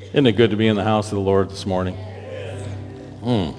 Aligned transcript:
Isn't 0.00 0.26
it 0.26 0.32
good 0.32 0.50
to 0.50 0.56
be 0.56 0.66
in 0.66 0.74
the 0.74 0.82
house 0.82 1.12
of 1.12 1.16
the 1.16 1.20
Lord 1.20 1.50
this 1.50 1.64
morning? 1.66 1.94
Hmm. 3.22 3.50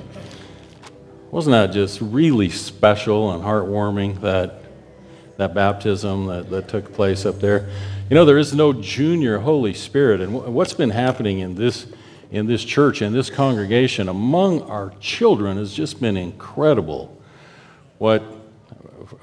Wasn't 1.30 1.54
that 1.54 1.68
just 1.68 2.02
really 2.02 2.50
special 2.50 3.32
and 3.32 3.42
heartwarming 3.42 4.20
that 4.22 4.64
that 5.38 5.54
baptism 5.54 6.26
that, 6.28 6.50
that 6.50 6.68
took 6.68 6.94
place 6.94 7.26
up 7.26 7.40
there? 7.40 7.70
You 8.10 8.16
know, 8.16 8.26
there 8.26 8.38
is 8.38 8.54
no 8.54 8.74
junior 8.74 9.40
Holy 9.40 9.74
Spirit, 9.74 10.20
and 10.20 10.34
what's 10.34 10.74
been 10.74 10.90
happening 10.90 11.40
in 11.40 11.56
this 11.56 11.88
in 12.32 12.48
this 12.48 12.66
church 12.66 13.02
and 13.02 13.16
this 13.16 13.30
congregation 13.30 14.10
among 14.10 14.64
our 14.64 14.94
children 15.00 15.58
has 15.58 15.74
just 15.74 16.02
been 16.02 16.18
incredible. 16.18 17.22
What, 17.98 18.24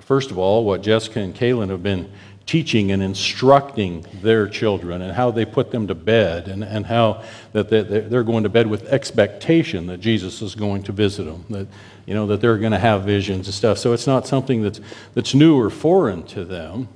first 0.00 0.30
of 0.30 0.39
all, 0.39 0.64
what 0.64 0.82
Jessica 0.82 1.21
and 1.21 1.35
Kaylin 1.35 1.71
have 1.71 1.82
been 1.82 2.11
teaching 2.49 2.91
and 2.93 3.03
instructing 3.03 4.07
their 4.23 4.49
children 4.49 5.03
and 5.03 5.12
how 5.12 5.31
they 5.31 5.45
put 5.45 5.71
them 5.71 5.87
to 5.87 5.95
bed 5.95 6.49
and, 6.49 6.64
and 6.64 6.87
how 6.87 7.23
that 7.53 7.69
they're 7.69 8.23
going 8.23 8.43
to 8.43 8.49
bed 8.49 8.67
with 8.67 8.86
expectation 8.86 9.86
that 9.86 9.99
Jesus 9.99 10.41
is 10.41 10.55
going 10.55 10.82
to 10.85 10.93
visit 10.93 11.25
them, 11.25 11.45
that, 11.50 11.67
you 12.07 12.14
know, 12.14 12.27
that 12.27 12.41
they're 12.41 12.57
going 12.57 12.72
to 12.72 12.79
have 12.79 13.03
visions 13.03 13.49
and 13.49 13.55
stuff. 13.55 13.77
So 13.77 13.93
it's 13.93 14.07
not 14.07 14.27
something 14.27 14.63
that's, 14.63 14.81
that's 15.13 15.35
new 15.35 15.61
or 15.61 15.69
foreign 15.69 16.22
to 16.29 16.46
them. 16.46 16.89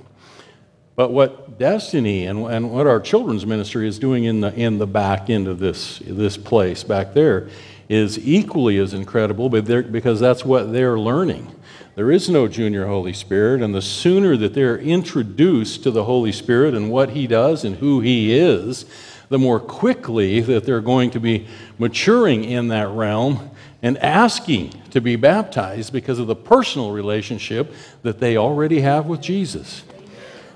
But 0.95 1.11
what 1.11 1.59
Destiny 1.59 2.25
and, 2.25 2.47
and 2.47 2.71
what 2.71 2.87
our 2.87 2.99
children's 2.99 3.45
ministry 3.45 3.87
is 3.87 3.99
doing 3.99 4.23
in 4.23 4.41
the, 4.41 4.51
in 4.55 4.79
the 4.79 4.87
back 4.87 5.29
end 5.29 5.47
of 5.47 5.59
this, 5.59 5.99
this 5.99 6.35
place 6.35 6.83
back 6.83 7.13
there 7.13 7.49
is 7.87 8.17
equally 8.27 8.79
as 8.79 8.95
incredible 8.95 9.49
but 9.49 9.65
because 9.91 10.19
that's 10.19 10.43
what 10.43 10.73
they're 10.73 10.97
learning. 10.97 11.53
There 11.95 12.11
is 12.11 12.27
no 12.27 12.47
junior 12.47 12.87
Holy 12.87 13.13
Spirit, 13.13 13.61
and 13.61 13.75
the 13.75 13.81
sooner 13.81 14.35
that 14.37 14.55
they're 14.55 14.79
introduced 14.79 15.83
to 15.83 15.91
the 15.91 16.05
Holy 16.05 16.31
Spirit 16.31 16.73
and 16.73 16.89
what 16.89 17.11
He 17.11 17.27
does 17.27 17.63
and 17.63 17.75
who 17.75 17.99
He 17.99 18.33
is, 18.33 18.85
the 19.29 19.37
more 19.37 19.59
quickly 19.59 20.39
that 20.41 20.65
they're 20.65 20.81
going 20.81 21.11
to 21.11 21.19
be 21.19 21.45
maturing 21.77 22.45
in 22.45 22.69
that 22.69 22.89
realm 22.89 23.51
and 23.83 23.99
asking 23.99 24.73
to 24.89 25.01
be 25.01 25.15
baptized 25.15 25.93
because 25.93 26.17
of 26.17 26.25
the 26.25 26.35
personal 26.35 26.91
relationship 26.91 27.71
that 28.01 28.19
they 28.19 28.37
already 28.37 28.81
have 28.81 29.05
with 29.05 29.21
Jesus. 29.21 29.83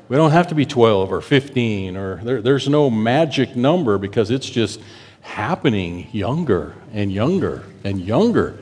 We 0.10 0.16
don't 0.16 0.32
have 0.32 0.48
to 0.48 0.56
be 0.56 0.66
12 0.66 1.12
or 1.12 1.22
15, 1.22 1.98
or 1.98 2.16
there, 2.24 2.42
there's 2.42 2.68
no 2.68 2.90
magic 2.90 3.56
number 3.56 4.00
because 4.00 4.32
it's 4.32 4.50
just 4.50 4.80
happening 5.22 6.08
younger 6.12 6.74
and 6.94 7.12
younger 7.12 7.64
and 7.84 8.02
younger. 8.02 8.58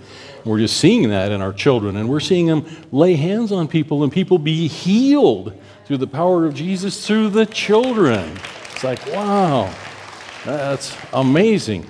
We're 0.45 0.59
just 0.59 0.77
seeing 0.77 1.09
that 1.09 1.31
in 1.31 1.41
our 1.41 1.51
children, 1.51 1.97
and 1.97 2.07
we're 2.07 2.19
seeing 2.19 2.45
them 2.45 2.65
lay 2.91 3.15
hands 3.15 3.51
on 3.51 3.67
people 3.67 4.03
and 4.03 4.11
people 4.11 4.37
be 4.37 4.67
healed 4.67 5.59
through 5.85 5.97
the 5.97 6.07
power 6.07 6.45
of 6.45 6.53
Jesus 6.53 7.05
through 7.05 7.29
the 7.29 7.47
children. 7.47 8.37
It's 8.71 8.83
like, 8.83 9.03
wow, 9.07 9.73
that's 10.45 10.95
amazing. 11.13 11.87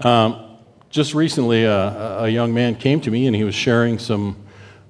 Um, 0.00 0.58
just 0.90 1.14
recently, 1.14 1.64
uh, 1.64 2.24
a 2.24 2.28
young 2.28 2.52
man 2.52 2.74
came 2.74 3.00
to 3.02 3.10
me 3.12 3.28
and 3.28 3.36
he 3.36 3.44
was 3.44 3.54
sharing 3.54 4.00
some, 4.00 4.36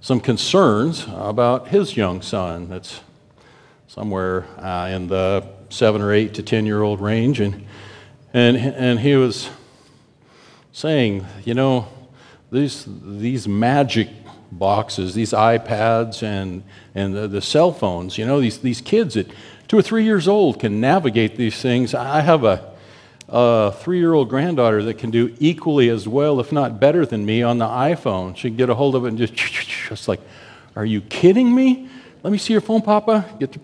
some 0.00 0.18
concerns 0.18 1.06
about 1.08 1.68
his 1.68 1.94
young 1.94 2.22
son 2.22 2.70
that's 2.70 3.00
somewhere 3.86 4.46
uh, 4.58 4.88
in 4.88 5.08
the 5.08 5.46
seven 5.68 6.00
or 6.00 6.10
eight 6.12 6.32
to 6.34 6.42
10 6.42 6.64
year 6.64 6.80
old 6.80 7.02
range. 7.02 7.40
And, 7.40 7.66
and, 8.32 8.56
and 8.56 9.00
he 9.00 9.14
was 9.16 9.50
saying, 10.72 11.26
you 11.44 11.54
know, 11.54 11.86
these, 12.50 12.86
these 12.88 13.46
magic 13.46 14.08
boxes, 14.50 15.14
these 15.14 15.32
iPads 15.32 16.22
and, 16.22 16.62
and 16.94 17.14
the, 17.14 17.28
the 17.28 17.40
cell 17.40 17.72
phones, 17.72 18.18
you 18.18 18.26
know, 18.26 18.40
these, 18.40 18.58
these 18.58 18.80
kids 18.80 19.16
at 19.16 19.26
two 19.68 19.78
or 19.78 19.82
three 19.82 20.04
years 20.04 20.26
old 20.26 20.60
can 20.60 20.80
navigate 20.80 21.36
these 21.36 21.60
things. 21.60 21.94
I 21.94 22.20
have 22.20 22.44
a, 22.44 22.72
a 23.28 23.72
three 23.72 23.98
year 23.98 24.12
old 24.12 24.28
granddaughter 24.28 24.82
that 24.84 24.94
can 24.94 25.10
do 25.10 25.34
equally 25.38 25.88
as 25.88 26.08
well, 26.08 26.40
if 26.40 26.52
not 26.52 26.80
better 26.80 27.06
than 27.06 27.24
me, 27.24 27.42
on 27.42 27.58
the 27.58 27.66
iPhone. 27.66 28.36
She 28.36 28.48
can 28.48 28.56
get 28.56 28.70
a 28.70 28.74
hold 28.74 28.94
of 28.94 29.04
it 29.04 29.08
and 29.08 29.18
just, 29.18 29.34
just 29.88 30.08
like, 30.08 30.20
are 30.74 30.84
you 30.84 31.02
kidding 31.02 31.54
me? 31.54 31.88
Let 32.22 32.32
me 32.32 32.38
see 32.38 32.54
your 32.54 32.60
phone, 32.62 32.82
Papa. 32.82 33.26
Get 33.38 33.56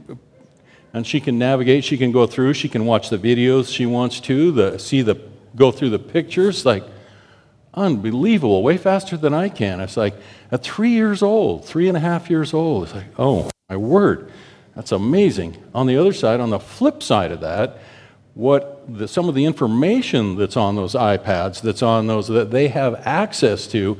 and 0.94 1.06
she 1.06 1.20
can 1.20 1.38
navigate. 1.38 1.84
She 1.84 1.98
can 1.98 2.12
go 2.12 2.26
through. 2.26 2.54
She 2.54 2.68
can 2.68 2.86
watch 2.86 3.10
the 3.10 3.18
videos 3.18 3.72
she 3.72 3.86
wants 3.86 4.20
to. 4.20 4.50
The, 4.50 4.78
see 4.78 5.02
the 5.02 5.20
go 5.54 5.70
through 5.70 5.90
the 5.90 5.98
pictures. 5.98 6.64
Like, 6.64 6.82
unbelievable, 7.78 8.62
way 8.62 8.76
faster 8.76 9.16
than 9.16 9.32
I 9.32 9.48
can. 9.48 9.80
It's 9.80 9.96
like 9.96 10.14
at 10.50 10.62
three 10.62 10.90
years 10.90 11.22
old, 11.22 11.64
three 11.64 11.88
and 11.88 11.96
a 11.96 12.00
half 12.00 12.28
years 12.28 12.52
old, 12.52 12.84
it's 12.84 12.94
like, 12.94 13.06
oh, 13.18 13.50
my 13.68 13.76
word, 13.76 14.30
that's 14.74 14.92
amazing. 14.92 15.56
On 15.74 15.86
the 15.86 15.96
other 15.96 16.12
side, 16.12 16.40
on 16.40 16.50
the 16.50 16.58
flip 16.58 17.02
side 17.02 17.32
of 17.32 17.40
that, 17.40 17.78
what 18.34 18.84
the, 18.88 19.08
some 19.08 19.28
of 19.28 19.34
the 19.34 19.44
information 19.44 20.36
that's 20.36 20.56
on 20.56 20.76
those 20.76 20.94
iPads, 20.94 21.60
that's 21.60 21.82
on 21.82 22.06
those 22.06 22.28
that 22.28 22.50
they 22.50 22.68
have 22.68 22.94
access 23.06 23.66
to, 23.68 23.98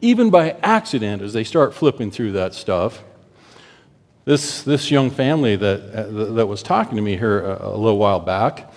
even 0.00 0.30
by 0.30 0.50
accident 0.62 1.22
as 1.22 1.32
they 1.32 1.44
start 1.44 1.74
flipping 1.74 2.10
through 2.10 2.32
that 2.32 2.54
stuff. 2.54 3.02
This, 4.24 4.62
this 4.62 4.90
young 4.90 5.10
family 5.10 5.56
that, 5.56 5.94
uh, 5.94 6.34
that 6.34 6.46
was 6.46 6.62
talking 6.62 6.96
to 6.96 7.02
me 7.02 7.16
here 7.16 7.40
a, 7.40 7.68
a 7.68 7.76
little 7.76 7.98
while 7.98 8.20
back 8.20 8.70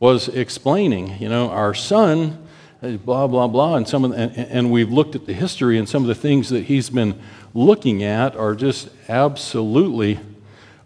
was 0.00 0.28
explaining, 0.28 1.16
you 1.18 1.28
know, 1.28 1.48
our 1.50 1.74
son 1.74 2.46
blah, 2.80 3.26
blah, 3.26 3.46
blah. 3.46 3.76
And, 3.76 3.88
some 3.88 4.04
of 4.04 4.10
the, 4.12 4.16
and, 4.16 4.36
and 4.36 4.70
we've 4.70 4.90
looked 4.90 5.14
at 5.14 5.26
the 5.26 5.32
history, 5.32 5.78
and 5.78 5.88
some 5.88 6.02
of 6.02 6.08
the 6.08 6.14
things 6.14 6.48
that 6.50 6.64
he's 6.64 6.90
been 6.90 7.20
looking 7.54 8.02
at 8.02 8.36
are 8.36 8.54
just 8.54 8.88
absolutely 9.08 10.20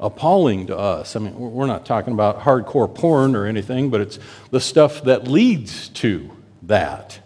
appalling 0.01 0.67
to 0.67 0.77
us. 0.77 1.15
I 1.15 1.21
mean, 1.21 1.39
we're 1.39 1.67
not 1.67 1.87
talking 1.87 2.13
about 2.13 2.41
hardcore 2.41 2.93
porn 2.93 3.37
or 3.37 3.47
anything, 3.47 3.91
but 3.91 4.01
it's 4.01 4.19
the 4.51 4.61
stuff 4.61 5.05
that 5.05 5.29
leads 5.29 5.89
to 5.91 6.31
that, 6.63 7.21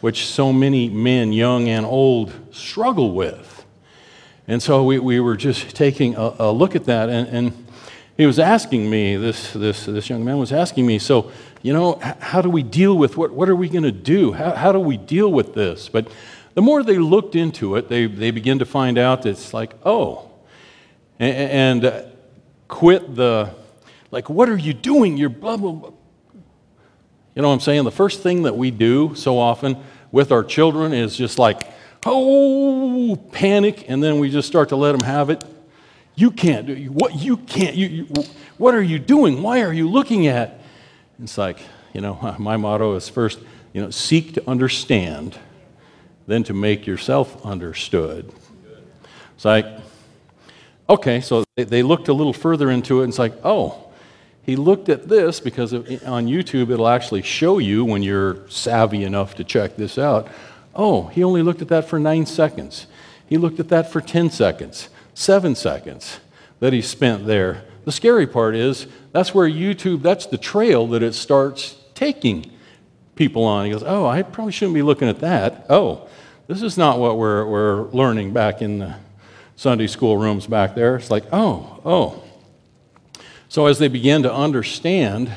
which 0.00 0.26
so 0.26 0.52
many 0.52 0.88
men, 0.88 1.32
young 1.32 1.68
and 1.68 1.86
old, 1.86 2.32
struggle 2.50 3.12
with. 3.12 3.64
And 4.48 4.62
so 4.62 4.82
we, 4.82 4.98
we 4.98 5.20
were 5.20 5.36
just 5.36 5.76
taking 5.76 6.16
a, 6.16 6.34
a 6.38 6.52
look 6.52 6.74
at 6.74 6.84
that, 6.86 7.08
and, 7.08 7.28
and 7.28 7.66
he 8.16 8.26
was 8.26 8.40
asking 8.40 8.90
me, 8.90 9.14
this, 9.14 9.52
this, 9.52 9.86
this 9.86 10.10
young 10.10 10.24
man 10.24 10.38
was 10.38 10.52
asking 10.52 10.86
me, 10.86 10.98
so 10.98 11.30
you 11.68 11.74
know, 11.74 12.00
how 12.00 12.40
do 12.40 12.48
we 12.48 12.62
deal 12.62 12.96
with 12.96 13.18
what, 13.18 13.30
what 13.30 13.46
are 13.46 13.54
we 13.54 13.68
going 13.68 13.82
to 13.82 13.92
do? 13.92 14.32
How, 14.32 14.52
how 14.52 14.72
do 14.72 14.80
we 14.80 14.96
deal 14.96 15.30
with 15.30 15.52
this? 15.52 15.90
But 15.90 16.10
the 16.54 16.62
more 16.62 16.82
they 16.82 16.96
looked 16.96 17.36
into 17.36 17.76
it, 17.76 17.90
they, 17.90 18.06
they 18.06 18.30
begin 18.30 18.60
to 18.60 18.64
find 18.64 18.96
out 18.96 19.20
that 19.20 19.28
it's 19.28 19.52
like, 19.52 19.74
oh, 19.84 20.30
and, 21.18 21.36
and 21.36 21.84
uh, 21.84 22.02
quit 22.68 23.14
the, 23.14 23.52
like, 24.10 24.30
what 24.30 24.48
are 24.48 24.56
you 24.56 24.72
doing? 24.72 25.18
You're 25.18 25.28
blah, 25.28 25.58
blah, 25.58 25.72
blah. 25.72 25.90
You 27.34 27.42
know 27.42 27.48
what 27.48 27.54
I'm 27.54 27.60
saying? 27.60 27.84
The 27.84 27.90
first 27.90 28.22
thing 28.22 28.44
that 28.44 28.56
we 28.56 28.70
do 28.70 29.14
so 29.14 29.38
often 29.38 29.76
with 30.10 30.32
our 30.32 30.44
children 30.44 30.94
is 30.94 31.18
just 31.18 31.38
like, 31.38 31.70
oh, 32.06 33.22
panic, 33.30 33.90
and 33.90 34.02
then 34.02 34.20
we 34.20 34.30
just 34.30 34.48
start 34.48 34.70
to 34.70 34.76
let 34.76 34.92
them 34.92 35.02
have 35.02 35.28
it. 35.28 35.44
You 36.14 36.30
can't 36.30 36.66
do 36.66 36.74
what 36.86 37.14
you 37.16 37.36
can't. 37.36 37.76
You, 37.76 37.88
you, 37.88 38.04
what 38.56 38.74
are 38.74 38.82
you 38.82 38.98
doing? 38.98 39.42
Why 39.42 39.60
are 39.60 39.72
you 39.74 39.86
looking 39.90 40.28
at? 40.28 40.57
It's 41.22 41.38
like, 41.38 41.58
you 41.92 42.00
know, 42.00 42.36
my 42.38 42.56
motto 42.56 42.94
is 42.94 43.08
first, 43.08 43.38
you 43.72 43.82
know, 43.82 43.90
seek 43.90 44.34
to 44.34 44.48
understand, 44.48 45.38
then 46.26 46.44
to 46.44 46.54
make 46.54 46.86
yourself 46.86 47.44
understood. 47.44 48.32
It's 49.34 49.44
like, 49.44 49.66
okay, 50.88 51.20
so 51.20 51.44
they, 51.54 51.82
looked 51.82 52.08
a 52.08 52.12
little 52.12 52.32
further 52.32 52.70
into 52.70 53.00
it, 53.00 53.04
and 53.04 53.10
it's 53.10 53.18
like, 53.18 53.34
oh, 53.44 53.88
he 54.42 54.56
looked 54.56 54.88
at 54.88 55.08
this 55.08 55.40
because 55.40 55.74
on 55.74 56.26
YouTube 56.26 56.70
it'll 56.70 56.88
actually 56.88 57.22
show 57.22 57.58
you 57.58 57.84
when 57.84 58.02
you're 58.02 58.48
savvy 58.48 59.04
enough 59.04 59.34
to 59.36 59.44
check 59.44 59.76
this 59.76 59.98
out. 59.98 60.28
Oh, 60.74 61.08
he 61.08 61.22
only 61.22 61.42
looked 61.42 61.60
at 61.60 61.68
that 61.68 61.86
for 61.86 61.98
nine 61.98 62.24
seconds. 62.24 62.86
He 63.26 63.36
looked 63.36 63.60
at 63.60 63.68
that 63.68 63.92
for 63.92 64.00
10 64.00 64.30
seconds, 64.30 64.88
seven 65.12 65.54
seconds 65.54 66.20
that 66.60 66.72
he 66.72 66.80
spent 66.80 67.26
there. 67.26 67.64
The 67.84 67.92
scary 67.92 68.26
part 68.26 68.54
is 68.54 68.86
that's 69.18 69.34
where 69.34 69.50
YouTube, 69.50 70.02
that's 70.02 70.26
the 70.26 70.38
trail 70.38 70.86
that 70.88 71.02
it 71.02 71.12
starts 71.12 71.76
taking 71.94 72.52
people 73.16 73.44
on. 73.44 73.64
He 73.64 73.72
goes, 73.72 73.82
Oh, 73.84 74.06
I 74.06 74.22
probably 74.22 74.52
shouldn't 74.52 74.74
be 74.74 74.82
looking 74.82 75.08
at 75.08 75.18
that. 75.18 75.66
Oh, 75.68 76.08
this 76.46 76.62
is 76.62 76.78
not 76.78 77.00
what 77.00 77.18
we're, 77.18 77.44
we're 77.44 77.82
learning 77.88 78.32
back 78.32 78.62
in 78.62 78.78
the 78.78 78.94
Sunday 79.56 79.88
school 79.88 80.16
rooms 80.16 80.46
back 80.46 80.76
there. 80.76 80.94
It's 80.94 81.10
like, 81.10 81.24
Oh, 81.32 81.80
oh. 81.84 82.22
So 83.48 83.66
as 83.66 83.80
they 83.80 83.88
began 83.88 84.22
to 84.22 84.32
understand, 84.32 85.32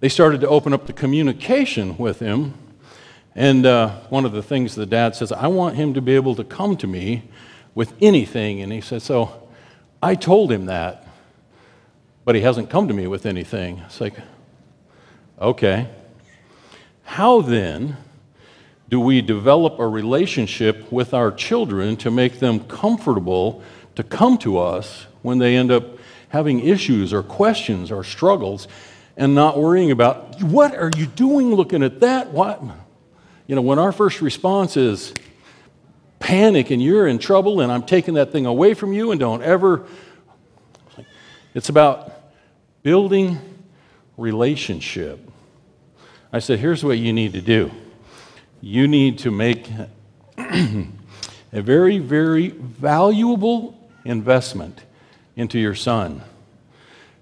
they 0.00 0.08
started 0.08 0.40
to 0.40 0.48
open 0.48 0.72
up 0.72 0.86
the 0.88 0.92
communication 0.92 1.96
with 1.98 2.18
him. 2.18 2.54
And 3.36 3.64
uh, 3.64 4.00
one 4.08 4.24
of 4.24 4.32
the 4.32 4.42
things 4.42 4.74
the 4.74 4.84
dad 4.84 5.14
says, 5.14 5.30
I 5.30 5.46
want 5.46 5.76
him 5.76 5.94
to 5.94 6.02
be 6.02 6.16
able 6.16 6.34
to 6.34 6.42
come 6.42 6.76
to 6.78 6.88
me 6.88 7.22
with 7.72 7.94
anything. 8.00 8.60
And 8.60 8.72
he 8.72 8.80
said, 8.80 9.00
So 9.00 9.48
I 10.02 10.16
told 10.16 10.50
him 10.50 10.66
that 10.66 11.06
but 12.24 12.34
he 12.34 12.40
hasn't 12.40 12.70
come 12.70 12.88
to 12.88 12.94
me 12.94 13.06
with 13.06 13.26
anything. 13.26 13.78
It's 13.86 14.00
like, 14.00 14.14
okay. 15.40 15.88
How 17.04 17.40
then 17.40 17.96
do 18.88 19.00
we 19.00 19.20
develop 19.20 19.78
a 19.78 19.88
relationship 19.88 20.90
with 20.92 21.14
our 21.14 21.32
children 21.32 21.96
to 21.96 22.10
make 22.10 22.38
them 22.38 22.60
comfortable 22.60 23.62
to 23.94 24.02
come 24.02 24.38
to 24.38 24.58
us 24.58 25.06
when 25.22 25.38
they 25.38 25.56
end 25.56 25.70
up 25.70 25.98
having 26.28 26.60
issues 26.60 27.12
or 27.12 27.22
questions 27.22 27.90
or 27.90 28.04
struggles? 28.04 28.68
and 29.16 29.34
not 29.34 29.58
worrying 29.58 29.90
about 29.90 30.42
what 30.42 30.74
are 30.74 30.90
you 30.96 31.06
doing 31.06 31.54
looking 31.54 31.82
at 31.82 32.00
that? 32.00 32.30
What? 32.30 32.62
You 33.46 33.54
know, 33.54 33.62
when 33.62 33.78
our 33.78 33.92
first 33.92 34.20
response 34.20 34.76
is 34.76 35.12
panic 36.18 36.70
and 36.70 36.82
you're 36.82 37.06
in 37.06 37.18
trouble 37.18 37.60
and 37.60 37.70
I'm 37.70 37.82
taking 37.82 38.14
that 38.14 38.32
thing 38.32 38.46
away 38.46 38.74
from 38.74 38.92
you 38.92 39.10
and 39.10 39.20
don't 39.20 39.42
ever. 39.42 39.84
It's 41.54 41.68
about 41.68 42.12
building 42.82 43.38
relationship. 44.16 45.20
I 46.32 46.38
said, 46.38 46.58
here's 46.58 46.82
what 46.82 46.98
you 46.98 47.12
need 47.12 47.32
to 47.34 47.40
do 47.40 47.70
you 48.60 48.86
need 48.86 49.18
to 49.18 49.30
make 49.30 49.68
a 50.38 50.86
very, 51.52 51.98
very 51.98 52.48
valuable 52.48 53.76
investment 54.04 54.84
into 55.36 55.58
your 55.58 55.74
son. 55.74 56.22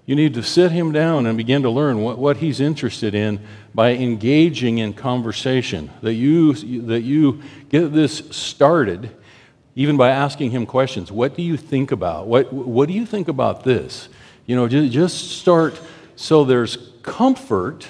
You 0.05 0.15
need 0.15 0.33
to 0.35 0.43
sit 0.43 0.71
him 0.71 0.91
down 0.91 1.25
and 1.25 1.37
begin 1.37 1.63
to 1.63 1.69
learn 1.69 2.01
what, 2.01 2.17
what 2.17 2.37
he's 2.37 2.59
interested 2.59 3.15
in 3.15 3.39
by 3.73 3.93
engaging 3.93 4.77
in 4.77 4.93
conversation. 4.93 5.89
That 6.01 6.13
you, 6.13 6.53
that 6.81 7.01
you 7.01 7.41
get 7.69 7.93
this 7.93 8.17
started 8.29 9.11
even 9.75 9.97
by 9.97 10.09
asking 10.09 10.51
him 10.51 10.65
questions. 10.65 11.11
What 11.11 11.35
do 11.35 11.41
you 11.41 11.55
think 11.55 11.91
about? 11.91 12.27
What, 12.27 12.51
what 12.51 12.87
do 12.87 12.93
you 12.93 13.05
think 13.05 13.27
about 13.27 13.63
this? 13.63 14.09
You 14.51 14.57
know, 14.57 14.67
just 14.67 15.39
start 15.39 15.79
so 16.17 16.43
there's 16.43 16.77
comfort 17.03 17.87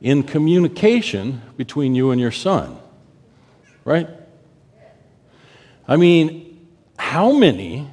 in 0.00 0.22
communication 0.22 1.42
between 1.58 1.94
you 1.94 2.12
and 2.12 2.18
your 2.18 2.30
son. 2.30 2.78
Right? 3.84 4.08
I 5.86 5.96
mean, 5.96 6.66
how 6.98 7.30
many 7.32 7.90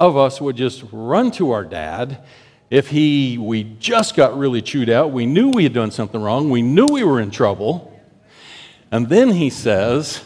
of 0.00 0.16
us 0.16 0.40
would 0.40 0.56
just 0.56 0.82
run 0.90 1.30
to 1.38 1.52
our 1.52 1.64
dad 1.64 2.24
if 2.70 2.88
he 2.88 3.38
we 3.38 3.62
just 3.78 4.16
got 4.16 4.36
really 4.36 4.60
chewed 4.60 4.90
out, 4.90 5.12
we 5.12 5.26
knew 5.26 5.50
we 5.50 5.62
had 5.62 5.74
done 5.74 5.92
something 5.92 6.20
wrong, 6.20 6.50
we 6.50 6.60
knew 6.60 6.86
we 6.86 7.04
were 7.04 7.20
in 7.20 7.30
trouble, 7.30 7.96
and 8.90 9.08
then 9.08 9.30
he 9.30 9.48
says, 9.48 10.24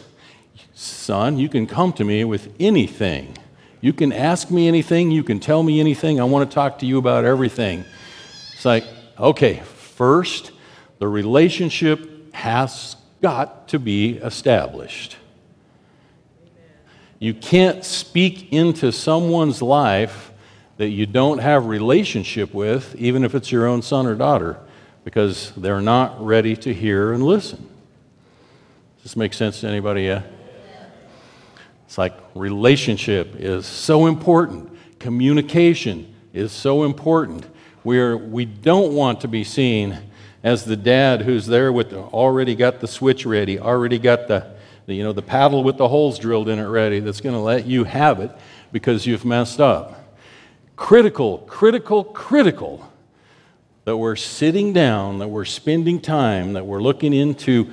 "Son, 0.73 1.37
you 1.37 1.47
can 1.47 1.67
come 1.67 1.93
to 1.93 2.03
me 2.03 2.23
with 2.23 2.51
anything. 2.59 3.37
You 3.81 3.93
can 3.93 4.11
ask 4.11 4.51
me 4.51 4.67
anything, 4.67 5.11
you 5.11 5.23
can 5.23 5.39
tell 5.39 5.63
me 5.63 5.79
anything. 5.79 6.19
I 6.19 6.25
want 6.25 6.49
to 6.49 6.53
talk 6.53 6.79
to 6.79 6.85
you 6.85 6.97
about 6.97 7.25
everything." 7.25 7.85
It's 8.53 8.65
like, 8.65 8.83
"Okay, 9.17 9.61
first, 9.95 10.51
the 10.99 11.07
relationship 11.07 12.33
has 12.33 12.97
got 13.21 13.67
to 13.69 13.79
be 13.79 14.17
established." 14.17 15.15
You 17.19 17.33
can't 17.33 17.83
speak 17.83 18.51
into 18.51 18.91
someone's 18.91 19.61
life 19.61 20.31
that 20.77 20.89
you 20.89 21.05
don't 21.05 21.39
have 21.39 21.65
relationship 21.65 22.53
with, 22.53 22.95
even 22.97 23.25
if 23.25 23.35
it's 23.35 23.51
your 23.51 23.67
own 23.67 23.81
son 23.81 24.05
or 24.05 24.15
daughter, 24.15 24.57
because 25.03 25.51
they're 25.57 25.81
not 25.81 26.25
ready 26.25 26.55
to 26.55 26.73
hear 26.73 27.11
and 27.11 27.23
listen. 27.23 27.67
Does 28.97 29.03
this 29.03 29.15
make 29.17 29.33
sense 29.33 29.59
to 29.61 29.67
anybody 29.67 30.03
yet? 30.03 30.23
It's 31.89 31.97
like 31.97 32.13
relationship 32.35 33.35
is 33.39 33.65
so 33.65 34.05
important. 34.05 34.71
Communication 34.99 36.13
is 36.33 36.51
so 36.51 36.83
important. 36.83 37.47
We're, 37.83 38.15
we 38.15 38.45
don't 38.45 38.93
want 38.93 39.21
to 39.21 39.27
be 39.27 39.43
seen 39.43 39.97
as 40.43 40.65
the 40.65 40.75
dad 40.75 41.23
who's 41.23 41.47
there 41.47 41.73
with 41.73 41.91
already 41.91 42.53
got 42.53 42.79
the 42.79 42.87
switch 42.87 43.25
ready, 43.25 43.59
already 43.59 43.97
got 43.97 44.27
the 44.27 44.51
the, 44.85 44.93
you 44.93 45.03
know, 45.03 45.13
the 45.13 45.23
paddle 45.23 45.63
with 45.63 45.77
the 45.77 45.87
holes 45.87 46.19
drilled 46.19 46.47
in 46.47 46.59
it 46.59 46.67
ready 46.67 46.99
that's 46.99 47.21
going 47.21 47.33
to 47.33 47.41
let 47.41 47.65
you 47.65 47.85
have 47.85 48.19
it 48.19 48.29
because 48.71 49.07
you've 49.07 49.25
messed 49.25 49.59
up. 49.59 50.15
Critical, 50.75 51.39
critical, 51.39 52.03
critical 52.03 52.87
that 53.85 53.97
we're 53.97 54.15
sitting 54.15 54.73
down, 54.73 55.17
that 55.17 55.27
we're 55.27 55.43
spending 55.43 55.99
time, 55.99 56.53
that 56.53 56.67
we're 56.67 56.83
looking 56.83 57.13
into 57.15 57.71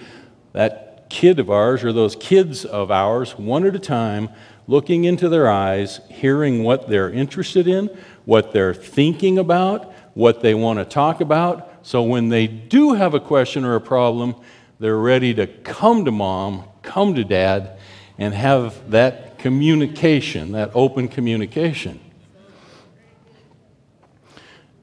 that 0.55 0.86
kid 1.08 1.38
of 1.38 1.50
ours 1.50 1.85
or 1.85 1.93
those 1.93 2.17
kids 2.17 2.64
of 2.64 2.91
ours 2.91 3.38
one 3.38 3.64
at 3.67 3.75
a 3.75 3.79
time, 3.79 4.29
looking 4.67 5.05
into 5.05 5.29
their 5.29 5.49
eyes, 5.49 6.00
hearing 6.08 6.62
what 6.62 6.88
they're 6.88 7.11
interested 7.11 7.69
in, 7.69 7.87
what 8.25 8.53
they're 8.53 8.75
thinking 8.75 9.38
about, 9.38 9.93
what 10.14 10.41
they 10.43 10.55
want 10.55 10.79
to 10.79 10.85
talk 10.85 11.20
about. 11.20 11.70
So 11.82 12.03
when 12.03 12.29
they 12.29 12.47
do 12.47 12.94
have 12.94 13.14
a 13.14 13.20
question 13.20 13.64
or 13.64 13.76
a 13.76 13.81
problem, 13.81 14.35
they're 14.81 14.99
ready 14.99 15.32
to 15.35 15.47
come 15.47 16.05
to 16.05 16.11
mom, 16.11 16.64
come 16.82 17.14
to 17.14 17.25
dad 17.25 17.79
and 18.19 18.35
have 18.35 18.91
that 18.91 19.38
communication, 19.38 20.53
that 20.53 20.70
open 20.75 21.08
communication. 21.08 22.00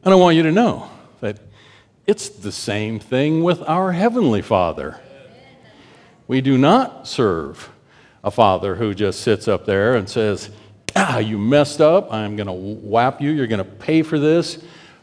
And 0.06 0.14
I 0.14 0.16
want 0.16 0.36
you 0.36 0.44
to 0.44 0.52
know 0.52 0.90
that 1.22 1.40
it's 2.06 2.30
the 2.30 2.52
same 2.52 3.00
thing 3.00 3.44
with 3.44 3.62
our 3.64 3.92
Heavenly 3.92 4.42
Father. 4.42 5.00
We 6.34 6.42
do 6.42 6.58
not 6.58 7.08
serve 7.08 7.70
a 8.24 8.32
father 8.32 8.74
who 8.74 8.96
just 8.96 9.22
sits 9.22 9.48
up 9.48 9.68
there 9.68 9.94
and 9.94 10.10
says, 10.10 10.50
Ah, 10.96 11.20
you 11.20 11.38
messed 11.38 11.80
up. 11.80 12.12
I'm 12.12 12.36
going 12.36 12.48
to 12.48 12.54
whap 12.54 13.22
you. 13.22 13.30
You're 13.30 13.46
going 13.46 13.64
to 13.64 13.72
pay 13.72 14.02
for 14.02 14.18
this. 14.18 14.58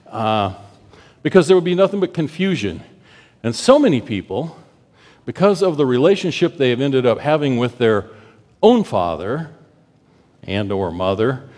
Uh, 0.08 0.56
because 1.22 1.46
there 1.46 1.56
would 1.56 1.62
be 1.62 1.76
nothing 1.76 2.00
but 2.00 2.14
confusion. 2.14 2.82
And 3.44 3.54
so 3.54 3.78
many 3.78 4.00
people 4.00 4.58
because 5.24 5.62
of 5.62 5.76
the 5.76 5.86
relationship 5.86 6.56
they 6.56 6.70
have 6.70 6.80
ended 6.80 7.06
up 7.06 7.20
having 7.20 7.58
with 7.58 7.78
their 7.78 8.10
own 8.60 8.82
father 8.82 9.52
and 10.42 10.72
or 10.72 10.90
mother 10.90 11.48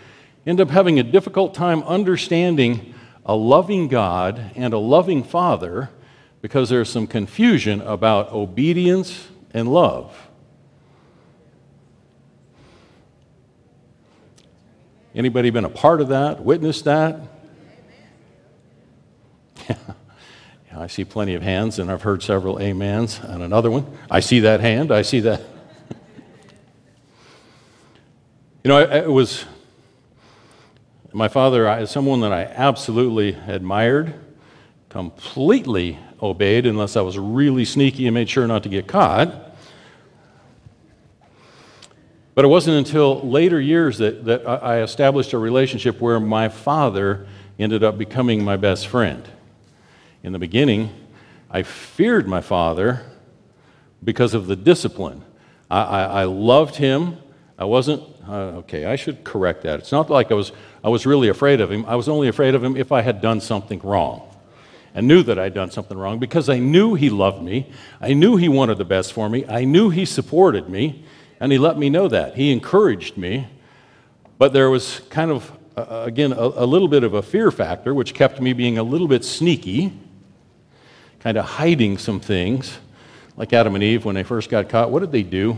end 0.45 0.61
up 0.61 0.69
having 0.69 0.99
a 0.99 1.03
difficult 1.03 1.55
time 1.55 1.81
understanding 1.81 2.93
a 3.25 3.33
loving 3.33 3.87
God 3.87 4.51
and 4.53 4.71
a 4.71 4.77
loving 4.77 5.23
father 5.23 5.89
because 6.43 6.69
there's 6.69 6.91
some 6.91 7.07
confusion 7.07 7.81
about 7.81 8.31
obedience 8.31 9.29
and 9.53 9.67
love. 9.71 10.15
Anybody 15.15 15.51
been 15.51 15.65
a 15.65 15.69
part 15.69 16.01
of 16.01 16.07
that, 16.09 16.43
witnessed 16.43 16.85
that? 16.85 17.19
Yeah, 20.73 20.79
I 20.79 20.87
see 20.87 21.05
plenty 21.05 21.35
of 21.35 21.43
hands, 21.43 21.77
and 21.77 21.91
I've 21.91 22.01
heard 22.01 22.23
several 22.23 22.57
amens 22.57 23.19
and 23.21 23.43
another 23.43 23.69
one. 23.69 23.85
I 24.09 24.21
see 24.21 24.39
that 24.39 24.59
hand. 24.59 24.91
I 24.91 25.03
see 25.03 25.19
that. 25.19 25.39
you 28.63 28.69
know, 28.69 28.79
it 28.79 29.07
was 29.07 29.45
my 31.13 31.27
father, 31.27 31.69
is 31.77 31.91
someone 31.91 32.21
that 32.21 32.33
I 32.33 32.45
absolutely 32.45 33.37
admired, 33.47 34.15
completely 34.89 35.99
obeyed, 36.23 36.65
unless 36.65 36.95
I 36.95 37.01
was 37.01 37.17
really 37.19 37.65
sneaky 37.65 38.07
and 38.07 38.13
made 38.13 38.29
sure 38.29 38.47
not 38.47 38.63
to 38.63 38.69
get 38.69 38.87
caught. 38.87 39.51
But 42.33 42.45
it 42.45 42.47
wasn't 42.47 42.77
until 42.77 43.21
later 43.21 43.61
years 43.61 43.99
that, 43.99 44.25
that 44.25 44.47
I 44.47 44.81
established 44.81 45.33
a 45.33 45.37
relationship 45.37 46.01
where 46.01 46.19
my 46.19 46.49
father 46.49 47.27
ended 47.59 47.83
up 47.83 47.97
becoming 47.97 48.43
my 48.43 48.57
best 48.57 48.87
friend. 48.87 49.27
In 50.23 50.31
the 50.33 50.39
beginning, 50.39 50.89
I 51.51 51.61
feared 51.61 52.27
my 52.27 52.41
father 52.41 53.05
because 54.03 54.33
of 54.33 54.47
the 54.47 54.55
discipline. 54.55 55.23
I, 55.69 55.81
I, 55.81 56.03
I 56.03 56.23
loved 56.23 56.77
him. 56.77 57.17
I 57.59 57.65
wasn't, 57.65 58.01
uh, 58.27 58.61
okay, 58.61 58.85
I 58.85 58.95
should 58.95 59.23
correct 59.23 59.61
that. 59.63 59.79
It's 59.79 59.91
not 59.91 60.09
like 60.09 60.31
I 60.31 60.35
was, 60.35 60.53
I 60.83 60.89
was 60.89 61.05
really 61.05 61.27
afraid 61.27 61.61
of 61.61 61.71
him. 61.71 61.85
I 61.85 61.95
was 61.95 62.09
only 62.09 62.29
afraid 62.29 62.55
of 62.55 62.63
him 62.63 62.75
if 62.75 62.91
I 62.91 63.01
had 63.01 63.21
done 63.21 63.41
something 63.41 63.79
wrong 63.83 64.32
and 64.93 65.07
knew 65.07 65.23
that 65.23 65.39
I'd 65.39 65.53
done 65.53 65.71
something 65.71 65.97
wrong 65.97 66.19
because 66.19 66.49
I 66.49 66.59
knew 66.59 66.93
he 66.93 67.09
loved 67.09 67.41
me. 67.41 67.71
I 67.99 68.13
knew 68.13 68.35
he 68.35 68.49
wanted 68.49 68.77
the 68.77 68.85
best 68.85 69.13
for 69.13 69.29
me. 69.29 69.45
I 69.47 69.63
knew 69.63 69.89
he 69.89 70.05
supported 70.05 70.69
me, 70.69 71.03
and 71.39 71.51
he 71.51 71.57
let 71.57 71.77
me 71.77 71.89
know 71.89 72.07
that. 72.07 72.35
He 72.35 72.51
encouraged 72.51 73.17
me. 73.17 73.47
But 74.37 74.53
there 74.53 74.69
was 74.69 75.01
kind 75.09 75.31
of, 75.31 75.51
uh, 75.75 76.03
again, 76.05 76.31
a, 76.33 76.35
a 76.35 76.65
little 76.65 76.87
bit 76.87 77.03
of 77.03 77.13
a 77.13 77.21
fear 77.21 77.49
factor, 77.51 77.93
which 77.93 78.13
kept 78.13 78.39
me 78.41 78.53
being 78.53 78.77
a 78.77 78.83
little 78.83 79.07
bit 79.07 79.23
sneaky 79.23 79.93
kind 81.23 81.37
of 81.37 81.45
hiding 81.45 81.97
some 81.97 82.19
things. 82.19 82.77
Like 83.37 83.53
Adam 83.53 83.75
and 83.75 83.83
Eve, 83.83 84.03
when 84.03 84.13
they 84.13 84.23
first 84.23 84.49
got 84.49 84.67
caught, 84.67 84.91
what 84.91 84.99
did 84.99 85.13
they 85.13 85.23
do? 85.23 85.57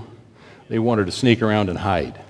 They 0.69 0.77
wanted 0.77 1.07
to 1.07 1.11
sneak 1.11 1.41
around 1.41 1.69
and 1.69 1.79
hide. 1.79 2.21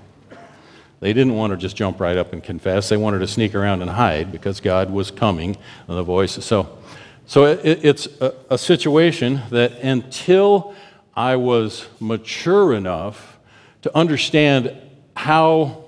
They 1.00 1.12
didn't 1.12 1.34
want 1.34 1.52
to 1.52 1.58
just 1.58 1.76
jump 1.76 2.00
right 2.00 2.16
up 2.16 2.32
and 2.32 2.42
confess. 2.42 2.88
They 2.88 2.96
wanted 2.96 3.18
to 3.18 3.28
sneak 3.28 3.54
around 3.54 3.82
and 3.82 3.90
hide 3.90 4.32
because 4.32 4.60
God 4.60 4.90
was 4.90 5.10
coming, 5.10 5.56
and 5.86 5.98
the 5.98 6.02
voice. 6.02 6.42
So, 6.44 6.78
so 7.26 7.44
it, 7.46 7.84
it's 7.84 8.06
a, 8.20 8.34
a 8.50 8.58
situation 8.58 9.42
that 9.50 9.72
until 9.80 10.74
I 11.14 11.36
was 11.36 11.86
mature 11.98 12.72
enough 12.72 13.38
to 13.82 13.96
understand 13.96 14.76
how 15.16 15.84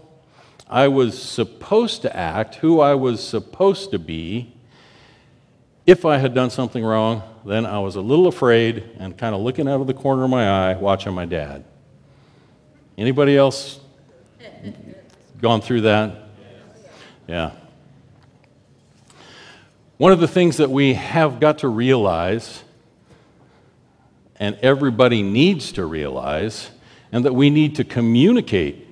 I 0.69 0.89
was 0.89 1.21
supposed 1.21 2.03
to 2.03 2.15
act, 2.15 2.57
who 2.57 2.81
I 2.81 2.95
was 2.95 3.27
supposed 3.27 3.91
to 3.93 3.99
be, 3.99 4.53
if 5.87 6.05
I 6.05 6.19
had 6.19 6.35
done 6.35 6.51
something 6.51 6.85
wrong, 6.85 7.23
then 7.47 7.65
I 7.65 7.79
was 7.79 7.97
a 7.97 8.01
little 8.01 8.27
afraid 8.27 8.85
and 8.99 9.17
kind 9.17 9.35
of 9.35 9.41
looking 9.41 9.69
out 9.69 9.81
of 9.81 9.87
the 9.87 9.95
corner 9.95 10.25
of 10.25 10.31
my 10.31 10.71
eye, 10.71 10.75
watching 10.75 11.15
my 11.15 11.25
dad. 11.25 11.65
Anybody 12.99 13.37
else 13.37 13.81
gone 15.41 15.61
through 15.61 15.83
that? 15.83 16.29
Yeah. 17.27 17.53
One 19.99 20.13
of 20.13 20.21
the 20.21 20.29
things 20.29 20.59
that 20.59 20.71
we 20.71 20.95
have 20.95 21.41
got 21.41 21.59
to 21.59 21.69
realize, 21.69 22.63
and 24.37 24.57
everybody 24.63 25.25
needs 25.25 25.73
to 25.73 25.85
realize, 25.85 26.71
and 27.11 27.25
that 27.25 27.35
we 27.35 27.51
need 27.51 27.75
to 27.77 27.85
communicate 27.85 28.87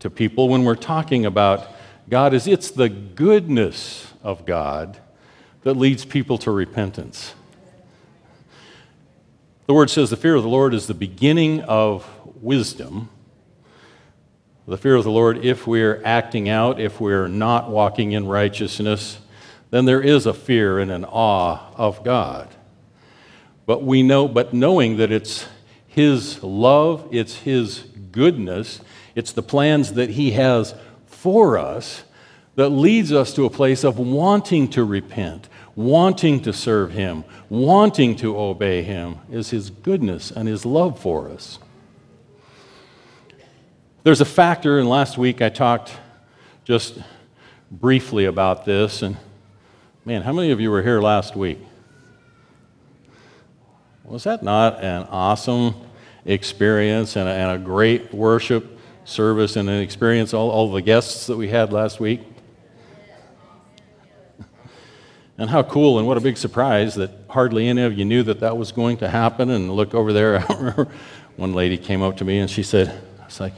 to 0.00 0.10
people 0.10 0.50
when 0.50 0.64
we're 0.64 0.74
talking 0.74 1.24
about 1.24 1.66
God, 2.10 2.34
is 2.34 2.46
it's 2.46 2.70
the 2.70 2.90
goodness 2.90 4.12
of 4.22 4.44
God 4.44 4.98
that 5.62 5.78
leads 5.78 6.04
people 6.04 6.36
to 6.36 6.50
repentance. 6.50 7.32
The 9.66 9.72
word 9.72 9.88
says 9.88 10.10
the 10.10 10.16
fear 10.18 10.34
of 10.34 10.42
the 10.42 10.48
Lord 10.50 10.74
is 10.74 10.86
the 10.86 10.92
beginning 10.92 11.62
of 11.62 12.06
wisdom. 12.42 13.08
The 14.68 14.76
fear 14.76 14.94
of 14.94 15.04
the 15.04 15.10
Lord, 15.10 15.42
if 15.42 15.66
we're 15.66 16.02
acting 16.04 16.50
out, 16.50 16.78
if 16.78 17.00
we're 17.00 17.28
not 17.28 17.70
walking 17.70 18.12
in 18.12 18.26
righteousness, 18.26 19.20
then 19.74 19.86
there 19.86 20.00
is 20.00 20.24
a 20.24 20.32
fear 20.32 20.78
and 20.78 20.88
an 20.88 21.04
awe 21.04 21.58
of 21.74 22.04
God. 22.04 22.48
But 23.66 23.82
we 23.82 24.04
know, 24.04 24.28
but 24.28 24.54
knowing 24.54 24.98
that 24.98 25.10
it's 25.10 25.48
His 25.88 26.40
love, 26.44 27.08
it's 27.10 27.38
His 27.38 27.80
goodness, 28.12 28.80
it's 29.16 29.32
the 29.32 29.42
plans 29.42 29.94
that 29.94 30.10
He 30.10 30.30
has 30.30 30.76
for 31.06 31.58
us 31.58 32.04
that 32.54 32.68
leads 32.68 33.12
us 33.12 33.34
to 33.34 33.46
a 33.46 33.50
place 33.50 33.82
of 33.82 33.98
wanting 33.98 34.68
to 34.68 34.84
repent, 34.84 35.48
wanting 35.74 36.40
to 36.42 36.52
serve 36.52 36.92
Him, 36.92 37.24
wanting 37.48 38.14
to 38.14 38.38
obey 38.38 38.84
Him, 38.84 39.18
is 39.28 39.50
His 39.50 39.70
goodness 39.70 40.30
and 40.30 40.46
His 40.46 40.64
love 40.64 41.00
for 41.00 41.28
us. 41.28 41.58
There's 44.04 44.20
a 44.20 44.24
factor, 44.24 44.78
and 44.78 44.88
last 44.88 45.18
week 45.18 45.42
I 45.42 45.48
talked 45.48 45.90
just 46.62 46.96
briefly 47.72 48.26
about 48.26 48.64
this, 48.64 49.02
and 49.02 49.16
Man, 50.06 50.20
how 50.20 50.34
many 50.34 50.50
of 50.50 50.60
you 50.60 50.70
were 50.70 50.82
here 50.82 51.00
last 51.00 51.34
week? 51.34 51.58
Was 54.04 54.24
that 54.24 54.42
not 54.42 54.84
an 54.84 55.04
awesome 55.04 55.74
experience 56.26 57.16
and 57.16 57.26
a, 57.26 57.32
and 57.32 57.52
a 57.52 57.64
great 57.64 58.12
worship 58.12 58.78
service 59.06 59.56
and 59.56 59.66
an 59.70 59.80
experience, 59.80 60.34
all, 60.34 60.50
all 60.50 60.70
the 60.70 60.82
guests 60.82 61.26
that 61.28 61.38
we 61.38 61.48
had 61.48 61.72
last 61.72 62.00
week? 62.00 62.20
And 65.38 65.48
how 65.48 65.62
cool 65.62 65.98
and 65.98 66.06
what 66.06 66.18
a 66.18 66.20
big 66.20 66.36
surprise 66.36 66.94
that 66.96 67.10
hardly 67.30 67.66
any 67.66 67.80
of 67.82 67.96
you 67.96 68.04
knew 68.04 68.22
that 68.24 68.40
that 68.40 68.58
was 68.58 68.72
going 68.72 68.98
to 68.98 69.08
happen. 69.08 69.48
And 69.48 69.72
look 69.72 69.94
over 69.94 70.12
there, 70.12 70.38
I 70.50 70.54
remember 70.54 70.88
one 71.36 71.54
lady 71.54 71.78
came 71.78 72.02
up 72.02 72.18
to 72.18 72.26
me 72.26 72.40
and 72.40 72.50
she 72.50 72.62
said, 72.62 72.88
I 73.22 73.24
was 73.24 73.40
like, 73.40 73.54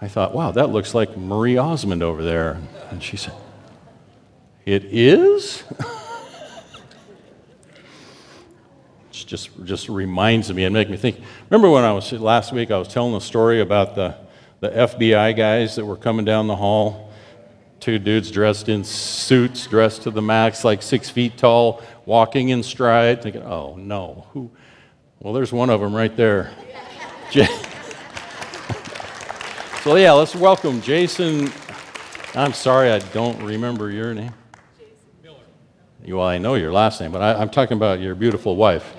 I 0.00 0.06
thought, 0.06 0.32
wow, 0.32 0.52
that 0.52 0.70
looks 0.70 0.94
like 0.94 1.16
Marie 1.16 1.58
Osmond 1.58 2.04
over 2.04 2.22
there. 2.22 2.60
And 2.90 3.02
she 3.02 3.16
said, 3.16 3.34
it 4.70 4.84
is? 4.84 5.64
it 5.80 5.84
just, 9.10 9.50
just 9.64 9.88
reminds 9.88 10.52
me 10.52 10.64
and 10.64 10.72
makes 10.72 10.88
me 10.88 10.96
think. 10.96 11.20
Remember 11.50 11.68
when 11.68 11.82
I 11.82 11.92
was 11.92 12.12
last 12.12 12.52
week, 12.52 12.70
I 12.70 12.78
was 12.78 12.86
telling 12.86 13.12
a 13.16 13.20
story 13.20 13.60
about 13.60 13.96
the, 13.96 14.14
the 14.60 14.70
FBI 14.70 15.36
guys 15.36 15.74
that 15.74 15.84
were 15.84 15.96
coming 15.96 16.24
down 16.24 16.46
the 16.46 16.54
hall? 16.54 17.10
Two 17.80 17.98
dudes 17.98 18.30
dressed 18.30 18.68
in 18.68 18.84
suits, 18.84 19.66
dressed 19.66 20.02
to 20.02 20.12
the 20.12 20.22
max, 20.22 20.64
like 20.64 20.82
six 20.82 21.10
feet 21.10 21.36
tall, 21.36 21.82
walking 22.06 22.50
in 22.50 22.62
stride, 22.62 23.22
thinking, 23.22 23.42
oh 23.42 23.74
no, 23.76 24.28
who? 24.32 24.52
Well, 25.18 25.32
there's 25.32 25.52
one 25.52 25.68
of 25.70 25.80
them 25.80 25.96
right 25.96 26.16
there. 26.16 26.52
so, 29.82 29.96
yeah, 29.96 30.12
let's 30.12 30.36
welcome 30.36 30.80
Jason. 30.80 31.50
I'm 32.34 32.52
sorry, 32.52 32.90
I 32.90 33.00
don't 33.00 33.42
remember 33.42 33.90
your 33.90 34.14
name. 34.14 34.32
Well, 36.06 36.26
I 36.26 36.38
know 36.38 36.54
your 36.54 36.72
last 36.72 37.00
name, 37.00 37.12
but 37.12 37.22
I, 37.22 37.42
am 37.42 37.50
talking 37.50 37.76
about 37.76 38.00
your 38.00 38.14
beautiful 38.14 38.56
wife. 38.56 38.94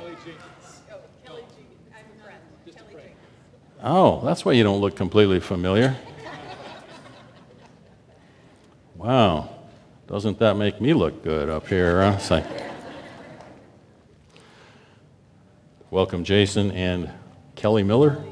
Oh, 3.83 4.21
that's 4.23 4.45
why 4.45 4.51
you 4.51 4.63
don't 4.63 4.79
look 4.79 4.95
completely 4.95 5.39
familiar. 5.39 5.97
Wow. 8.95 9.49
Doesn't 10.05 10.37
that 10.39 10.55
make 10.55 10.79
me 10.79 10.93
look 10.93 11.23
good 11.23 11.49
up 11.49 11.67
here? 11.67 12.03
Huh? 12.03 12.19
Like, 12.29 12.45
welcome, 15.89 16.23
Jason 16.23 16.69
and 16.71 17.09
Kelly 17.55 17.81
Miller. 17.81 18.23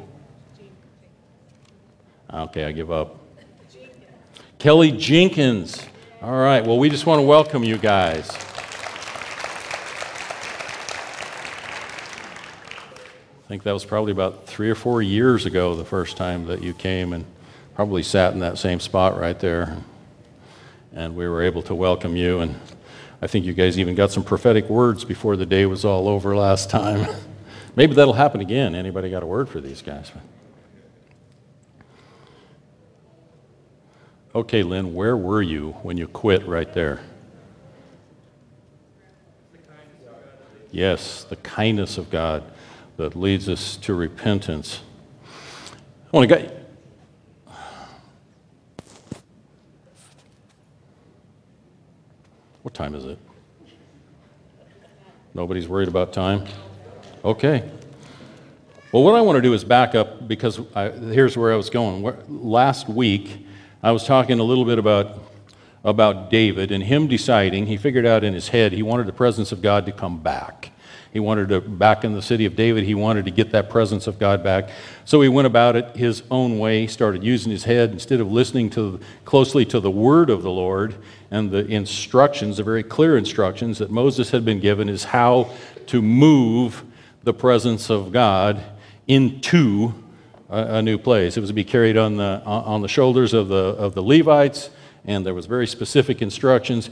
Okay, 2.32 2.66
I 2.66 2.72
give 2.72 2.92
up. 2.92 3.18
Kelly 4.60 4.92
Jenkins. 4.92 5.84
All 6.22 6.38
right, 6.38 6.64
well, 6.64 6.78
we 6.78 6.90
just 6.90 7.08
want 7.08 7.18
to 7.18 7.24
welcome 7.24 7.64
you 7.64 7.78
guys. 7.78 8.30
Think 13.50 13.64
that 13.64 13.72
was 13.72 13.84
probably 13.84 14.12
about 14.12 14.46
three 14.46 14.70
or 14.70 14.76
four 14.76 15.02
years 15.02 15.48
ago, 15.48 15.76
the 15.76 15.84
first 15.84 16.16
time 16.16 16.46
that 16.46 16.62
you 16.62 16.72
came 16.72 17.14
and 17.14 17.26
probably 17.74 18.04
sat 18.04 18.34
in 18.34 18.42
that 18.42 18.60
same 18.60 18.80
spot 18.80 19.20
right 19.20 19.40
there. 19.40 19.76
And 20.94 21.16
we 21.16 21.28
were 21.28 21.42
able 21.42 21.64
to 21.64 21.74
welcome 21.74 22.16
you. 22.16 22.42
And 22.42 22.60
I 23.24 23.26
think 23.26 23.46
you 23.46 23.54
guys 23.54 23.80
even 23.80 23.96
got 23.96 24.12
some 24.12 24.24
prophetic 24.24 24.70
words 24.70 25.04
before 25.04 25.36
the 25.36 25.48
day 25.48 25.66
was 25.66 25.84
all 25.84 26.08
over 26.08 26.36
last 26.36 26.70
time. 26.70 27.10
Maybe 27.76 27.96
that'll 27.96 28.14
happen 28.14 28.40
again. 28.40 28.76
Anybody 28.76 29.10
got 29.10 29.24
a 29.24 29.26
word 29.26 29.50
for 29.50 29.60
these 29.60 29.82
guys? 29.82 30.12
Okay, 34.36 34.62
Lynn, 34.62 34.94
where 34.94 35.18
were 35.18 35.42
you 35.42 35.72
when 35.82 35.98
you 35.98 36.08
quit 36.08 36.46
right 36.46 36.72
there? 36.72 37.02
Yes, 40.70 41.24
the 41.24 41.38
kindness 41.38 41.98
of 41.98 42.12
God 42.12 42.44
that 43.00 43.16
leads 43.16 43.48
us 43.48 43.78
to 43.78 43.94
repentance. 43.94 44.82
I 46.12 46.18
want 46.18 46.30
to 46.30 46.36
get. 46.36 46.70
What 52.62 52.74
time 52.74 52.96
is 52.96 53.06
it? 53.06 53.18
Nobody's 55.34 55.70
worried 55.70 55.88
about 55.88 56.12
time? 56.12 56.44
Okay. 57.24 57.72
Well, 58.92 59.04
what 59.04 59.16
I 59.16 59.22
want 59.22 59.38
to 59.38 59.42
do 59.42 59.54
is 59.54 59.64
back 59.64 59.96
up 59.96 60.28
because 60.28 60.60
I, 60.76 60.90
here's 60.90 61.38
where 61.38 61.54
I 61.54 61.56
was 61.56 61.70
going. 61.70 62.04
Last 62.28 62.90
week, 62.90 63.48
I 63.82 63.94
was 63.94 64.06
talking 64.06 64.42
a 64.42 64.44
little 64.44 64.66
bit 64.66 64.78
about, 64.78 65.24
about 65.86 66.30
David 66.30 66.70
and 66.74 66.84
him 66.84 67.08
deciding, 67.08 67.68
he 67.68 67.78
figured 67.78 68.06
out 68.06 68.26
in 68.26 68.34
his 68.34 68.50
head 68.50 68.74
he 68.74 68.84
wanted 68.84 69.08
the 69.08 69.14
presence 69.14 69.54
of 69.54 69.62
God 69.62 69.86
to 69.86 69.94
come 69.94 70.20
back. 70.22 70.74
He 71.12 71.20
wanted 71.20 71.50
to, 71.50 71.62
back 71.62 72.04
in 72.04 72.14
the 72.14 72.22
city 72.22 72.46
of 72.46 72.56
David, 72.56 72.84
he 72.84 72.94
wanted 72.94 73.26
to 73.26 73.32
get 73.32 73.52
that 73.52 73.70
presence 73.70 74.06
of 74.06 74.20
God 74.20 74.44
back. 74.44 74.70
So 75.06 75.22
he 75.22 75.30
went 75.30 75.48
about 75.48 75.76
it 75.76 75.96
his 75.96 76.22
own 76.30 76.60
way, 76.60 76.86
started 76.86 77.24
using 77.24 77.52
his 77.52 77.64
head 77.64 77.92
instead 77.92 78.20
of 78.20 78.32
listening 78.32 78.70
to, 78.72 79.00
closely 79.26 79.66
to 79.66 79.80
the 79.80 79.90
word 79.90 80.30
of 80.30 80.44
the 80.44 80.52
Lord 80.52 80.96
and 81.32 81.50
the 81.50 81.66
instructions, 81.66 82.58
the 82.58 82.64
very 82.64 82.84
clear 82.84 83.18
instructions 83.18 83.80
that 83.80 83.90
Moses 83.90 84.30
had 84.30 84.46
been 84.46 84.60
given, 84.60 84.88
is 84.88 85.04
how 85.04 85.52
to 85.88 86.02
move 86.02 86.84
the 87.24 87.34
presence 87.34 87.90
of 87.90 88.12
God 88.12 88.64
into 89.08 89.94
a, 90.50 90.76
a 90.76 90.82
new 90.82 91.00
place. 91.00 91.38
It 91.38 91.40
was 91.40 91.50
to 91.50 91.56
be 91.56 91.64
carried 91.64 91.98
on 91.98 92.18
the, 92.18 92.42
on 92.46 92.82
the 92.82 92.88
shoulders 92.88 93.34
of 93.34 93.48
the, 93.48 93.56
of 93.56 93.96
the 93.96 94.04
Levites, 94.04 94.70
and 95.06 95.26
there 95.26 95.34
was 95.34 95.48
very 95.48 95.66
specific 95.66 96.22
instructions. 96.22 96.92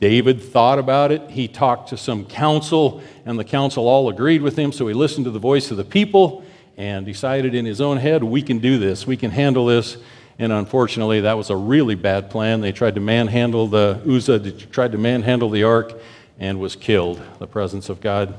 David 0.00 0.42
thought 0.42 0.78
about 0.78 1.10
it. 1.10 1.30
He 1.30 1.48
talked 1.48 1.88
to 1.88 1.96
some 1.96 2.26
council, 2.26 3.02
and 3.24 3.38
the 3.38 3.44
council 3.44 3.88
all 3.88 4.08
agreed 4.08 4.42
with 4.42 4.58
him. 4.58 4.72
So 4.72 4.86
he 4.86 4.94
listened 4.94 5.24
to 5.24 5.30
the 5.30 5.38
voice 5.38 5.70
of 5.70 5.76
the 5.76 5.84
people 5.84 6.44
and 6.76 7.06
decided 7.06 7.54
in 7.54 7.64
his 7.64 7.80
own 7.80 7.96
head, 7.96 8.22
we 8.22 8.42
can 8.42 8.58
do 8.58 8.78
this, 8.78 9.06
we 9.06 9.16
can 9.16 9.30
handle 9.30 9.66
this. 9.66 9.96
And 10.38 10.52
unfortunately, 10.52 11.22
that 11.22 11.38
was 11.38 11.48
a 11.48 11.56
really 11.56 11.94
bad 11.94 12.30
plan. 12.30 12.60
They 12.60 12.72
tried 12.72 12.96
to 12.96 13.00
manhandle 13.00 13.68
the 13.68 14.02
Uzzah, 14.06 14.50
tried 14.50 14.92
to 14.92 14.98
manhandle 14.98 15.48
the 15.48 15.62
ark, 15.62 15.94
and 16.38 16.60
was 16.60 16.76
killed. 16.76 17.22
The 17.38 17.46
presence 17.46 17.88
of 17.88 18.02
God 18.02 18.34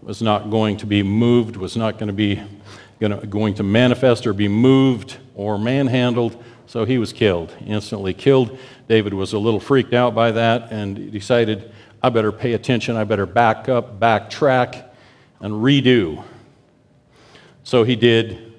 was 0.00 0.22
not 0.22 0.50
going 0.50 0.76
to 0.76 0.86
be 0.86 1.02
moved, 1.02 1.56
was 1.56 1.76
not 1.76 1.98
going 1.98 2.06
to 2.06 2.12
be 2.12 2.40
going 3.00 3.54
to 3.54 3.64
manifest 3.64 4.28
or 4.28 4.32
be 4.32 4.46
moved 4.46 5.18
or 5.34 5.58
manhandled 5.58 6.40
so 6.72 6.86
he 6.86 6.96
was 6.96 7.12
killed, 7.12 7.54
instantly 7.66 8.14
killed. 8.14 8.58
David 8.92 9.14
was 9.14 9.32
a 9.32 9.38
little 9.38 9.58
freaked 9.58 9.94
out 9.94 10.14
by 10.14 10.32
that 10.32 10.70
and 10.70 11.10
decided, 11.10 11.72
I 12.02 12.10
better 12.10 12.30
pay 12.30 12.52
attention, 12.52 12.94
I 12.94 13.04
better 13.04 13.24
back 13.24 13.66
up, 13.66 13.98
backtrack, 13.98 14.84
and 15.40 15.54
redo. 15.54 16.22
So 17.64 17.84
he 17.84 17.96
did. 17.96 18.52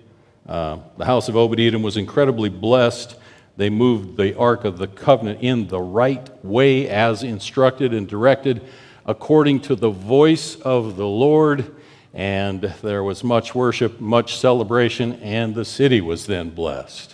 Uh, 0.47 0.79
the 0.97 1.05
house 1.05 1.29
of 1.29 1.35
Obed 1.35 1.59
Edom 1.59 1.83
was 1.83 1.97
incredibly 1.97 2.49
blessed. 2.49 3.15
They 3.57 3.69
moved 3.69 4.17
the 4.17 4.35
Ark 4.35 4.65
of 4.65 4.79
the 4.79 4.87
Covenant 4.87 5.43
in 5.43 5.67
the 5.67 5.79
right 5.79 6.27
way 6.43 6.89
as 6.89 7.21
instructed 7.21 7.93
and 7.93 8.07
directed 8.07 8.63
according 9.05 9.59
to 9.59 9.75
the 9.75 9.91
voice 9.91 10.55
of 10.55 10.95
the 10.95 11.05
Lord. 11.05 11.75
And 12.11 12.73
there 12.81 13.03
was 13.03 13.23
much 13.23 13.53
worship, 13.53 14.01
much 14.01 14.35
celebration, 14.37 15.13
and 15.21 15.53
the 15.53 15.63
city 15.63 16.01
was 16.01 16.25
then 16.25 16.49
blessed. 16.49 17.13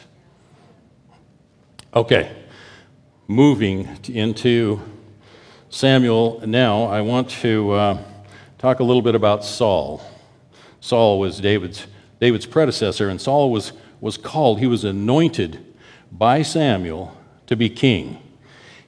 Okay, 1.94 2.39
moving 3.30 3.88
into 4.08 4.82
Samuel, 5.70 6.42
now 6.48 6.86
I 6.86 7.02
want 7.02 7.30
to 7.30 7.72
uh, 7.72 8.04
talk 8.58 8.80
a 8.80 8.84
little 8.84 9.04
bit 9.04 9.14
about 9.14 9.46
Saul. 9.46 10.02
Saul 10.82 11.20
was 11.20 11.40
David's, 11.40 11.86
David's 12.20 12.48
predecessor, 12.48 13.08
and 13.08 13.22
Saul 13.22 13.52
was, 13.52 13.72
was 14.02 14.18
called, 14.18 14.58
he 14.58 14.66
was 14.66 14.84
anointed 14.84 15.64
by 16.12 16.42
Samuel 16.42 17.16
to 17.46 17.56
be 17.56 17.70
king. 17.70 18.20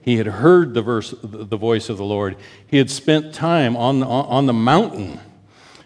He 0.01 0.17
had 0.17 0.25
heard 0.25 0.73
the, 0.73 0.81
verse, 0.81 1.13
the 1.21 1.55
voice 1.55 1.87
of 1.87 1.97
the 1.97 2.03
Lord. 2.03 2.35
He 2.65 2.77
had 2.77 2.89
spent 2.89 3.35
time 3.35 3.77
on, 3.77 4.01
on 4.01 4.47
the 4.47 4.53
mountain 4.53 5.19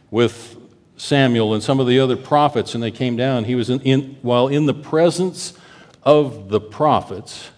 with 0.09 0.55
Samuel 0.95 1.53
and 1.53 1.61
some 1.61 1.81
of 1.81 1.87
the 1.87 1.99
other 1.99 2.15
prophets, 2.15 2.73
and 2.73 2.81
they 2.81 2.91
came 2.91 3.17
down. 3.17 3.43
He 3.43 3.55
was 3.55 3.69
in, 3.69 3.81
in, 3.81 4.17
while 4.21 4.47
in 4.47 4.65
the 4.65 4.73
presence 4.73 5.59
of 6.03 6.47
the 6.47 6.61
prophets, 6.61 7.49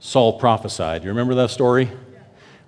Saul 0.00 0.38
prophesied. 0.38 1.02
You 1.02 1.10
remember 1.10 1.34
that 1.36 1.50
story? 1.50 1.90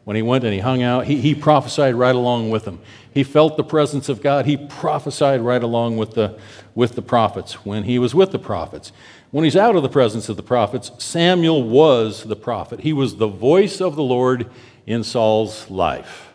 When 0.05 0.17
he 0.17 0.23
went 0.23 0.45
and 0.45 0.53
he 0.53 0.61
hung 0.61 0.83
out, 0.83 1.07
he, 1.07 1.21
he 1.21 1.35
prophesied 1.35 1.95
right 1.95 2.15
along 2.15 2.51
with 2.51 2.65
them. 2.65 2.81
He 3.13 3.23
felt 3.23 3.57
the 3.57 3.65
presence 3.65 4.09
of 4.09 4.23
God. 4.23 4.47
He 4.47 4.57
prophesied 4.57 5.41
right 5.41 5.63
along 5.63 5.99
with 5.99 6.13
the, 6.15 6.39
with 6.75 6.95
the 6.95 7.03
prophets 7.03 7.65
when 7.65 7.85
he 7.85 7.99
was 7.99 8.15
with 8.15 8.33
the 8.33 8.39
prophets. 8.39 8.93
When 9.31 9.45
he's 9.45 9.57
out 9.57 9.77
of 9.77 9.83
the 9.83 9.89
presence 9.89 10.29
of 10.29 10.37
the 10.37 10.43
prophets, 10.43 10.91
Samuel 10.99 11.63
was 11.63 12.25
the 12.25 12.35
prophet. 12.35 12.81
He 12.81 12.93
was 12.93 13.17
the 13.17 13.29
voice 13.29 13.81
of 13.81 13.95
the 13.95 14.03
Lord 14.03 14.51
in 14.87 15.05
Saul's 15.05 15.71
life. 15.71 16.33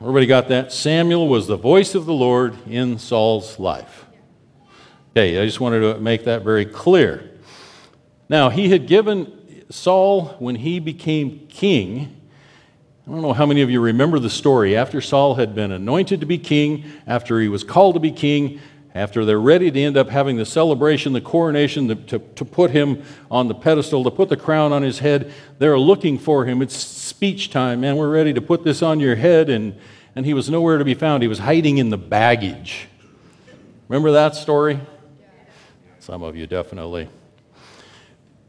Everybody 0.00 0.26
got 0.26 0.48
that? 0.48 0.72
Samuel 0.72 1.26
was 1.28 1.46
the 1.46 1.56
voice 1.56 1.94
of 1.94 2.04
the 2.04 2.12
Lord 2.12 2.54
in 2.66 2.98
Saul's 2.98 3.58
life. 3.58 4.04
Okay, 5.12 5.40
I 5.40 5.46
just 5.46 5.60
wanted 5.60 5.80
to 5.80 5.98
make 6.00 6.24
that 6.24 6.42
very 6.42 6.66
clear. 6.66 7.35
Now, 8.28 8.50
he 8.50 8.68
had 8.70 8.86
given 8.86 9.64
Saul, 9.70 10.36
when 10.38 10.56
he 10.56 10.78
became 10.80 11.46
king, 11.48 12.16
I 13.06 13.10
don't 13.12 13.22
know 13.22 13.32
how 13.32 13.46
many 13.46 13.62
of 13.62 13.70
you 13.70 13.80
remember 13.80 14.18
the 14.18 14.30
story. 14.30 14.76
After 14.76 15.00
Saul 15.00 15.36
had 15.36 15.54
been 15.54 15.70
anointed 15.70 16.20
to 16.20 16.26
be 16.26 16.38
king, 16.38 16.84
after 17.06 17.40
he 17.40 17.48
was 17.48 17.62
called 17.62 17.94
to 17.94 18.00
be 18.00 18.10
king, 18.10 18.60
after 18.96 19.24
they're 19.24 19.40
ready 19.40 19.70
to 19.70 19.80
end 19.80 19.96
up 19.96 20.08
having 20.08 20.36
the 20.36 20.46
celebration, 20.46 21.12
the 21.12 21.20
coronation, 21.20 21.86
to, 21.88 21.94
to, 21.94 22.18
to, 22.18 22.44
put 22.44 22.70
him 22.70 23.04
on 23.30 23.46
the 23.46 23.54
pedestal, 23.54 24.02
to 24.04 24.10
put 24.10 24.28
the 24.28 24.36
crown 24.36 24.72
on 24.72 24.82
his 24.82 25.00
head, 25.00 25.32
they're 25.58 25.78
looking 25.78 26.18
for 26.18 26.46
him. 26.46 26.62
It's 26.62 26.74
speech 26.74 27.50
time, 27.50 27.82
man. 27.82 27.96
We're 27.96 28.10
ready 28.10 28.32
to 28.32 28.40
put 28.40 28.64
this 28.64 28.82
on 28.82 28.98
your 28.98 29.14
head. 29.14 29.50
And, 29.50 29.78
and 30.16 30.24
he 30.24 30.34
was 30.34 30.50
nowhere 30.50 30.78
to 30.78 30.84
be 30.84 30.94
found. 30.94 31.22
He 31.22 31.28
was 31.28 31.38
hiding 31.38 31.78
in 31.78 31.90
the 31.90 31.98
baggage. 31.98 32.88
Remember 33.88 34.12
that 34.12 34.34
story? 34.34 34.80
Some 36.00 36.22
of 36.22 36.34
you 36.34 36.46
definitely. 36.46 37.08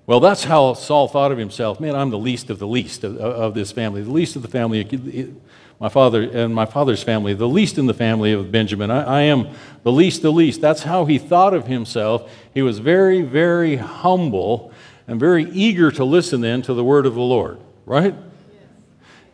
Well, 0.08 0.22
that's 0.22 0.46
how 0.46 0.74
Saul 0.74 1.10
thought 1.10 1.34
of 1.34 1.38
himself. 1.38 1.82
Man, 1.82 1.94
I'm 1.94 2.10
the 2.10 2.18
least 2.18 2.50
of 2.50 2.60
the 2.60 2.68
least 2.68 3.04
of, 3.04 3.18
of 3.18 3.54
this 3.54 3.74
family, 3.74 4.02
the 4.02 4.12
least 4.12 4.38
of 4.38 4.42
the 4.42 4.48
family 4.48 5.36
my 5.80 5.90
father 5.90 6.24
and 6.24 6.56
my 6.56 6.66
father's 6.66 7.04
family, 7.04 7.34
the 7.34 7.48
least 7.48 7.78
in 7.78 7.86
the 7.86 7.94
family 7.94 8.34
of 8.34 8.52
Benjamin. 8.52 8.90
I, 8.90 9.04
I, 9.04 9.22
am 9.24 9.50
the 9.84 9.92
least, 9.92 10.22
the 10.22 10.32
least. 10.32 10.62
That's 10.62 10.84
how 10.84 11.06
he 11.06 11.20
thought 11.20 11.54
of 11.54 11.68
himself. 11.68 12.32
He 12.54 12.62
was 12.62 12.80
very, 12.80 13.22
very 13.22 13.76
humble 13.76 14.72
and 15.08 15.20
very 15.20 15.44
eager 15.52 15.92
to 15.92 16.04
listen 16.04 16.42
then 16.42 16.62
to 16.64 16.74
the 16.74 16.84
word 16.84 17.06
of 17.06 17.14
the 17.14 17.22
Lord, 17.22 17.60
right? 17.86 18.16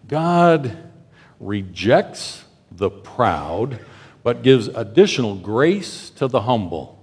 God 0.07 0.77
rejects 1.39 2.43
the 2.71 2.89
proud, 2.89 3.79
but 4.23 4.41
gives 4.41 4.67
additional 4.67 5.35
grace 5.35 6.09
to 6.11 6.27
the 6.27 6.41
humble. 6.41 7.02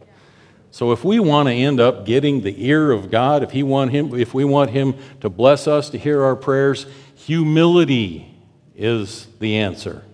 So 0.70 0.92
if 0.92 1.04
we 1.04 1.18
want 1.18 1.48
to 1.48 1.52
end 1.52 1.80
up 1.80 2.06
getting 2.06 2.42
the 2.42 2.66
ear 2.66 2.92
of 2.92 3.10
God, 3.10 3.42
if, 3.42 3.50
he 3.50 3.62
want 3.62 3.90
him, 3.90 4.14
if 4.18 4.32
we 4.32 4.44
want 4.44 4.70
Him 4.70 4.94
to 5.20 5.28
bless 5.28 5.66
us, 5.66 5.90
to 5.90 5.98
hear 5.98 6.22
our 6.22 6.36
prayers, 6.36 6.86
humility 7.16 8.32
is 8.76 9.26
the 9.40 9.56
answer. 9.56 10.04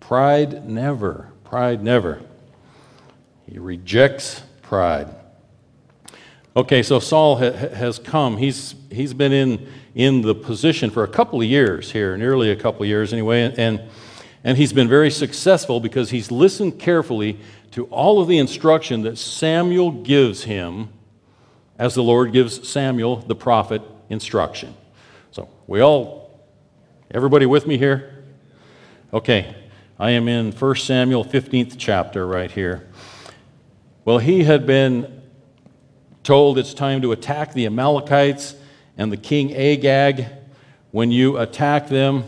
Pride 0.00 0.68
never. 0.68 1.32
Pride 1.44 1.82
never. 1.82 2.22
He 3.50 3.58
rejects 3.58 4.42
pride. 4.62 5.08
Okay, 6.56 6.82
so 6.84 7.00
Saul 7.00 7.36
ha- 7.36 7.68
has 7.74 7.98
come. 7.98 8.36
He's, 8.36 8.76
he's 8.90 9.12
been 9.12 9.32
in, 9.32 9.66
in 9.94 10.22
the 10.22 10.34
position 10.34 10.90
for 10.90 11.02
a 11.02 11.08
couple 11.08 11.40
of 11.40 11.46
years 11.46 11.90
here, 11.90 12.16
nearly 12.16 12.50
a 12.50 12.56
couple 12.56 12.82
of 12.82 12.88
years 12.88 13.12
anyway, 13.12 13.52
and, 13.56 13.82
and 14.44 14.56
he's 14.56 14.72
been 14.72 14.88
very 14.88 15.10
successful 15.10 15.80
because 15.80 16.10
he's 16.10 16.30
listened 16.30 16.78
carefully 16.78 17.40
to 17.74 17.84
all 17.86 18.20
of 18.20 18.26
the 18.26 18.38
instruction 18.38 19.02
that 19.02 19.18
Samuel 19.18 19.92
gives 19.92 20.44
him 20.44 20.88
as 21.78 21.94
the 21.94 22.02
Lord 22.02 22.32
gives 22.32 22.68
Samuel, 22.68 23.16
the 23.16 23.34
prophet, 23.36 23.82
instruction. 24.08 24.74
So 25.30 25.48
we 25.66 25.80
all 25.80 26.24
Everybody 27.14 27.46
with 27.46 27.64
me 27.64 27.78
here? 27.78 28.24
Okay, 29.12 29.54
I 30.00 30.10
am 30.10 30.26
in 30.26 30.50
1 30.50 30.74
Samuel 30.74 31.24
15th 31.24 31.76
chapter 31.78 32.26
right 32.26 32.50
here. 32.50 32.88
Well, 34.04 34.18
he 34.18 34.42
had 34.42 34.66
been 34.66 35.22
told 36.24 36.58
it's 36.58 36.74
time 36.74 37.02
to 37.02 37.12
attack 37.12 37.52
the 37.52 37.66
Amalekites 37.66 38.56
and 38.98 39.12
the 39.12 39.16
king 39.16 39.54
Agag. 39.54 40.26
When 40.90 41.12
you 41.12 41.36
attack 41.38 41.88
them, 41.88 42.24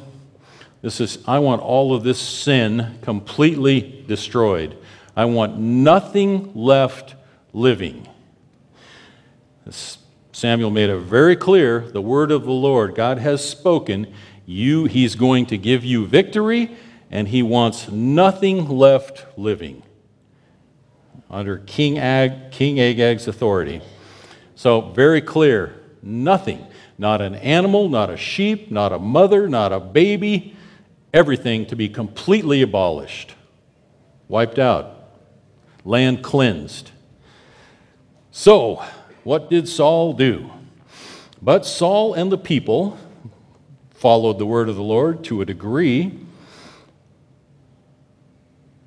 this 0.82 1.00
is, 1.00 1.18
I 1.26 1.40
want 1.40 1.62
all 1.62 1.92
of 1.92 2.04
this 2.04 2.20
sin 2.20 2.98
completely 3.02 4.04
destroyed. 4.06 4.78
I 5.16 5.24
want 5.24 5.58
nothing 5.58 6.52
left 6.54 7.14
living. 7.54 8.06
Samuel 10.32 10.70
made 10.70 10.90
it 10.90 10.98
very 10.98 11.34
clear 11.34 11.80
the 11.80 12.02
word 12.02 12.30
of 12.30 12.44
the 12.44 12.52
Lord. 12.52 12.94
God 12.94 13.18
has 13.18 13.42
spoken. 13.42 14.12
You, 14.44 14.84
he's 14.84 15.14
going 15.14 15.46
to 15.46 15.56
give 15.56 15.82
you 15.82 16.06
victory, 16.06 16.76
and 17.10 17.28
he 17.28 17.42
wants 17.42 17.90
nothing 17.90 18.68
left 18.68 19.24
living 19.38 19.82
under 21.30 21.58
King, 21.58 21.98
Ag, 21.98 22.50
King 22.52 22.78
Agag's 22.78 23.26
authority. 23.26 23.80
So, 24.54 24.80
very 24.80 25.20
clear 25.20 25.80
nothing. 26.02 26.66
Not 26.98 27.20
an 27.20 27.34
animal, 27.36 27.88
not 27.88 28.10
a 28.10 28.16
sheep, 28.16 28.70
not 28.70 28.92
a 28.92 28.98
mother, 28.98 29.48
not 29.48 29.72
a 29.72 29.80
baby. 29.80 30.56
Everything 31.12 31.66
to 31.66 31.76
be 31.76 31.88
completely 31.88 32.62
abolished, 32.62 33.34
wiped 34.28 34.58
out, 34.58 34.95
land 35.86 36.22
cleansed. 36.22 36.90
So, 38.32 38.84
what 39.24 39.48
did 39.48 39.68
Saul 39.68 40.12
do? 40.12 40.50
But 41.40 41.64
Saul 41.64 42.12
and 42.12 42.30
the 42.30 42.36
people 42.36 42.98
followed 43.94 44.38
the 44.38 44.44
word 44.44 44.68
of 44.68 44.76
the 44.76 44.82
Lord 44.82 45.24
to 45.24 45.40
a 45.40 45.44
degree. 45.46 46.18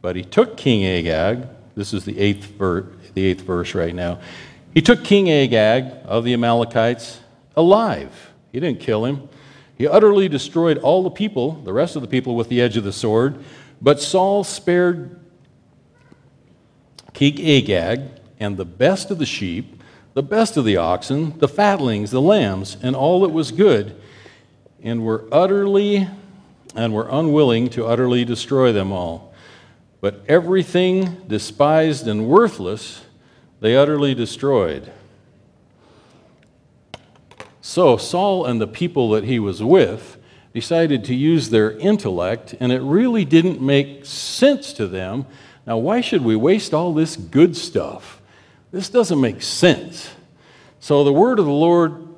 But 0.02 0.16
he 0.16 0.24
took 0.24 0.58
King 0.58 0.86
Agag, 0.86 1.48
this 1.76 1.94
is 1.94 2.06
the 2.06 2.20
eighth, 2.20 2.46
ver- 2.46 2.86
the 3.14 3.26
eighth 3.26 3.42
verse 3.42 3.74
right 3.74 3.96
now. 3.96 4.20
He 4.74 4.82
took 4.82 5.04
King 5.04 5.32
Agag 5.32 5.92
of 6.06 6.24
the 6.26 6.34
Amalekites 6.34 7.22
alive. 7.56 8.32
He 8.52 8.60
didn't 8.60 8.82
kill 8.82 9.06
him. 9.06 9.30
He 9.78 9.88
utterly 9.88 10.28
destroyed 10.28 10.78
all 10.80 11.04
the 11.04 11.10
people, 11.10 11.54
the 11.64 11.74
rest 11.74 11.96
of 11.96 12.02
the 12.02 12.08
people, 12.08 12.36
with 12.36 12.50
the 12.50 12.62
edge 12.62 12.76
of 12.76 12.84
the 12.84 12.92
sword. 12.92 13.44
But 13.82 14.02
Saul 14.02 14.44
spared 14.44 15.20
King 17.14 17.40
Agag 17.40 18.02
and 18.40 18.58
the 18.58 18.66
best 18.66 19.12
of 19.12 19.18
the 19.18 19.26
sheep, 19.26 19.82
the 20.14 20.24
best 20.24 20.58
of 20.58 20.66
the 20.66 20.78
oxen, 20.78 21.38
the 21.40 21.48
fatlings, 21.48 22.12
the 22.12 22.22
lambs, 22.22 22.78
and 22.82 22.96
all 22.96 23.22
that 23.22 23.30
was 23.30 23.52
good 23.52 24.00
and 24.82 25.04
were 25.04 25.28
utterly 25.32 26.08
and 26.76 26.94
were 26.94 27.08
unwilling 27.10 27.70
to 27.70 27.86
utterly 27.86 28.24
destroy 28.24 28.72
them 28.72 28.92
all. 28.92 29.34
But 30.02 30.24
everything 30.28 31.24
despised 31.28 32.08
and 32.08 32.28
worthless 32.28 33.02
they 33.60 33.76
utterly 33.76 34.16
destroyed. 34.16 34.92
So 37.62 37.98
Saul 37.98 38.46
and 38.46 38.62
the 38.62 38.68
people 38.68 39.10
that 39.12 39.26
he 39.26 39.38
was 39.38 39.62
with 39.62 40.18
decided 40.54 41.04
to 41.06 41.16
use 41.16 41.50
their 41.50 41.72
intellect, 41.78 42.56
and 42.60 42.72
it 42.72 42.82
really 42.82 43.26
didn't 43.26 43.62
make 43.62 44.06
sense 44.06 44.74
to 44.74 44.88
them. 44.88 45.26
Now, 45.70 45.78
why 45.78 46.02
should 46.02 46.26
we 46.26 46.36
waste 46.36 46.74
all 46.74 46.94
this 46.94 47.16
good 47.16 47.56
stuff? 47.56 48.22
This 48.72 48.90
doesn't 48.90 49.22
make 49.22 49.42
sense. 49.42 50.10
So 50.82 51.06
the 51.06 51.14
word 51.14 51.40
of 51.40 51.46
the 51.46 51.52
Lord 51.52 52.10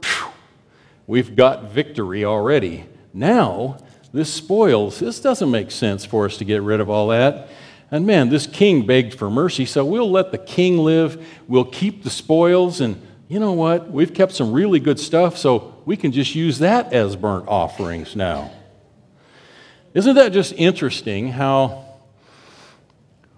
We've 1.12 1.36
got 1.36 1.66
victory 1.66 2.24
already. 2.24 2.86
Now, 3.14 3.80
this 4.14 4.34
spoils. 4.34 5.00
This 5.00 5.20
doesn't 5.20 5.52
make 5.52 5.70
sense 5.70 6.06
for 6.06 6.26
us 6.26 6.38
to 6.38 6.46
get 6.46 6.62
rid 6.62 6.80
of 6.80 6.90
all 6.90 7.10
that. 7.10 7.50
And 7.92 8.08
man, 8.08 8.30
this 8.30 8.48
king 8.48 8.86
begged 8.86 9.16
for 9.16 9.30
mercy, 9.30 9.66
so 9.66 9.84
we'll 9.84 10.10
let 10.10 10.32
the 10.32 10.38
king 10.38 10.78
live. 10.78 11.28
We'll 11.50 11.66
keep 11.66 12.04
the 12.04 12.10
spoils. 12.10 12.80
And 12.80 13.06
you 13.28 13.42
know 13.42 13.52
what? 13.52 13.92
We've 13.92 14.14
kept 14.14 14.32
some 14.32 14.54
really 14.54 14.80
good 14.80 15.02
stuff, 15.02 15.38
so 15.38 15.84
we 15.86 15.98
can 15.98 16.14
just 16.14 16.34
use 16.34 16.60
that 16.60 16.94
as 16.94 17.18
burnt 17.18 17.50
offerings 17.50 18.16
now. 18.16 18.50
Isn't 19.94 20.16
that 20.16 20.32
just 20.32 20.54
interesting 20.54 21.34
how 21.34 21.91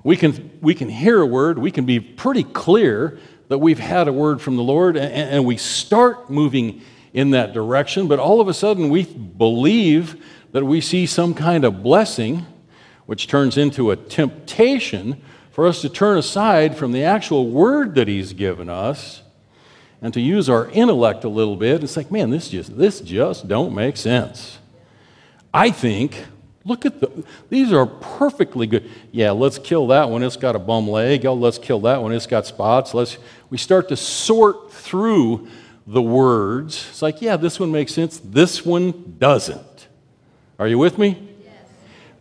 we 0.03 0.17
can, 0.17 0.57
we 0.61 0.75
can 0.75 0.89
hear 0.89 1.21
a 1.21 1.25
word, 1.25 1.57
we 1.57 1.71
can 1.71 1.85
be 1.85 1.99
pretty 1.99 2.43
clear 2.43 3.19
that 3.47 3.59
we've 3.59 3.79
had 3.79 4.07
a 4.07 4.13
word 4.13 4.41
from 4.41 4.55
the 4.55 4.63
Lord, 4.63 4.97
and, 4.97 5.11
and 5.13 5.45
we 5.45 5.57
start 5.57 6.29
moving 6.29 6.81
in 7.13 7.31
that 7.31 7.53
direction, 7.53 8.07
but 8.07 8.19
all 8.19 8.41
of 8.41 8.47
a 8.47 8.53
sudden 8.53 8.89
we 8.89 9.03
believe 9.03 10.23
that 10.51 10.65
we 10.65 10.81
see 10.81 11.05
some 11.05 11.33
kind 11.33 11.63
of 11.63 11.83
blessing, 11.83 12.45
which 13.05 13.27
turns 13.27 13.57
into 13.57 13.91
a 13.91 13.95
temptation 13.95 15.21
for 15.51 15.67
us 15.67 15.81
to 15.81 15.89
turn 15.89 16.17
aside 16.17 16.75
from 16.75 16.91
the 16.91 17.03
actual 17.03 17.49
word 17.49 17.95
that 17.95 18.07
He's 18.07 18.33
given 18.33 18.69
us 18.69 19.21
and 20.01 20.13
to 20.13 20.19
use 20.19 20.49
our 20.49 20.69
intellect 20.71 21.23
a 21.23 21.29
little 21.29 21.55
bit. 21.55 21.83
It's 21.83 21.95
like, 21.95 22.11
man, 22.11 22.29
this 22.29 22.49
just, 22.49 22.77
this 22.77 22.99
just 22.99 23.47
don't 23.47 23.73
make 23.73 23.95
sense. 23.95 24.57
I 25.53 25.69
think, 25.69 26.25
look 26.65 26.85
at 26.85 26.99
the, 26.99 27.23
these 27.49 27.73
are 27.73 27.85
perfectly 27.85 28.67
good. 28.67 28.89
Yeah, 29.11 29.31
let's 29.31 29.57
kill 29.57 29.87
that 29.87 30.09
one. 30.09 30.23
It's 30.23 30.37
got 30.37 30.55
a 30.55 30.59
bum 30.59 30.89
leg. 30.89 31.25
Oh, 31.25 31.33
let's 31.33 31.57
kill 31.57 31.81
that 31.81 32.01
one. 32.01 32.11
It's 32.13 32.27
got 32.27 32.45
spots. 32.45 32.93
Let's, 32.93 33.17
we 33.49 33.57
start 33.57 33.89
to 33.89 33.97
sort 33.97 34.71
through 34.71 35.47
the 35.85 36.01
words. 36.01 36.87
It's 36.89 37.01
like, 37.01 37.21
yeah, 37.21 37.35
this 37.35 37.59
one 37.59 37.71
makes 37.71 37.93
sense. 37.93 38.19
This 38.23 38.65
one 38.65 39.15
doesn't. 39.17 39.87
Are 40.57 40.67
you 40.67 40.77
with 40.77 40.97
me? 40.97 41.29
Yes. 41.43 41.53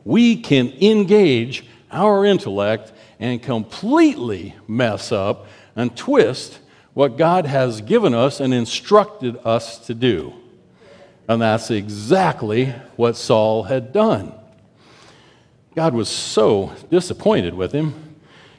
We 0.04 0.36
can 0.36 0.72
engage 0.80 1.64
our 1.90 2.24
intellect 2.24 2.92
and 3.20 3.40
completely 3.40 4.56
mess 4.66 5.12
up 5.12 5.46
and 5.76 5.96
twist 5.96 6.58
what 6.94 7.16
God 7.16 7.46
has 7.46 7.80
given 7.80 8.14
us 8.14 8.40
and 8.40 8.52
instructed 8.52 9.38
us 9.44 9.78
to 9.86 9.94
do. 9.94 10.34
And 11.28 11.40
that's 11.40 11.70
exactly 11.70 12.66
what 12.96 13.16
Saul 13.16 13.64
had 13.64 13.92
done. 13.92 14.32
God 15.74 15.94
was 15.94 16.08
so 16.08 16.72
disappointed 16.90 17.54
with 17.54 17.72
him, 17.72 18.16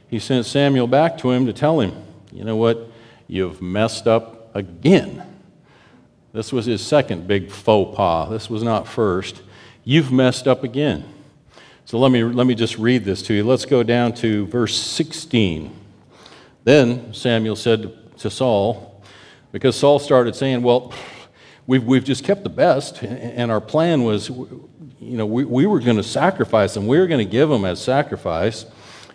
he 0.10 0.20
sent 0.20 0.46
Samuel 0.46 0.88
back 0.88 1.18
to 1.20 1.32
him 1.32 1.46
to 1.48 1.54
tell 1.54 1.80
him, 1.80 1.94
you 2.32 2.44
know 2.44 2.56
what, 2.56 2.90
you've 3.28 3.62
messed 3.62 4.08
up 4.08 4.56
again. 4.56 5.24
This 6.34 6.52
was 6.52 6.66
his 6.66 6.82
second 6.82 7.28
big 7.28 7.52
faux 7.52 7.96
pas. 7.96 8.30
This 8.30 8.50
was 8.50 8.64
not 8.64 8.88
first. 8.88 9.42
You've 9.84 10.12
messed 10.12 10.48
up 10.48 10.64
again. 10.64 11.04
So 11.86 12.00
let 12.00 12.12
me, 12.12 12.24
let 12.24 12.48
me 12.48 12.56
just 12.56 12.78
read 12.78 13.06
this 13.06 13.22
to 13.24 13.34
you. 13.34 13.44
Let's 13.44 13.66
go 13.66 13.84
down 13.84 14.14
to 14.16 14.48
verse 14.48 14.76
16. 14.76 15.76
Then 16.64 17.14
Samuel 17.14 17.56
said 17.56 18.18
to 18.20 18.30
Saul, 18.30 19.04
because 19.52 19.76
Saul 19.76 20.00
started 20.00 20.36
saying, 20.36 20.64
Well, 20.64 20.94
we've, 21.68 21.84
we've 21.84 22.04
just 22.04 22.24
kept 22.24 22.44
the 22.44 22.50
best, 22.50 23.02
and 23.04 23.52
our 23.52 23.62
plan 23.62 24.04
was, 24.04 24.30
you 24.30 24.58
know, 25.00 25.26
we, 25.26 25.46
we 25.46 25.66
were 25.66 25.80
going 25.80 25.98
to 25.98 26.04
sacrifice 26.04 26.74
them. 26.74 26.88
We 26.88 27.00
were 27.00 27.08
going 27.08 27.26
to 27.26 27.32
give 27.32 27.50
them 27.50 27.66
as 27.66 27.82
sacrifice. 27.82 28.66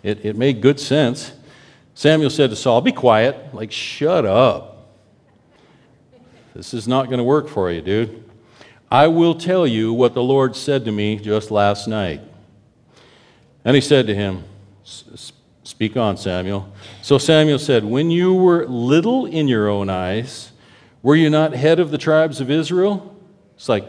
It, 0.03 0.25
it 0.25 0.35
made 0.35 0.61
good 0.61 0.79
sense. 0.79 1.33
Samuel 1.93 2.29
said 2.29 2.49
to 2.49 2.55
Saul, 2.55 2.81
Be 2.81 2.91
quiet. 2.91 3.53
Like, 3.53 3.71
shut 3.71 4.25
up. 4.25 4.87
This 6.53 6.73
is 6.73 6.87
not 6.87 7.05
going 7.05 7.19
to 7.19 7.23
work 7.23 7.47
for 7.47 7.71
you, 7.71 7.81
dude. 7.81 8.23
I 8.91 9.07
will 9.07 9.35
tell 9.35 9.67
you 9.67 9.93
what 9.93 10.13
the 10.13 10.23
Lord 10.23 10.55
said 10.55 10.85
to 10.85 10.91
me 10.91 11.17
just 11.17 11.51
last 11.51 11.87
night. 11.87 12.21
And 13.63 13.75
he 13.75 13.81
said 13.81 14.07
to 14.07 14.15
him, 14.15 14.43
Speak 14.83 15.95
on, 15.95 16.17
Samuel. 16.17 16.73
So 17.01 17.17
Samuel 17.17 17.59
said, 17.59 17.83
When 17.83 18.09
you 18.09 18.33
were 18.33 18.65
little 18.65 19.25
in 19.25 19.47
your 19.47 19.67
own 19.67 19.89
eyes, 19.89 20.51
were 21.01 21.15
you 21.15 21.29
not 21.29 21.53
head 21.53 21.79
of 21.79 21.91
the 21.91 21.97
tribes 21.97 22.41
of 22.41 22.51
Israel? 22.51 23.15
It's 23.55 23.69
like, 23.69 23.87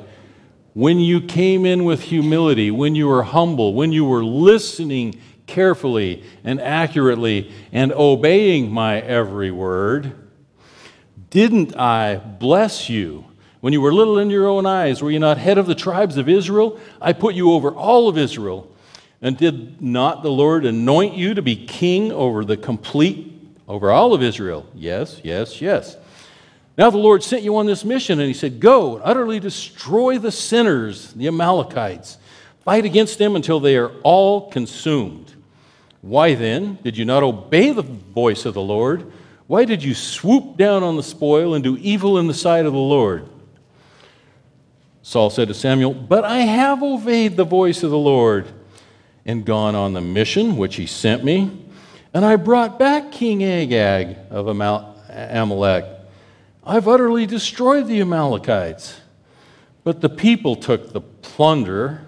when 0.75 1.01
you 1.01 1.21
came 1.21 1.67
in 1.67 1.85
with 1.85 2.03
humility, 2.03 2.71
when 2.71 2.95
you 2.95 3.09
were 3.09 3.23
humble, 3.23 3.75
when 3.75 3.93
you 3.93 4.05
were 4.05 4.25
listening 4.25 5.21
carefully 5.47 6.23
and 6.45 6.61
accurately 6.61 7.51
and 7.73 7.93
obeying 7.93 8.71
my 8.71 9.01
every 9.01 9.51
word, 9.51 10.13
didn't 11.31 11.77
I 11.77 12.17
bless 12.17 12.89
you? 12.89 13.25
When 13.61 13.73
you 13.73 13.81
were 13.81 13.93
little 13.93 14.19
in 14.19 14.31
your 14.31 14.47
own 14.47 14.65
eyes, 14.65 15.03
were 15.03 15.11
you 15.11 15.19
not 15.19 15.39
head 15.39 15.59
of 15.59 15.67
the 15.67 15.75
tribes 15.75 16.17
of 16.17 16.29
Israel? 16.29 16.81
I 17.01 17.13
put 17.13 17.35
you 17.35 17.53
over 17.53 17.71
all 17.73 18.09
of 18.09 18.17
Israel. 18.17 18.75
And 19.21 19.37
did 19.37 19.83
not 19.83 20.23
the 20.23 20.31
Lord 20.31 20.65
anoint 20.65 21.15
you 21.15 21.35
to 21.35 21.43
be 21.43 21.67
king 21.67 22.11
over 22.11 22.43
the 22.43 22.57
complete, 22.57 23.33
over 23.69 23.91
all 23.91 24.15
of 24.15 24.23
Israel? 24.23 24.67
Yes, 24.75 25.21
yes, 25.23 25.61
yes. 25.61 25.97
Now 26.79 26.91
the 26.91 26.99
Lord 26.99 27.23
sent 27.23 27.43
you 27.43 27.57
on 27.57 27.67
this 27.67 27.85
mission, 27.85 28.21
and 28.21 28.29
He 28.29 28.35
said, 28.35 28.61
Go 28.61 28.97
and 28.97 29.03
utterly 29.05 29.41
destroy 29.41 30.19
the 30.19 30.33
sinners, 30.33 31.13
the 31.13 31.29
Amalekites. 31.29 32.19
Fight 32.65 32.85
against 32.85 33.19
them 33.19 33.37
until 33.37 33.61
they 33.61 33.77
are 33.77 33.91
all 34.03 34.51
consumed. 34.51 35.35
Why 36.03 36.35
then 36.35 36.79
did 36.83 36.97
you 36.97 37.05
not 37.05 37.23
obey 37.23 37.73
the 37.73 37.83
voice 37.83 38.47
of 38.47 38.55
the 38.55 38.63
Lord? 38.63 39.13
Why 39.47 39.65
did 39.65 39.83
you 39.83 39.95
swoop 39.95 40.57
down 40.57 40.83
on 40.83 40.97
the 40.97 41.03
spoil 41.03 41.55
and 41.55 41.65
do 41.65 41.77
evil 41.79 42.19
in 42.19 42.27
the 42.27 42.35
sight 42.35 42.67
of 42.67 42.73
the 42.73 42.79
Lord? 42.79 43.29
Saul 45.03 45.31
said 45.31 45.49
to 45.49 45.55
Samuel, 45.55 45.93
But 45.93 46.25
I 46.25 46.39
have 46.39 46.83
obeyed 46.83 47.37
the 47.37 47.45
voice 47.45 47.83
of 47.83 47.91
the 47.91 47.99
Lord 47.99 48.47
and 49.27 49.45
gone 49.45 49.75
on 49.75 49.93
the 49.93 50.01
mission 50.01 50.57
which 50.57 50.77
he 50.77 50.87
sent 50.87 51.25
me. 51.25 51.51
And 52.15 52.25
I 52.25 52.37
brought 52.37 52.79
back 52.79 53.13
King 53.13 53.43
Agag 53.43 54.17
of 54.31 54.47
Amalek. 54.47 56.00
I've 56.65 56.87
utterly 56.89 57.27
destroyed 57.27 57.87
the 57.87 58.01
Amalekites. 58.01 59.01
But 59.83 60.01
the 60.01 60.11
people 60.11 60.57
took 60.57 60.93
the 60.93 61.01
plunder, 61.01 62.07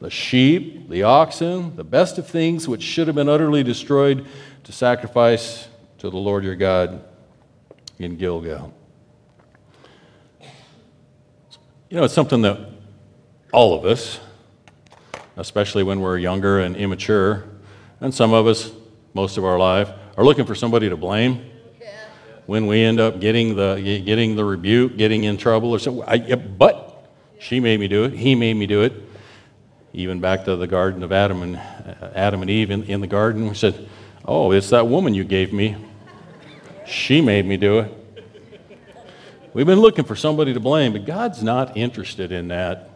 the 0.00 0.10
sheep, 0.10 0.88
the 0.88 1.02
oxen, 1.02 1.74
the 1.76 1.84
best 1.84 2.18
of 2.18 2.26
things 2.26 2.68
which 2.68 2.82
should 2.82 3.08
have 3.08 3.16
been 3.16 3.28
utterly 3.28 3.62
destroyed 3.62 4.26
to 4.64 4.72
sacrifice 4.72 5.68
to 5.98 6.08
the 6.08 6.16
Lord 6.16 6.44
your 6.44 6.54
God 6.54 7.04
in 7.98 8.16
Gilgal. 8.16 8.72
You 11.90 11.96
know, 11.96 12.04
it's 12.04 12.14
something 12.14 12.42
that 12.42 12.58
all 13.52 13.74
of 13.74 13.84
us, 13.84 14.20
especially 15.36 15.82
when 15.82 16.00
we're 16.00 16.18
younger 16.18 16.60
and 16.60 16.76
immature. 16.76 17.44
And 17.98 18.14
some 18.14 18.32
of 18.32 18.46
us, 18.46 18.70
most 19.12 19.36
of 19.36 19.44
our 19.44 19.58
life, 19.58 19.90
are 20.16 20.24
looking 20.24 20.46
for 20.46 20.54
somebody 20.54 20.88
to 20.88 20.96
blame. 20.96 21.49
When 22.50 22.66
we 22.66 22.82
end 22.82 22.98
up 22.98 23.20
getting 23.20 23.54
the, 23.54 23.76
getting 24.04 24.34
the 24.34 24.44
rebuke, 24.44 24.96
getting 24.96 25.22
in 25.22 25.36
trouble, 25.36 25.70
or 25.70 25.78
something. 25.78 26.02
I, 26.04 26.34
but 26.34 27.06
she 27.38 27.60
made 27.60 27.78
me 27.78 27.86
do 27.86 28.02
it. 28.02 28.12
He 28.12 28.34
made 28.34 28.54
me 28.54 28.66
do 28.66 28.82
it. 28.82 28.92
Even 29.92 30.18
back 30.18 30.46
to 30.46 30.56
the 30.56 30.66
Garden 30.66 31.04
of 31.04 31.12
Adam 31.12 31.42
and 31.42 31.56
uh, 31.58 32.10
Adam 32.12 32.42
and 32.42 32.50
Eve 32.50 32.72
in, 32.72 32.82
in 32.82 33.00
the 33.00 33.06
garden, 33.06 33.48
we 33.48 33.54
said, 33.54 33.88
"Oh, 34.24 34.50
it's 34.50 34.70
that 34.70 34.88
woman 34.88 35.14
you 35.14 35.22
gave 35.22 35.52
me. 35.52 35.76
She 36.88 37.20
made 37.20 37.46
me 37.46 37.56
do 37.56 37.78
it." 37.78 37.92
We've 39.54 39.64
been 39.64 39.78
looking 39.78 40.04
for 40.04 40.16
somebody 40.16 40.52
to 40.52 40.58
blame, 40.58 40.94
but 40.94 41.04
God's 41.04 41.44
not 41.44 41.76
interested 41.76 42.32
in 42.32 42.48
that. 42.48 42.90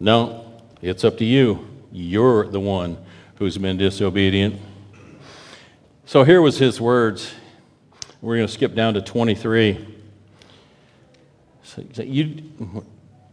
No, 0.00 0.60
it's 0.80 1.04
up 1.04 1.18
to 1.18 1.24
you. 1.24 1.68
You're 1.92 2.48
the 2.48 2.58
one 2.58 2.98
who's 3.36 3.56
been 3.56 3.76
disobedient. 3.76 4.60
So 6.04 6.24
here 6.24 6.42
was 6.42 6.58
his 6.58 6.80
words. 6.80 7.32
We're 8.22 8.36
going 8.36 8.46
to 8.46 8.52
skip 8.52 8.76
down 8.76 8.94
to 8.94 9.02
23. 9.02 9.84
So 11.64 11.82
you, 12.02 12.52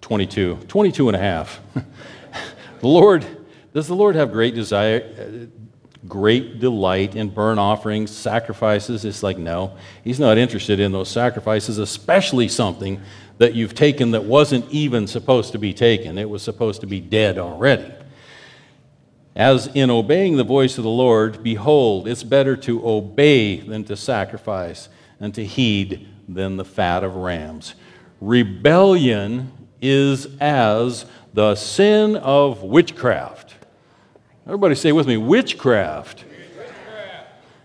22, 0.01 0.61
22 0.67 1.09
and 1.09 1.15
a 1.15 1.19
half. 1.19 1.59
the 1.75 2.87
Lord, 2.87 3.23
does 3.71 3.87
the 3.87 3.93
Lord 3.93 4.15
have 4.15 4.31
great 4.31 4.55
desire, 4.55 5.03
uh, 5.19 5.45
great 6.07 6.59
delight 6.59 7.15
in 7.15 7.29
burnt 7.29 7.59
offerings, 7.59 8.09
sacrifices? 8.09 9.05
It's 9.05 9.21
like, 9.21 9.37
no. 9.37 9.77
He's 10.03 10.19
not 10.19 10.39
interested 10.39 10.79
in 10.79 10.91
those 10.91 11.09
sacrifices, 11.09 11.77
especially 11.77 12.47
something 12.47 12.99
that 13.37 13.53
you've 13.53 13.75
taken 13.75 14.09
that 14.11 14.23
wasn't 14.23 14.67
even 14.71 15.05
supposed 15.05 15.51
to 15.51 15.59
be 15.59 15.71
taken. 15.71 16.17
It 16.17 16.27
was 16.27 16.41
supposed 16.41 16.81
to 16.81 16.87
be 16.87 16.99
dead 16.99 17.37
already. 17.37 17.93
As 19.39 19.67
in 19.67 19.89
obeying 19.89 20.35
the 20.35 20.43
voice 20.43 20.77
of 20.77 20.83
the 20.83 20.89
Lord, 20.89 21.41
behold, 21.41 22.09
it's 22.09 22.23
better 22.23 22.57
to 22.57 22.85
obey 22.85 23.61
than 23.61 23.85
to 23.85 23.95
sacrifice, 23.95 24.89
and 25.17 25.33
to 25.33 25.45
heed 25.45 26.09
than 26.27 26.57
the 26.57 26.65
fat 26.65 27.05
of 27.05 27.15
rams. 27.15 27.73
Rebellion 28.19 29.53
is 29.81 30.27
as 30.41 31.05
the 31.33 31.55
sin 31.55 32.17
of 32.17 32.63
witchcraft. 32.63 33.55
Everybody 34.45 34.75
say 34.75 34.91
with 34.91 35.07
me 35.07 35.15
witchcraft. 35.15 36.25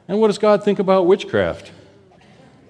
And 0.06 0.20
what 0.20 0.28
does 0.28 0.38
God 0.38 0.62
think 0.62 0.78
about 0.78 1.06
witchcraft? 1.06 1.72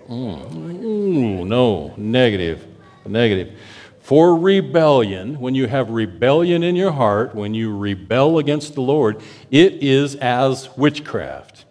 Mm. 0.08 0.82
Ooh, 0.82 1.44
no, 1.44 1.92
negative 1.98 2.66
negative. 3.06 3.58
For 4.04 4.36
rebellion, 4.36 5.40
when 5.40 5.54
you 5.54 5.66
have 5.66 5.88
rebellion 5.88 6.62
in 6.62 6.76
your 6.76 6.92
heart, 6.92 7.34
when 7.34 7.54
you 7.54 7.74
rebel 7.74 8.38
against 8.38 8.74
the 8.74 8.82
Lord, 8.82 9.22
it 9.50 9.82
is 9.82 10.14
as 10.16 10.68
witchcraft. 10.76 11.64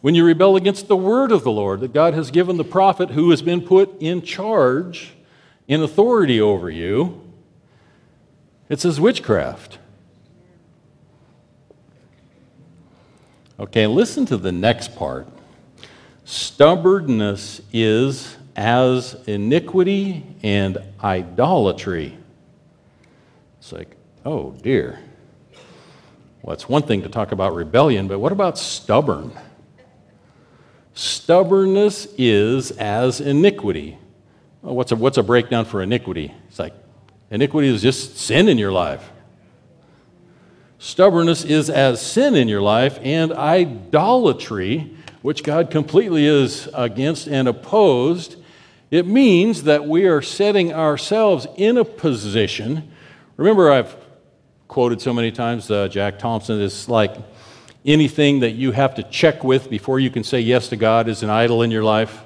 When 0.00 0.16
you 0.16 0.24
rebel 0.24 0.56
against 0.56 0.88
the 0.88 0.96
word 0.96 1.30
of 1.30 1.44
the 1.44 1.52
Lord 1.52 1.78
that 1.78 1.92
God 1.92 2.14
has 2.14 2.32
given 2.32 2.56
the 2.56 2.64
prophet 2.64 3.10
who 3.10 3.30
has 3.30 3.42
been 3.42 3.60
put 3.60 4.02
in 4.02 4.22
charge, 4.22 5.14
in 5.68 5.80
authority 5.80 6.40
over 6.40 6.68
you, 6.68 7.22
it's 8.68 8.84
as 8.84 9.00
witchcraft. 9.00 9.78
Okay, 13.60 13.86
listen 13.86 14.26
to 14.26 14.36
the 14.36 14.50
next 14.50 14.96
part. 14.96 15.28
Stubbornness 16.24 17.60
is 17.72 18.36
as 18.58 19.14
iniquity 19.28 20.24
and 20.42 20.78
idolatry. 21.02 22.18
It's 23.60 23.70
like, 23.70 23.96
oh 24.26 24.50
dear. 24.50 24.98
Well, 26.42 26.54
it's 26.54 26.68
one 26.68 26.82
thing 26.82 27.02
to 27.02 27.08
talk 27.08 27.30
about 27.30 27.54
rebellion, 27.54 28.08
but 28.08 28.18
what 28.18 28.32
about 28.32 28.58
stubborn? 28.58 29.30
Stubbornness 30.92 32.08
is 32.18 32.72
as 32.72 33.20
iniquity. 33.20 33.96
Well, 34.62 34.74
what's, 34.74 34.90
a, 34.90 34.96
what's 34.96 35.18
a 35.18 35.22
breakdown 35.22 35.64
for 35.64 35.80
iniquity? 35.80 36.34
It's 36.48 36.58
like 36.58 36.74
iniquity 37.30 37.68
is 37.68 37.80
just 37.80 38.18
sin 38.18 38.48
in 38.48 38.58
your 38.58 38.72
life. 38.72 39.08
Stubbornness 40.80 41.44
is 41.44 41.70
as 41.70 42.02
sin 42.02 42.34
in 42.34 42.48
your 42.48 42.62
life, 42.62 42.98
and 43.02 43.32
idolatry, 43.32 44.96
which 45.22 45.44
God 45.44 45.70
completely 45.70 46.26
is 46.26 46.68
against 46.74 47.28
and 47.28 47.46
opposed, 47.46 48.36
it 48.90 49.06
means 49.06 49.64
that 49.64 49.86
we 49.86 50.06
are 50.06 50.22
setting 50.22 50.72
ourselves 50.72 51.46
in 51.56 51.76
a 51.76 51.84
position. 51.84 52.90
Remember, 53.36 53.70
I've 53.70 53.94
quoted 54.66 55.00
so 55.00 55.12
many 55.12 55.30
times 55.30 55.70
uh, 55.70 55.88
Jack 55.88 56.18
Thompson 56.18 56.60
is 56.60 56.88
like 56.88 57.16
anything 57.84 58.40
that 58.40 58.52
you 58.52 58.72
have 58.72 58.94
to 58.94 59.02
check 59.02 59.44
with 59.44 59.70
before 59.70 60.00
you 60.00 60.10
can 60.10 60.24
say 60.24 60.40
yes 60.40 60.68
to 60.68 60.76
God 60.76 61.08
is 61.08 61.22
an 61.22 61.30
idol 61.30 61.62
in 61.62 61.70
your 61.70 61.84
life. 61.84 62.24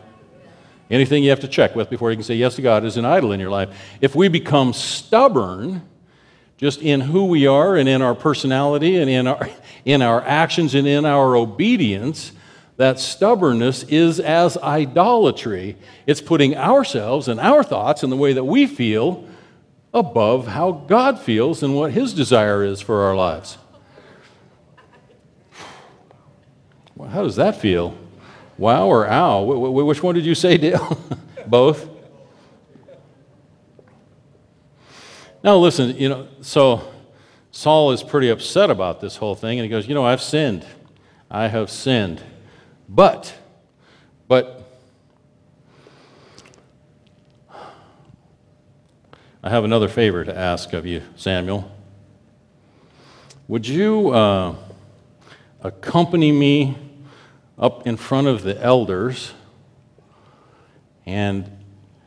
Anything 0.91 1.25
you 1.25 1.31
have 1.31 1.41
to 1.41 1.49
check 1.49 1.75
with 1.75 1.89
before 1.89 2.11
you 2.11 2.17
can 2.17 2.25
say 2.25 2.35
yes 2.35 2.57
to 2.57 2.63
God 2.63 2.85
is 2.85 2.97
an 2.97 3.05
idol 3.05 3.33
in 3.33 3.41
your 3.41 3.51
life. 3.51 3.71
If 4.01 4.15
we 4.15 4.29
become 4.29 4.73
stubborn, 4.73 5.83
just 6.59 6.81
in 6.83 7.01
who 7.01 7.25
we 7.25 7.47
are 7.47 7.77
and 7.77 7.89
in 7.89 8.03
our 8.03 8.15
personality 8.15 8.99
and 8.99 9.11
in 9.11 9.27
our, 9.27 9.49
in 9.85 10.03
our 10.03 10.23
actions 10.23 10.75
and 10.75 10.87
in 10.87 11.05
our 11.05 11.35
obedience, 11.35 12.33
that 12.83 12.99
stubbornness 12.99 13.85
is 13.85 14.19
as 14.19 14.57
idolatry. 14.59 15.77
It's 16.05 16.21
putting 16.21 16.57
ourselves 16.57 17.29
and 17.29 17.39
our 17.39 17.63
thoughts 17.63 18.03
and 18.03 18.11
the 18.11 18.17
way 18.17 18.33
that 18.33 18.43
we 18.43 18.67
feel 18.67 19.25
above 19.95 20.49
how 20.49 20.73
God 20.73 21.21
feels 21.21 21.63
and 21.63 21.77
what 21.77 21.93
His 21.93 22.13
desire 22.13 22.65
is 22.65 22.81
for 22.81 23.03
our 23.03 23.15
lives. 23.15 23.57
Well, 26.97 27.09
how 27.09 27.23
does 27.23 27.37
that 27.37 27.61
feel? 27.61 27.97
Wow 28.59 28.89
or 28.89 29.09
ow? 29.09 29.45
Which 29.45 30.03
one 30.03 30.17
did 30.17 30.27
you 30.27 30.35
say, 30.35 30.59
Dale? 30.59 30.99
Both? 31.47 31.89
Now, 35.45 35.57
listen, 35.57 35.97
you 35.97 36.09
know, 36.09 36.27
so 36.41 36.83
Saul 37.53 37.93
is 37.93 38.03
pretty 38.03 38.29
upset 38.29 38.71
about 38.71 39.01
this 39.01 39.19
whole 39.19 39.37
thing, 39.37 39.61
and 39.61 39.65
he 39.65 39.71
goes, 39.71 39.87
You 39.87 39.95
know, 39.95 40.05
I've 40.05 40.21
sinned. 40.21 40.67
I 41.31 41.47
have 41.47 41.71
sinned. 41.71 42.21
But, 42.95 43.35
but, 44.29 44.69
I 49.43 49.49
have 49.49 49.65
another 49.65 49.89
favor 49.89 50.23
to 50.27 50.37
ask 50.37 50.75
of 50.75 50.85
you, 50.85 51.01
Samuel. 51.17 51.75
Would 53.49 53.67
you 53.67 54.11
uh, 54.11 54.55
accompany 55.63 56.33
me 56.33 56.77
up 57.59 57.87
in 57.87 57.97
front 57.97 58.27
of 58.27 58.43
the 58.43 58.63
elders 58.63 59.33
and 61.07 61.51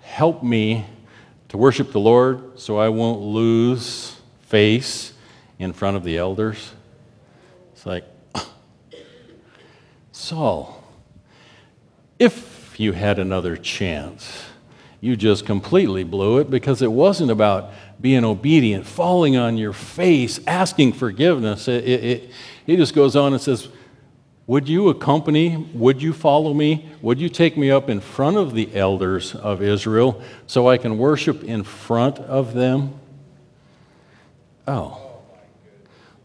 help 0.02 0.44
me 0.44 0.86
to 1.50 1.58
worship 1.58 1.94
the 1.94 2.00
Lord 2.00 2.60
so 2.60 2.78
I 2.78 2.90
won't 2.90 3.22
lose 3.22 4.16
face 4.42 5.14
in 5.58 5.74
front 5.74 5.98
of 5.98 6.04
the 6.04 6.20
elders. 6.20 6.74
It's 7.74 7.88
like, 7.88 8.06
Saul, 10.26 10.84
if 12.18 12.80
you 12.80 12.94
had 12.94 13.20
another 13.20 13.56
chance, 13.56 14.46
you 15.00 15.16
just 15.16 15.46
completely 15.46 16.04
blew 16.04 16.40
it 16.40 16.50
because 16.50 16.82
it 16.82 16.92
wasn't 16.92 17.30
about 17.30 17.70
being 18.02 18.24
obedient, 18.24 18.88
falling 18.88 19.38
on 19.38 19.56
your 19.56 19.72
face, 19.72 20.40
asking 20.48 20.94
forgiveness. 20.94 21.68
It, 21.68 21.84
it, 21.84 22.04
it, 22.04 22.32
he 22.66 22.76
just 22.76 22.96
goes 22.96 23.16
on 23.16 23.34
and 23.34 23.42
says, 23.42 23.68
would 24.48 24.68
you 24.68 24.90
accompany, 24.90 25.58
would 25.76 26.02
you 26.02 26.12
follow 26.12 26.56
me? 26.56 26.90
Would 27.04 27.20
you 27.20 27.30
take 27.30 27.56
me 27.56 27.70
up 27.70 27.88
in 27.88 28.02
front 28.02 28.36
of 28.36 28.56
the 28.56 28.76
elders 28.76 29.36
of 29.36 29.62
Israel 29.62 30.24
so 30.48 30.68
I 30.68 30.80
can 30.80 30.98
worship 30.98 31.44
in 31.44 31.64
front 31.64 32.18
of 32.18 32.56
them? 32.56 33.00
Oh, 34.68 35.22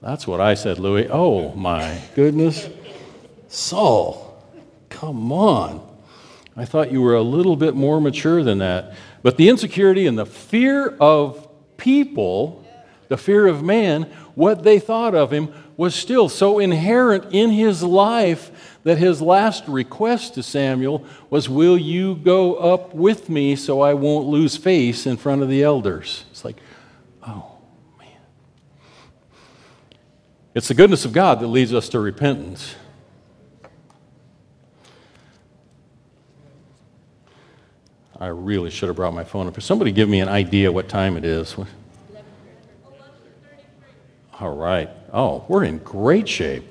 that's 0.01 0.27
what 0.27 0.41
I 0.41 0.55
said, 0.55 0.79
Louis. 0.79 1.07
Oh, 1.11 1.53
my 1.55 2.01
goodness. 2.15 2.67
Saul, 3.51 4.41
come 4.89 5.33
on. 5.33 5.85
I 6.57 6.65
thought 6.65 6.93
you 6.93 7.03
were 7.03 7.17
a 7.17 7.23
little 7.23 7.57
bit 7.57 7.75
more 7.75 8.01
mature 8.01 8.45
than 8.45 8.59
that. 8.59 8.95
But 9.23 9.37
the 9.37 9.49
insecurity 9.49 10.07
and 10.07 10.17
the 10.17 10.25
fear 10.25 10.97
of 11.01 11.49
people, 11.77 12.65
the 13.09 13.17
fear 13.17 13.49
of 13.49 13.63
man, 13.63 14.05
what 14.37 14.63
they 14.63 14.79
thought 14.79 15.17
of 15.17 15.33
him 15.33 15.53
was 15.77 15.97
still 15.97 16.29
so 16.29 16.61
inherent 16.61 17.33
in 17.33 17.51
his 17.51 17.83
life 17.83 18.79
that 18.85 18.99
his 18.99 19.21
last 19.21 19.65
request 19.67 20.35
to 20.35 20.45
Samuel 20.45 21.05
was, 21.29 21.49
Will 21.49 21.77
you 21.77 22.15
go 22.15 22.55
up 22.55 22.95
with 22.95 23.29
me 23.29 23.57
so 23.57 23.81
I 23.81 23.95
won't 23.95 24.29
lose 24.29 24.57
face 24.57 25.07
in 25.07 25.17
front 25.17 25.43
of 25.43 25.49
the 25.49 25.65
elders? 25.65 26.25
It's 26.31 26.45
like, 26.45 26.57
oh, 27.27 27.59
man. 27.99 28.09
It's 30.55 30.69
the 30.69 30.75
goodness 30.75 31.05
of 31.05 31.13
God 31.13 31.41
that 31.41 31.49
leads 31.49 31.75
us 31.75 31.89
to 31.89 31.99
repentance. 31.99 32.77
I 38.21 38.27
really 38.27 38.71
should 38.71 38.89
have 38.89 38.97
brought 38.97 39.15
my 39.15 39.25
phone 39.25 39.47
up. 39.47 39.61
Somebody 39.63 39.93
give 39.93 40.07
me 40.09 40.21
an 40.21 40.29
idea 40.29 40.71
what 40.71 40.91
time 40.91 41.17
it 41.17 41.25
is. 41.25 41.57
All 44.39 44.55
right. 44.55 44.91
Oh, 45.11 45.47
we're 45.49 45.65
in 45.65 45.79
great 45.79 46.29
shape. 46.29 46.65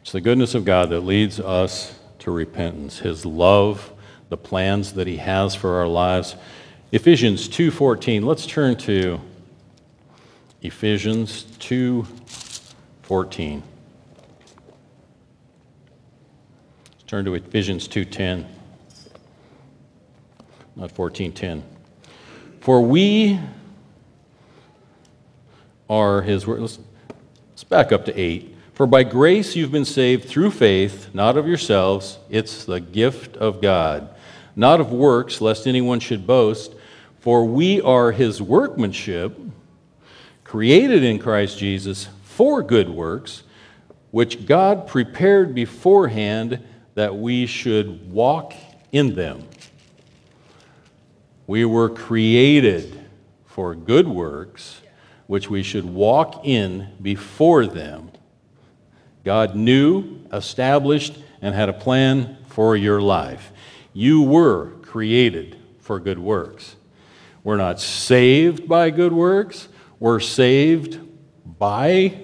It's 0.00 0.12
the 0.12 0.20
goodness 0.22 0.54
of 0.54 0.64
God 0.64 0.88
that 0.90 1.00
leads 1.00 1.38
us 1.40 1.98
to 2.20 2.30
repentance, 2.30 3.00
his 3.00 3.26
love, 3.26 3.92
the 4.30 4.36
plans 4.38 4.94
that 4.94 5.06
he 5.06 5.18
has 5.18 5.54
for 5.54 5.76
our 5.76 5.88
lives. 5.88 6.36
Ephesians 6.92 7.48
2:14. 7.48 8.24
Let's 8.24 8.46
turn 8.46 8.76
to 8.76 9.20
Ephesians 10.62 11.44
2:14. 13.14 13.62
Let's 16.90 17.04
turn 17.06 17.24
to 17.26 17.34
Ephesians 17.34 17.86
2:10 17.86 18.46
not 20.76 20.90
1410. 20.90 21.62
For 22.60 22.80
we 22.80 23.38
are 25.88 26.22
his 26.22 26.46
word. 26.46 26.60
Let's, 26.60 26.80
let's 27.50 27.64
back 27.64 27.92
up 27.92 28.06
to 28.06 28.18
8. 28.18 28.56
For 28.72 28.86
by 28.86 29.04
grace 29.04 29.54
you've 29.54 29.70
been 29.70 29.84
saved 29.84 30.24
through 30.24 30.50
faith, 30.50 31.10
not 31.14 31.36
of 31.36 31.46
yourselves. 31.46 32.18
It's 32.28 32.64
the 32.64 32.80
gift 32.80 33.36
of 33.36 33.62
God, 33.62 34.08
not 34.56 34.80
of 34.80 34.90
works, 34.90 35.40
lest 35.40 35.68
anyone 35.68 36.00
should 36.00 36.26
boast. 36.26 36.74
For 37.20 37.44
we 37.44 37.80
are 37.80 38.10
his 38.10 38.42
workmanship, 38.42 39.38
created 40.42 41.04
in 41.04 41.20
Christ 41.20 41.58
Jesus 41.58 42.08
for 42.36 42.64
good 42.64 42.90
works, 42.90 43.44
which 44.10 44.44
God 44.44 44.88
prepared 44.88 45.54
beforehand 45.54 46.60
that 46.94 47.16
we 47.16 47.46
should 47.46 48.10
walk 48.10 48.54
in 48.90 49.14
them. 49.14 49.46
We 51.46 51.64
were 51.64 51.88
created 51.88 53.00
for 53.44 53.76
good 53.76 54.08
works, 54.08 54.80
which 55.28 55.48
we 55.48 55.62
should 55.62 55.84
walk 55.84 56.44
in 56.44 56.88
before 57.00 57.66
them. 57.66 58.10
God 59.24 59.54
knew, 59.54 60.20
established, 60.32 61.16
and 61.40 61.54
had 61.54 61.68
a 61.68 61.72
plan 61.72 62.38
for 62.48 62.76
your 62.76 63.00
life. 63.00 63.52
You 63.92 64.22
were 64.22 64.70
created 64.82 65.56
for 65.78 66.00
good 66.00 66.18
works. 66.18 66.74
We're 67.44 67.58
not 67.58 67.80
saved 67.80 68.66
by 68.66 68.90
good 68.90 69.12
works, 69.12 69.68
we're 70.00 70.18
saved 70.18 70.98
by 71.58 72.23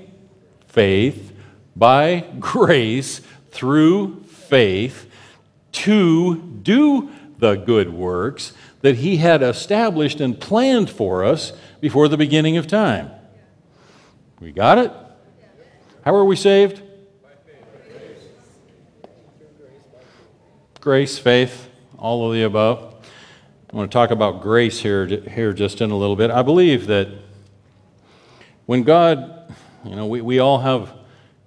faith, 0.71 1.33
by 1.75 2.25
grace, 2.39 3.21
through 3.51 4.23
faith, 4.25 5.11
to 5.73 6.37
do 6.63 7.11
the 7.39 7.57
good 7.57 7.93
works 7.93 8.53
that 8.81 8.97
He 8.97 9.17
had 9.17 9.43
established 9.43 10.21
and 10.21 10.39
planned 10.41 10.89
for 10.89 11.25
us 11.25 11.53
before 11.81 12.09
the 12.09 12.17
beginning 12.17 12.57
of 12.57 12.67
time. 12.67 13.11
We 14.41 14.53
got 14.53 14.79
it? 14.79 14.93
How 16.05 16.15
are 16.15 16.25
we 16.25 16.37
saved? 16.37 16.83
Grace, 20.81 21.19
faith, 21.19 21.69
all 21.99 22.27
of 22.27 22.33
the 22.33 22.43
above. 22.43 22.95
I 23.73 23.77
want 23.77 23.91
to 23.91 23.95
talk 23.95 24.11
about 24.11 24.41
grace 24.41 24.81
here, 24.81 25.07
here 25.07 25.53
just 25.53 25.81
in 25.81 25.91
a 25.91 25.97
little 25.97 26.17
bit. 26.17 26.31
I 26.31 26.43
believe 26.43 26.87
that 26.87 27.09
when 28.67 28.83
God 28.83 29.40
You 29.85 29.97
know, 29.97 30.07
we, 30.07 30.21
we 30.21 30.39
all 30.39 30.59
have 30.59 30.93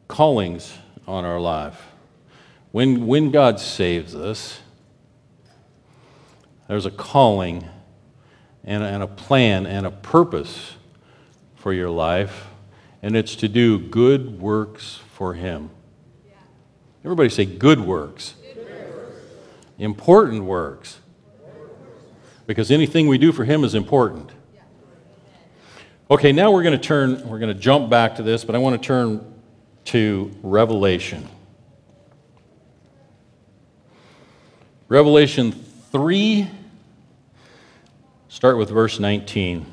callings 0.07 0.75
on 1.07 1.23
our 1.23 1.39
life. 1.39 1.79
When, 2.71 3.05
when 3.05 3.29
God 3.29 3.59
saves 3.59 4.15
us, 4.15 4.59
there's 6.67 6.87
a 6.87 6.91
calling 6.91 7.67
and, 8.63 8.83
and 8.83 9.03
a 9.03 9.07
plan 9.07 9.67
and 9.67 9.85
a 9.85 9.91
purpose 9.91 10.75
for 11.55 11.73
your 11.73 11.91
life, 11.91 12.47
and 13.03 13.15
it's 13.15 13.35
to 13.35 13.47
do 13.47 13.77
good 13.77 14.41
works 14.41 14.99
for 15.13 15.35
Him. 15.35 15.69
Everybody 17.05 17.29
say 17.29 17.45
good 17.45 17.81
works. 17.81 18.33
Important 19.77 20.45
works. 20.45 20.99
Because 22.47 22.71
anything 22.71 23.07
we 23.07 23.17
do 23.17 23.31
for 23.31 23.45
Him 23.45 23.63
is 23.63 23.75
important. 23.75 24.31
Okay, 26.13 26.31
now 26.31 26.51
we're 26.51 26.61
going 26.61 26.79
to 26.79 26.87
turn, 26.87 27.27
we're 27.27 27.39
going 27.39 27.51
to 27.51 27.59
jump 27.59 27.89
back 27.89 28.17
to 28.17 28.21
this, 28.21 28.45
but 28.45 28.53
I 28.53 28.59
want 28.59 28.79
to 28.79 28.87
turn 28.87 29.33
to 29.85 30.31
Revelation. 30.43 31.27
Revelation 34.87 35.53
3, 35.91 36.47
start 38.27 38.59
with 38.59 38.69
verse 38.69 38.99
19. 38.99 39.65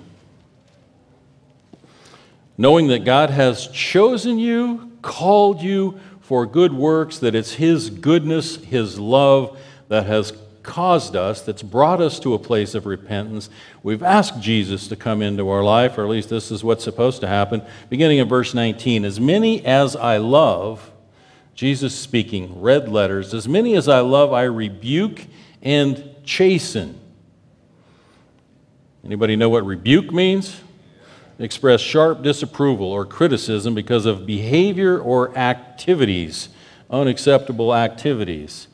Knowing 2.56 2.86
that 2.86 3.04
God 3.04 3.28
has 3.28 3.66
chosen 3.66 4.38
you, 4.38 4.92
called 5.02 5.60
you 5.60 6.00
for 6.22 6.46
good 6.46 6.72
works, 6.72 7.18
that 7.18 7.34
it's 7.34 7.52
His 7.52 7.90
goodness, 7.90 8.56
His 8.56 8.98
love 8.98 9.60
that 9.88 10.06
has 10.06 10.32
caused 10.62 11.16
us, 11.16 11.42
that's 11.42 11.62
brought 11.62 12.00
us 12.00 12.18
to 12.20 12.34
a 12.34 12.38
place 12.38 12.74
of 12.74 12.86
repentance. 12.86 13.50
We've 13.82 14.02
asked 14.02 14.40
Jesus 14.40 14.88
to 14.88 14.96
come 14.96 15.22
into 15.22 15.48
our 15.48 15.62
life, 15.62 15.98
or 15.98 16.04
at 16.04 16.10
least 16.10 16.30
this 16.30 16.50
is 16.50 16.62
what's 16.62 16.84
supposed 16.84 17.20
to 17.22 17.26
happen. 17.26 17.62
Beginning 17.88 18.18
in 18.18 18.28
verse 18.28 18.54
19 18.54 19.04
As 19.04 19.20
many 19.20 19.64
as 19.64 19.96
I 19.96 20.18
love, 20.18 20.90
Jesus 21.54 21.94
speaking, 21.94 22.60
red 22.60 22.88
letters, 22.88 23.34
as 23.34 23.48
many 23.48 23.74
as 23.74 23.88
I 23.88 24.00
love, 24.00 24.32
I 24.32 24.44
rebuke 24.44 25.26
and 25.62 26.14
chasten. 26.24 26.98
Anybody 29.04 29.36
know 29.36 29.48
what 29.48 29.64
rebuke 29.64 30.12
means? 30.12 30.60
Express 31.38 31.80
sharp 31.80 32.22
disapproval 32.22 32.86
or 32.86 33.06
criticism 33.06 33.74
because 33.74 34.04
of 34.04 34.26
behavior 34.26 34.98
or 34.98 35.36
activities, 35.36 36.50
unacceptable 36.90 37.74
activities. 37.74 38.68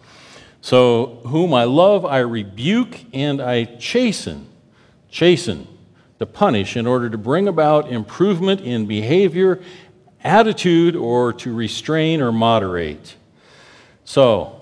So, 0.67 1.21
whom 1.29 1.55
I 1.55 1.63
love, 1.63 2.05
I 2.05 2.19
rebuke 2.19 2.99
and 3.15 3.41
I 3.41 3.67
chasten. 3.77 4.49
Chasten, 5.09 5.69
to 6.19 6.27
punish 6.27 6.77
in 6.77 6.89
order 6.89 7.09
to 7.09 7.17
bring 7.17 7.47
about 7.47 7.93
improvement 7.93 8.63
in 8.63 8.85
behavior, 8.87 9.63
attitude, 10.25 10.97
or 10.97 11.33
to 11.35 11.55
restrain 11.55 12.21
or 12.21 12.33
moderate. 12.33 13.15
So, 14.05 14.61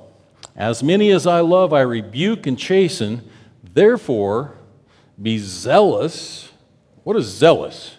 as 0.55 0.83
many 0.83 1.09
as 1.11 1.27
I 1.27 1.41
love, 1.41 1.73
I 1.73 1.81
rebuke 1.81 2.47
and 2.47 2.59
chasten. 2.59 3.27
Therefore, 3.73 4.59
be 5.23 5.39
zealous. 5.39 6.51
What 7.05 7.17
is 7.17 7.25
zealous? 7.25 7.97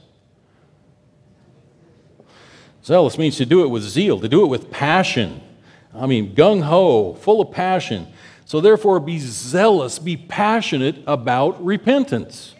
Zealous 2.84 3.18
means 3.18 3.38
to 3.38 3.48
do 3.48 3.64
it 3.64 3.70
with 3.70 3.82
zeal, 3.82 4.20
to 4.20 4.30
do 4.30 4.44
it 4.44 4.48
with 4.48 4.70
passion. 4.70 5.42
I 5.98 6.06
mean, 6.06 6.36
gung 6.36 6.64
ho, 6.64 7.14
full 7.14 7.42
of 7.42 7.52
passion. 7.52 8.08
So, 8.46 8.62
therefore, 8.62 9.00
be 9.00 9.18
zealous, 9.20 9.98
be 9.98 10.18
passionate 10.18 10.98
about 11.08 11.64
repentance. 11.64 12.54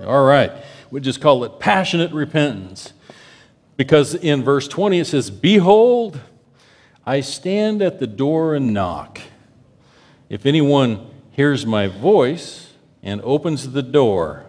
All 0.00 0.24
right, 0.24 0.52
we 0.90 1.00
just 1.00 1.20
call 1.20 1.44
it 1.44 1.58
passionate 1.58 2.12
repentance. 2.12 2.92
Because 3.76 4.14
in 4.14 4.42
verse 4.42 4.68
20 4.68 5.00
it 5.00 5.06
says, 5.06 5.30
Behold, 5.30 6.20
I 7.04 7.20
stand 7.20 7.82
at 7.82 7.98
the 7.98 8.06
door 8.06 8.54
and 8.54 8.72
knock. 8.72 9.20
If 10.28 10.46
anyone 10.46 11.08
hears 11.30 11.64
my 11.64 11.86
voice 11.86 12.72
and 13.02 13.20
opens 13.22 13.72
the 13.72 13.82
door, 13.82 14.46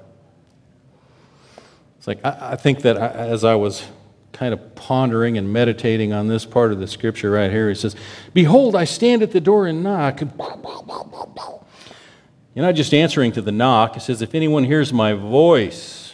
it's 1.98 2.08
like, 2.08 2.24
I, 2.26 2.52
I 2.52 2.56
think 2.56 2.82
that 2.82 2.98
I, 2.98 3.08
as 3.08 3.44
I 3.44 3.56
was 3.56 3.86
kind 4.38 4.54
of 4.54 4.76
pondering 4.76 5.36
and 5.38 5.52
meditating 5.52 6.14
on 6.14 6.28
this 6.28 6.46
part 6.46 6.72
of 6.72 6.80
the 6.80 6.88
scripture 6.88 7.32
right 7.32 7.50
here. 7.50 7.70
He 7.70 7.76
says, 7.76 7.96
Behold, 8.36 8.76
I 8.76 8.84
stand 8.84 9.24
at 9.24 9.32
the 9.32 9.42
door 9.42 9.66
and 9.66 9.82
knock. 9.82 10.22
You're 12.54 12.66
not 12.66 12.76
just 12.76 12.94
answering 12.94 13.32
to 13.32 13.42
the 13.42 13.52
knock. 13.52 13.98
It 13.98 14.02
says, 14.02 14.22
If 14.22 14.36
anyone 14.36 14.64
hears 14.64 14.94
my 14.94 15.14
voice 15.14 16.14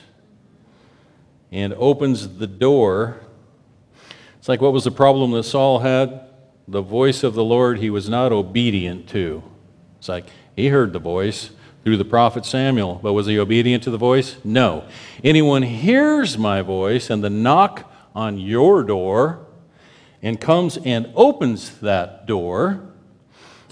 and 1.52 1.74
opens 1.74 2.38
the 2.38 2.48
door, 2.48 3.20
it's 4.40 4.48
like 4.48 4.62
what 4.62 4.72
was 4.72 4.86
the 4.86 4.92
problem 4.92 5.32
that 5.32 5.44
Saul 5.44 5.80
had? 5.80 6.22
The 6.66 6.82
voice 6.82 7.24
of 7.24 7.34
the 7.34 7.44
Lord 7.44 7.80
he 7.80 7.90
was 7.90 8.08
not 8.08 8.32
obedient 8.32 9.10
to. 9.10 9.44
It's 10.00 10.08
like 10.08 10.28
he 10.56 10.70
heard 10.70 10.94
the 10.94 11.00
voice 11.00 11.50
through 11.84 11.98
the 11.98 12.06
prophet 12.06 12.46
Samuel, 12.46 13.02
but 13.04 13.12
was 13.12 13.28
he 13.28 13.38
obedient 13.38 13.84
to 13.84 13.92
the 13.92 13.98
voice? 13.98 14.38
No. 14.46 14.86
Anyone 15.26 15.64
hears 15.64 16.38
my 16.38 16.62
voice 16.62 17.10
and 17.10 17.22
the 17.22 17.30
knock 17.30 17.90
on 18.16 18.38
your 18.38 18.84
door 18.84 19.46
and 20.22 20.40
comes 20.40 20.78
and 20.78 21.12
opens 21.16 21.80
that 21.80 22.26
door, 22.26 22.82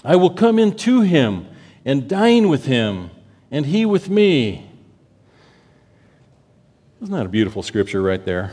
I 0.04 0.16
will 0.16 0.30
come 0.30 0.58
in 0.58 0.76
to 0.78 1.00
him 1.00 1.46
and 1.84 2.08
dine 2.08 2.48
with 2.48 2.66
him, 2.66 3.10
and 3.50 3.66
he 3.66 3.84
with 3.84 4.08
me. 4.08 4.70
Isn't 7.00 7.14
that 7.14 7.26
a 7.26 7.28
beautiful 7.28 7.62
scripture 7.62 8.02
right 8.02 8.24
there? 8.24 8.52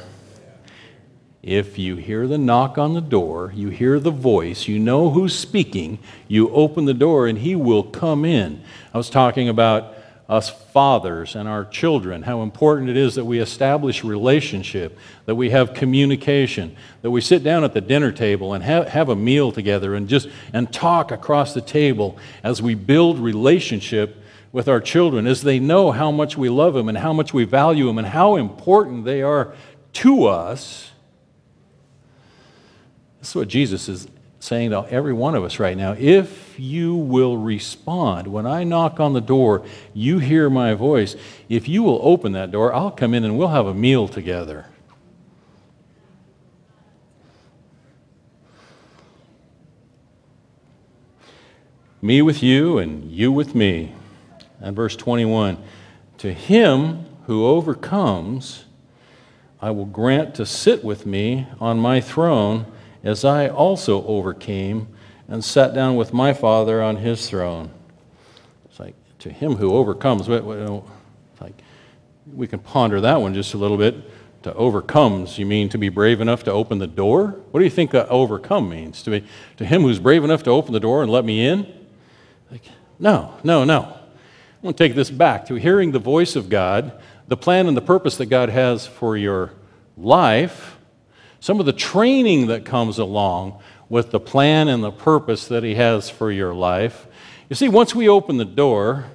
If 1.41 1.77
you 1.77 1.95
hear 1.95 2.27
the 2.27 2.37
knock 2.37 2.77
on 2.77 2.93
the 2.93 3.01
door, 3.01 3.53
you 3.55 3.69
hear 3.69 3.99
the 3.99 4.11
voice, 4.11 4.67
you 4.67 4.77
know 4.77 5.09
who's 5.09 5.37
speaking, 5.37 5.99
you 6.27 6.49
open 6.49 6.85
the 6.85 6.93
door 6.93 7.27
and 7.27 7.37
he 7.37 7.55
will 7.55 7.83
come 7.83 8.25
in. 8.25 8.61
I 8.93 8.97
was 8.97 9.09
talking 9.09 9.47
about 9.47 9.93
us 10.29 10.47
fathers 10.49 11.35
and 11.35 11.49
our 11.49 11.65
children, 11.65 12.21
how 12.21 12.43
important 12.43 12.87
it 12.87 12.95
is 12.95 13.15
that 13.15 13.25
we 13.25 13.39
establish 13.39 14.03
relationship, 14.03 14.95
that 15.25 15.33
we 15.33 15.49
have 15.49 15.73
communication, 15.73 16.75
that 17.01 17.09
we 17.09 17.19
sit 17.19 17.43
down 17.43 17.63
at 17.63 17.73
the 17.73 17.81
dinner 17.81 18.11
table 18.11 18.53
and 18.53 18.63
have, 18.63 18.87
have 18.89 19.09
a 19.09 19.15
meal 19.15 19.51
together 19.51 19.95
and 19.95 20.07
just 20.07 20.29
and 20.53 20.71
talk 20.71 21.11
across 21.11 21.55
the 21.55 21.61
table 21.61 22.15
as 22.43 22.61
we 22.61 22.75
build 22.75 23.17
relationship 23.17 24.17
with 24.51 24.67
our 24.67 24.79
children, 24.79 25.25
as 25.25 25.41
they 25.41 25.57
know 25.59 25.91
how 25.91 26.11
much 26.11 26.37
we 26.37 26.47
love 26.47 26.75
them 26.75 26.87
and 26.87 26.99
how 26.99 27.11
much 27.11 27.33
we 27.33 27.43
value 27.43 27.87
them 27.87 27.97
and 27.97 28.07
how 28.07 28.35
important 28.35 29.05
they 29.05 29.23
are 29.23 29.55
to 29.93 30.25
us. 30.25 30.91
This 33.19 33.29
is 33.29 33.35
what 33.35 33.47
Jesus 33.47 33.89
is 33.89 34.07
saying 34.39 34.71
to 34.71 34.85
every 34.89 35.13
one 35.13 35.35
of 35.35 35.43
us 35.43 35.59
right 35.59 35.77
now 35.77 35.93
if 35.97 36.57
you 36.59 36.95
will 36.95 37.37
respond, 37.37 38.27
when 38.27 38.45
I 38.45 38.63
knock 38.63 38.99
on 38.99 39.13
the 39.13 39.21
door, 39.21 39.65
you 39.93 40.19
hear 40.19 40.49
my 40.49 40.73
voice. 40.73 41.15
If 41.47 41.67
you 41.67 41.83
will 41.83 41.99
open 42.01 42.31
that 42.33 42.51
door, 42.51 42.73
I'll 42.73 42.91
come 42.91 43.13
in 43.13 43.23
and 43.23 43.37
we'll 43.37 43.49
have 43.49 43.67
a 43.67 43.73
meal 43.73 44.07
together. 44.07 44.65
Me 52.01 52.21
with 52.21 52.41
you 52.41 52.77
and 52.77 53.11
you 53.11 53.31
with 53.31 53.53
me. 53.53 53.93
And 54.61 54.75
verse 54.75 54.95
21 54.95 55.57
To 56.19 56.33
him 56.33 57.05
who 57.25 57.45
overcomes, 57.45 58.65
I 59.61 59.71
will 59.71 59.85
grant 59.85 60.35
to 60.35 60.45
sit 60.45 60.83
with 60.83 61.05
me 61.05 61.47
on 61.59 61.77
my 61.77 61.99
throne 61.99 62.65
as 63.03 63.23
I 63.23 63.47
also 63.47 64.05
overcame 64.05 64.87
and 65.27 65.43
sat 65.43 65.73
down 65.73 65.95
with 65.95 66.13
my 66.13 66.33
Father 66.33 66.81
on 66.81 66.97
his 66.97 67.29
throne. 67.29 67.71
It's 68.65 68.79
like, 68.79 68.95
to 69.19 69.29
him 69.29 69.55
who 69.55 69.73
overcomes, 69.73 70.27
it's 70.27 71.41
like, 71.41 71.61
we 72.33 72.47
can 72.47 72.59
ponder 72.59 72.99
that 73.01 73.21
one 73.21 73.33
just 73.33 73.53
a 73.53 73.57
little 73.57 73.77
bit. 73.77 73.95
To 74.43 74.53
overcomes, 74.53 75.37
you 75.37 75.45
mean 75.45 75.67
to 75.69 75.77
be 75.77 75.89
brave 75.89 76.21
enough 76.21 76.45
to 76.45 76.51
open 76.51 76.79
the 76.79 76.87
door? 76.87 77.35
What 77.51 77.59
do 77.59 77.65
you 77.65 77.69
think 77.69 77.93
overcome 77.93 78.69
means? 78.69 79.03
To, 79.03 79.11
be, 79.11 79.25
to 79.57 79.65
him 79.65 79.81
who's 79.81 79.99
brave 79.99 80.23
enough 80.23 80.43
to 80.43 80.49
open 80.49 80.71
the 80.71 80.79
door 80.79 81.03
and 81.03 81.11
let 81.11 81.25
me 81.25 81.45
in? 81.45 81.67
Like, 82.49 82.63
no, 82.99 83.33
no, 83.43 83.65
no. 83.65 83.81
I 83.81 84.65
want 84.65 84.77
to 84.77 84.83
take 84.83 84.95
this 84.95 85.11
back 85.11 85.45
to 85.47 85.55
hearing 85.55 85.91
the 85.91 85.99
voice 85.99 86.37
of 86.37 86.49
God, 86.49 86.99
the 87.27 87.35
plan 87.35 87.67
and 87.67 87.75
the 87.75 87.81
purpose 87.81 88.15
that 88.17 88.27
God 88.27 88.47
has 88.49 88.87
for 88.87 89.17
your 89.17 89.51
life 89.97 90.78
some 91.39 91.59
of 91.59 91.65
the 91.65 91.73
training 91.73 92.47
that 92.47 92.65
comes 92.65 92.97
along 92.97 93.59
with 93.89 94.11
the 94.11 94.19
plan 94.19 94.67
and 94.67 94.83
the 94.83 94.91
purpose 94.91 95.47
that 95.47 95.63
He 95.63 95.75
has 95.75 96.09
for 96.09 96.31
your 96.31 96.53
life. 96.53 97.07
You 97.49 97.55
see, 97.55 97.69
once 97.69 97.95
we 97.95 98.07
open 98.07 98.37
the 98.37 98.45
door, 98.45 99.05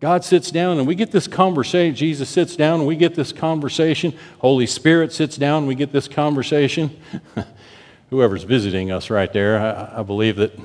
God 0.00 0.24
sits 0.24 0.50
down 0.50 0.78
and 0.78 0.86
we 0.86 0.94
get 0.94 1.10
this 1.10 1.26
conversation. 1.26 1.94
Jesus 1.94 2.28
sits 2.28 2.56
down 2.56 2.78
and 2.78 2.88
we 2.88 2.96
get 2.96 3.14
this 3.14 3.32
conversation. 3.32 4.14
Holy 4.38 4.66
Spirit 4.66 5.12
sits 5.12 5.36
down 5.36 5.58
and 5.58 5.68
we 5.68 5.74
get 5.74 5.92
this 5.92 6.08
conversation. 6.08 6.98
Whoever's 8.10 8.44
visiting 8.44 8.90
us 8.90 9.10
right 9.10 9.32
there, 9.32 9.60
I, 9.60 10.00
I, 10.00 10.02
believe 10.02 10.36
that 10.36 10.58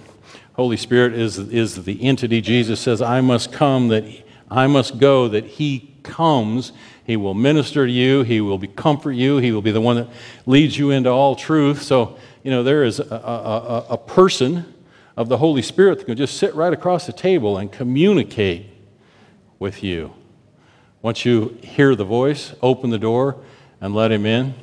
Holy 0.54 0.78
Spirit 0.78 1.14
is, 1.14 1.38
is 1.38 1.84
the 1.84 2.02
entity 2.02 2.40
Jesus 2.40 2.80
says, 2.80 3.02
I 3.02 3.22
must 3.22 3.52
come 3.52 3.90
that 3.90 4.06
I 4.50 4.68
must 4.68 5.00
go, 5.00 5.28
that 5.28 5.46
he 5.46 5.94
comes. 6.04 6.72
He 7.04 7.18
will 7.18 7.34
minister 7.34 7.86
to 7.86 7.92
you. 7.92 8.24
He 8.24 8.42
will 8.42 8.58
be 8.58 8.68
comfort 8.68 9.12
you. 9.12 9.38
He 9.38 9.52
will 9.52 9.62
be 9.62 9.72
the 9.72 9.82
one 9.82 9.96
that 9.98 10.08
leads 10.46 10.78
you 10.78 10.92
into 10.92 11.10
all 11.10 11.36
truth. 11.36 11.82
So, 11.82 12.18
you 12.44 12.52
know, 12.52 12.64
there 12.64 12.84
is 12.84 13.00
a, 13.00 13.04
a, 13.04 13.86
a 13.92 13.98
person 13.98 14.74
of 15.18 15.30
the 15.30 15.38
Holy 15.38 15.62
Spirit 15.62 16.00
that 16.00 16.06
can 16.06 16.18
just 16.18 16.38
sit 16.38 16.54
right 16.56 16.74
across 16.74 17.06
the 17.06 17.14
table 17.14 17.58
and 17.58 17.72
communicate 17.72 18.68
with 19.60 19.84
you. 19.84 20.14
Once 21.02 21.26
you 21.26 21.58
hear 21.62 21.96
the 21.96 22.04
voice, 22.04 22.54
open 22.62 22.90
the 22.90 22.98
door 22.98 23.38
and 23.80 23.94
let 23.94 24.12
him 24.12 24.26
in. 24.26 24.54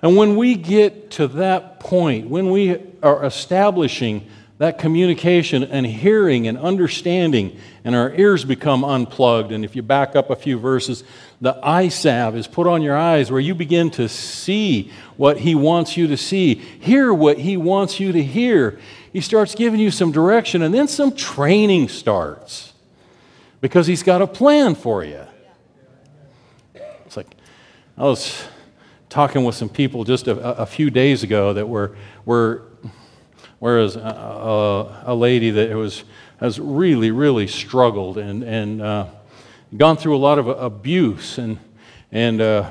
And 0.00 0.16
when 0.16 0.36
we 0.36 0.54
get 0.54 1.10
to 1.12 1.26
that 1.28 1.80
point, 1.80 2.28
when 2.28 2.50
we 2.50 2.76
are 3.02 3.24
establishing 3.24 4.28
that 4.58 4.76
communication 4.76 5.62
and 5.62 5.86
hearing 5.86 6.48
and 6.48 6.58
understanding, 6.58 7.56
and 7.84 7.94
our 7.94 8.12
ears 8.14 8.44
become 8.44 8.84
unplugged, 8.84 9.52
and 9.52 9.64
if 9.64 9.76
you 9.76 9.82
back 9.82 10.16
up 10.16 10.30
a 10.30 10.36
few 10.36 10.58
verses, 10.58 11.04
the 11.40 11.56
eye 11.62 11.88
salve 11.88 12.36
is 12.36 12.48
put 12.48 12.66
on 12.66 12.82
your 12.82 12.96
eyes 12.96 13.30
where 13.30 13.40
you 13.40 13.54
begin 13.54 13.88
to 13.88 14.08
see 14.08 14.90
what 15.16 15.38
He 15.38 15.54
wants 15.54 15.96
you 15.96 16.08
to 16.08 16.16
see, 16.16 16.56
hear 16.56 17.14
what 17.14 17.38
He 17.38 17.56
wants 17.56 18.00
you 18.00 18.10
to 18.10 18.22
hear. 18.22 18.80
He 19.12 19.20
starts 19.20 19.54
giving 19.54 19.78
you 19.78 19.92
some 19.92 20.10
direction, 20.10 20.62
and 20.62 20.74
then 20.74 20.88
some 20.88 21.14
training 21.14 21.88
starts 21.88 22.72
because 23.60 23.86
He's 23.86 24.02
got 24.02 24.20
a 24.20 24.26
plan 24.26 24.74
for 24.74 25.04
you. 25.04 25.24
It's 27.06 27.16
like, 27.16 27.28
I 27.96 28.02
was 28.02 28.44
talking 29.08 29.44
with 29.44 29.54
some 29.54 29.68
people 29.68 30.02
just 30.02 30.26
a, 30.26 30.36
a 30.58 30.66
few 30.66 30.90
days 30.90 31.22
ago 31.22 31.52
that 31.52 31.68
were, 31.68 31.96
were 32.24 32.67
whereas 33.58 33.96
a, 33.96 34.00
a, 34.00 35.12
a 35.12 35.14
lady 35.14 35.50
that 35.50 35.74
was, 35.74 36.04
has 36.38 36.58
really, 36.60 37.10
really 37.10 37.46
struggled 37.46 38.18
and, 38.18 38.42
and 38.42 38.80
uh, 38.80 39.06
gone 39.76 39.96
through 39.96 40.16
a 40.16 40.18
lot 40.18 40.38
of 40.38 40.48
abuse. 40.48 41.38
And, 41.38 41.58
and 42.12 42.40
uh, 42.40 42.70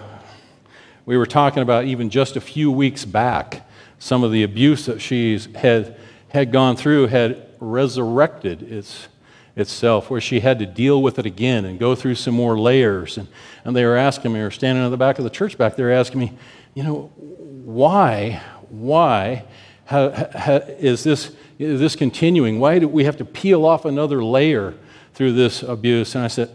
we 1.06 1.18
were 1.18 1.26
talking 1.26 1.64
about 1.64 1.86
even 1.86 2.10
just 2.10 2.36
a 2.36 2.42
few 2.42 2.72
weeks 2.72 3.06
back, 3.06 3.68
some 4.00 4.24
of 4.24 4.32
the 4.32 4.44
abuse 4.44 4.86
that 4.86 5.02
she's 5.02 5.46
had, 5.56 5.98
had 6.30 6.52
gone 6.52 6.76
through 6.76 7.08
had 7.08 7.48
resurrected 7.60 8.62
its 8.64 9.08
itself, 9.56 10.12
where 10.12 10.22
she 10.22 10.40
had 10.40 10.60
to 10.60 10.68
deal 10.68 11.02
with 11.02 11.18
it 11.18 11.26
again 11.26 11.66
and 11.66 11.80
go 11.80 11.96
through 11.96 12.14
some 12.14 12.36
more 12.36 12.60
layers. 12.60 13.18
And, 13.18 13.28
and 13.66 13.76
they 13.76 13.84
were 13.86 13.98
asking 13.98 14.32
me, 14.32 14.40
or 14.40 14.52
standing 14.52 14.86
in 14.86 14.92
the 14.92 14.98
back 14.98 15.18
of 15.18 15.24
the 15.24 15.32
church 15.32 15.58
back 15.58 15.76
there, 15.76 15.92
asking 15.92 16.20
me, 16.20 16.34
you 16.76 16.84
know, 16.84 17.12
why, 17.16 18.40
why 18.70 19.46
how, 19.88 20.12
how, 20.36 20.56
is, 20.58 21.06
this, 21.06 21.32
is 21.58 21.80
this 21.80 21.96
continuing? 21.96 22.60
Why 22.60 22.78
do 22.78 22.90
we 22.90 23.06
have 23.06 23.16
to 23.18 23.26
peel 23.26 23.66
off 23.66 23.86
another 23.86 24.22
layer 24.22 24.74
through 25.14 25.32
this 25.32 25.64
abuse? 25.64 26.14
And 26.14 26.26
I 26.26 26.28
said, 26.28 26.50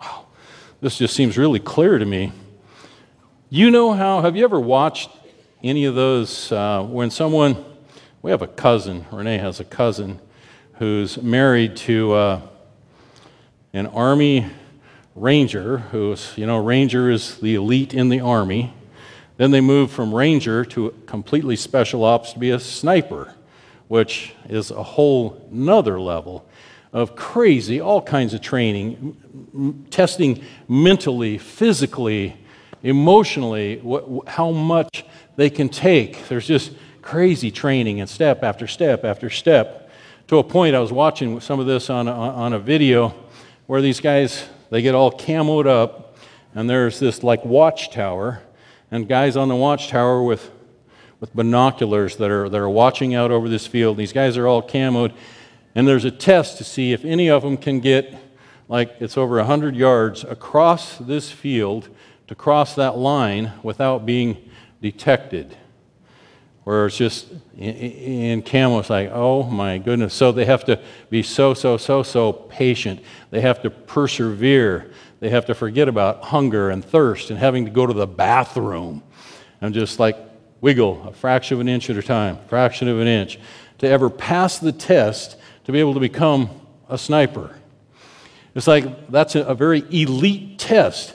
wow, 0.00 0.24
this 0.80 0.96
just 0.96 1.14
seems 1.14 1.36
really 1.36 1.60
clear 1.60 1.98
to 1.98 2.06
me. 2.06 2.32
You 3.50 3.70
know 3.70 3.92
how, 3.92 4.22
have 4.22 4.36
you 4.36 4.44
ever 4.44 4.58
watched 4.58 5.10
any 5.62 5.84
of 5.84 5.96
those 5.96 6.50
uh, 6.50 6.82
when 6.82 7.10
someone, 7.10 7.62
we 8.22 8.30
have 8.30 8.40
a 8.40 8.46
cousin, 8.46 9.04
Renee 9.12 9.36
has 9.36 9.60
a 9.60 9.64
cousin 9.64 10.18
who's 10.78 11.20
married 11.20 11.76
to 11.76 12.14
uh, 12.14 12.40
an 13.74 13.86
Army 13.88 14.46
Ranger, 15.14 15.78
who's, 15.78 16.32
you 16.36 16.46
know, 16.46 16.56
Ranger 16.56 17.10
is 17.10 17.36
the 17.36 17.54
elite 17.54 17.92
in 17.92 18.08
the 18.08 18.20
Army. 18.20 18.72
Then 19.38 19.50
they 19.50 19.62
moved 19.62 19.92
from 19.92 20.14
Ranger 20.14 20.64
to 20.66 20.94
completely 21.06 21.56
special 21.56 22.04
ops 22.04 22.34
to 22.34 22.38
be 22.38 22.50
a 22.50 22.60
sniper, 22.60 23.34
which 23.88 24.34
is 24.50 24.70
a 24.70 24.82
whole 24.82 25.48
nother 25.50 25.98
level 25.98 26.46
of 26.92 27.16
crazy, 27.16 27.80
all 27.80 28.02
kinds 28.02 28.34
of 28.34 28.42
training, 28.42 29.86
testing 29.90 30.44
mentally, 30.68 31.38
physically, 31.38 32.36
emotionally, 32.82 33.78
what, 33.78 34.28
how 34.28 34.50
much 34.50 35.06
they 35.36 35.48
can 35.48 35.70
take. 35.70 36.28
There's 36.28 36.46
just 36.46 36.72
crazy 37.00 37.50
training 37.50 38.00
and 38.00 38.10
step 38.10 38.42
after 38.42 38.66
step 38.66 39.04
after 39.04 39.30
step 39.30 39.88
to 40.28 40.36
a 40.36 40.44
point, 40.44 40.76
I 40.76 40.80
was 40.80 40.92
watching 40.92 41.40
some 41.40 41.58
of 41.58 41.64
this 41.64 41.88
on 41.88 42.06
a, 42.06 42.12
on 42.12 42.52
a 42.52 42.58
video 42.58 43.14
where 43.66 43.80
these 43.80 43.98
guys, 43.98 44.46
they 44.68 44.82
get 44.82 44.94
all 44.94 45.10
camoed 45.10 45.66
up, 45.66 46.18
and 46.54 46.68
there's 46.68 47.00
this 47.00 47.22
like 47.22 47.46
watchtower, 47.46 48.42
and 48.90 49.08
guys 49.08 49.36
on 49.36 49.48
the 49.48 49.56
watchtower 49.56 50.22
with, 50.22 50.50
with 51.20 51.34
binoculars 51.34 52.16
that 52.16 52.30
are, 52.30 52.48
that 52.48 52.58
are 52.58 52.68
watching 52.68 53.14
out 53.14 53.30
over 53.30 53.48
this 53.48 53.66
field. 53.66 53.96
These 53.96 54.12
guys 54.12 54.36
are 54.36 54.46
all 54.46 54.62
camoed, 54.62 55.12
and 55.74 55.86
there's 55.86 56.04
a 56.04 56.10
test 56.10 56.58
to 56.58 56.64
see 56.64 56.92
if 56.92 57.04
any 57.04 57.28
of 57.28 57.42
them 57.42 57.56
can 57.56 57.80
get, 57.80 58.14
like 58.68 58.96
it's 59.00 59.16
over 59.16 59.36
100 59.36 59.76
yards 59.76 60.24
across 60.24 60.98
this 60.98 61.30
field 61.30 61.88
to 62.26 62.34
cross 62.34 62.74
that 62.74 62.96
line 62.98 63.52
without 63.62 64.04
being 64.04 64.36
detected 64.80 65.56
where 66.68 66.84
it's 66.84 66.98
just 66.98 67.28
in 67.56 68.42
camo, 68.42 68.78
it's 68.78 68.90
like, 68.90 69.10
oh 69.10 69.42
my 69.42 69.78
goodness. 69.78 70.12
So 70.12 70.32
they 70.32 70.44
have 70.44 70.66
to 70.66 70.78
be 71.08 71.22
so, 71.22 71.54
so, 71.54 71.78
so, 71.78 72.02
so 72.02 72.30
patient. 72.30 73.00
They 73.30 73.40
have 73.40 73.62
to 73.62 73.70
persevere. 73.70 74.92
They 75.20 75.30
have 75.30 75.46
to 75.46 75.54
forget 75.54 75.88
about 75.88 76.24
hunger 76.24 76.70
and 76.70 76.84
thirst 76.84 77.30
and 77.30 77.38
having 77.38 77.64
to 77.64 77.70
go 77.70 77.86
to 77.86 77.92
the 77.92 78.06
bathroom 78.06 79.02
and 79.60 79.74
just 79.74 79.98
like 79.98 80.16
wiggle 80.60 81.08
a 81.08 81.12
fraction 81.12 81.54
of 81.56 81.60
an 81.60 81.68
inch 81.68 81.90
at 81.90 81.96
a 81.96 82.02
time, 82.02 82.38
fraction 82.48 82.88
of 82.88 83.00
an 83.00 83.08
inch, 83.08 83.38
to 83.78 83.88
ever 83.88 84.10
pass 84.10 84.58
the 84.58 84.72
test 84.72 85.36
to 85.64 85.72
be 85.72 85.80
able 85.80 85.94
to 85.94 86.00
become 86.00 86.50
a 86.88 86.96
sniper. 86.96 87.54
It's 88.54 88.66
like 88.66 89.10
that's 89.10 89.34
a, 89.34 89.42
a 89.42 89.54
very 89.54 89.84
elite 89.90 90.58
test. 90.58 91.14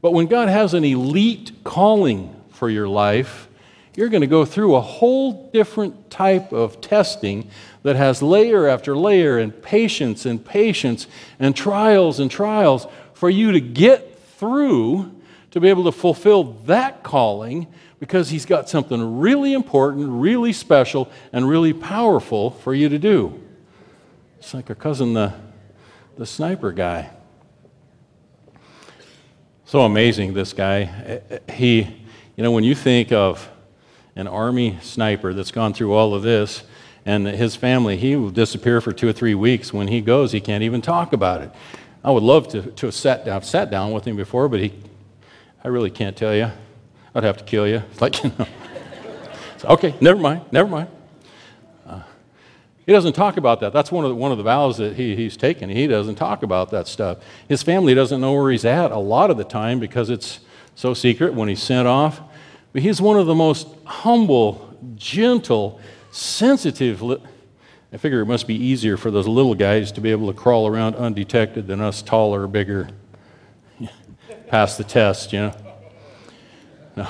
But 0.00 0.12
when 0.12 0.26
God 0.26 0.48
has 0.48 0.74
an 0.74 0.84
elite 0.84 1.52
calling 1.64 2.34
for 2.50 2.68
your 2.68 2.86
life, 2.86 3.48
you're 3.96 4.08
going 4.08 4.20
to 4.20 4.26
go 4.26 4.44
through 4.44 4.74
a 4.74 4.80
whole 4.80 5.50
different 5.50 6.10
type 6.10 6.52
of 6.52 6.80
testing 6.80 7.48
that 7.84 7.96
has 7.96 8.20
layer 8.20 8.66
after 8.66 8.96
layer 8.96 9.38
and 9.38 9.62
patience 9.62 10.26
and 10.26 10.44
patience 10.44 11.06
and 11.38 11.54
trials 11.54 12.18
and 12.20 12.30
trials 12.30 12.86
for 13.14 13.30
you 13.30 13.52
to 13.52 13.60
get 13.60 14.18
through 14.38 15.10
to 15.52 15.60
be 15.60 15.68
able 15.68 15.84
to 15.84 15.92
fulfill 15.92 16.44
that 16.66 17.02
calling 17.02 17.68
because 18.00 18.28
he's 18.28 18.44
got 18.44 18.68
something 18.68 19.20
really 19.20 19.52
important, 19.52 20.08
really 20.10 20.52
special, 20.52 21.10
and 21.32 21.48
really 21.48 21.72
powerful 21.72 22.50
for 22.50 22.74
you 22.74 22.88
to 22.88 22.98
do. 22.98 23.40
It's 24.38 24.52
like 24.52 24.68
our 24.68 24.74
cousin, 24.74 25.14
the, 25.14 25.32
the 26.18 26.26
sniper 26.26 26.72
guy. 26.72 27.10
So 29.64 29.80
amazing, 29.82 30.34
this 30.34 30.52
guy. 30.52 31.20
He, 31.50 31.82
you 32.36 32.42
know, 32.42 32.50
when 32.50 32.64
you 32.64 32.74
think 32.74 33.10
of 33.12 33.48
an 34.16 34.26
Army 34.26 34.78
sniper 34.82 35.32
that's 35.32 35.50
gone 35.50 35.72
through 35.72 35.94
all 35.94 36.14
of 36.14 36.22
this, 36.22 36.64
and 37.06 37.26
his 37.26 37.54
family, 37.54 37.96
he 37.96 38.16
will 38.16 38.30
disappear 38.30 38.80
for 38.80 38.92
two 38.92 39.08
or 39.08 39.12
three 39.12 39.34
weeks. 39.34 39.72
When 39.72 39.88
he 39.88 40.00
goes, 40.00 40.32
he 40.32 40.40
can't 40.40 40.62
even 40.62 40.80
talk 40.80 41.12
about 41.12 41.42
it. 41.42 41.50
I 42.04 42.10
would 42.10 42.22
love 42.22 42.48
to, 42.48 42.62
to 42.62 42.86
have 42.86 42.94
sat 42.94 43.24
down, 43.24 43.42
sat 43.42 43.70
down 43.70 43.92
with 43.92 44.06
him 44.06 44.14
before, 44.14 44.48
but 44.48 44.60
he, 44.60 44.74
I 45.64 45.68
really 45.68 45.90
can't 45.90 46.14
tell 46.14 46.34
you. 46.34 46.50
I'd 47.14 47.24
have 47.24 47.38
to 47.38 47.44
kill 47.44 47.66
you. 47.66 47.82
Like, 48.00 48.22
you 48.22 48.30
know. 48.38 48.46
so, 49.56 49.68
okay, 49.68 49.94
never 50.02 50.20
mind, 50.20 50.42
never 50.52 50.68
mind. 50.68 50.88
Uh, 51.86 52.02
he 52.84 52.92
doesn't 52.92 53.14
talk 53.14 53.38
about 53.38 53.60
that. 53.60 53.72
That's 53.72 53.90
one 53.90 54.04
of 54.04 54.10
the, 54.10 54.16
one 54.16 54.32
of 54.32 54.36
the 54.36 54.44
vows 54.44 54.76
that 54.76 54.96
he, 54.96 55.16
he's 55.16 55.36
taken. 55.38 55.70
He 55.70 55.86
doesn't 55.86 56.16
talk 56.16 56.42
about 56.42 56.70
that 56.72 56.86
stuff. 56.86 57.18
His 57.48 57.62
family 57.62 57.94
doesn't 57.94 58.20
know 58.20 58.34
where 58.34 58.50
he's 58.50 58.66
at 58.66 58.92
a 58.92 58.98
lot 58.98 59.30
of 59.30 59.38
the 59.38 59.44
time 59.44 59.80
because 59.80 60.10
it's 60.10 60.40
so 60.74 60.92
secret 60.92 61.32
when 61.32 61.48
he's 61.48 61.62
sent 61.62 61.88
off. 61.88 62.20
But 62.74 62.82
he's 62.82 63.00
one 63.00 63.16
of 63.16 63.26
the 63.26 63.34
most 63.34 63.68
humble, 63.84 64.76
gentle, 64.96 65.80
sensitive. 66.10 67.02
I 67.94 67.96
figure 67.96 68.20
it 68.20 68.26
must 68.26 68.48
be 68.48 68.56
easier 68.56 68.96
for 68.96 69.12
those 69.12 69.28
little 69.28 69.54
guys 69.54 69.92
to 69.92 70.00
be 70.00 70.10
able 70.10 70.26
to 70.26 70.36
crawl 70.36 70.66
around 70.66 70.96
undetected 70.96 71.68
than 71.68 71.80
us 71.80 72.02
taller, 72.02 72.48
bigger. 72.48 72.88
Pass 74.48 74.76
the 74.76 74.82
test, 74.82 75.32
you 75.32 75.38
know. 75.38 75.54
No, 76.96 77.08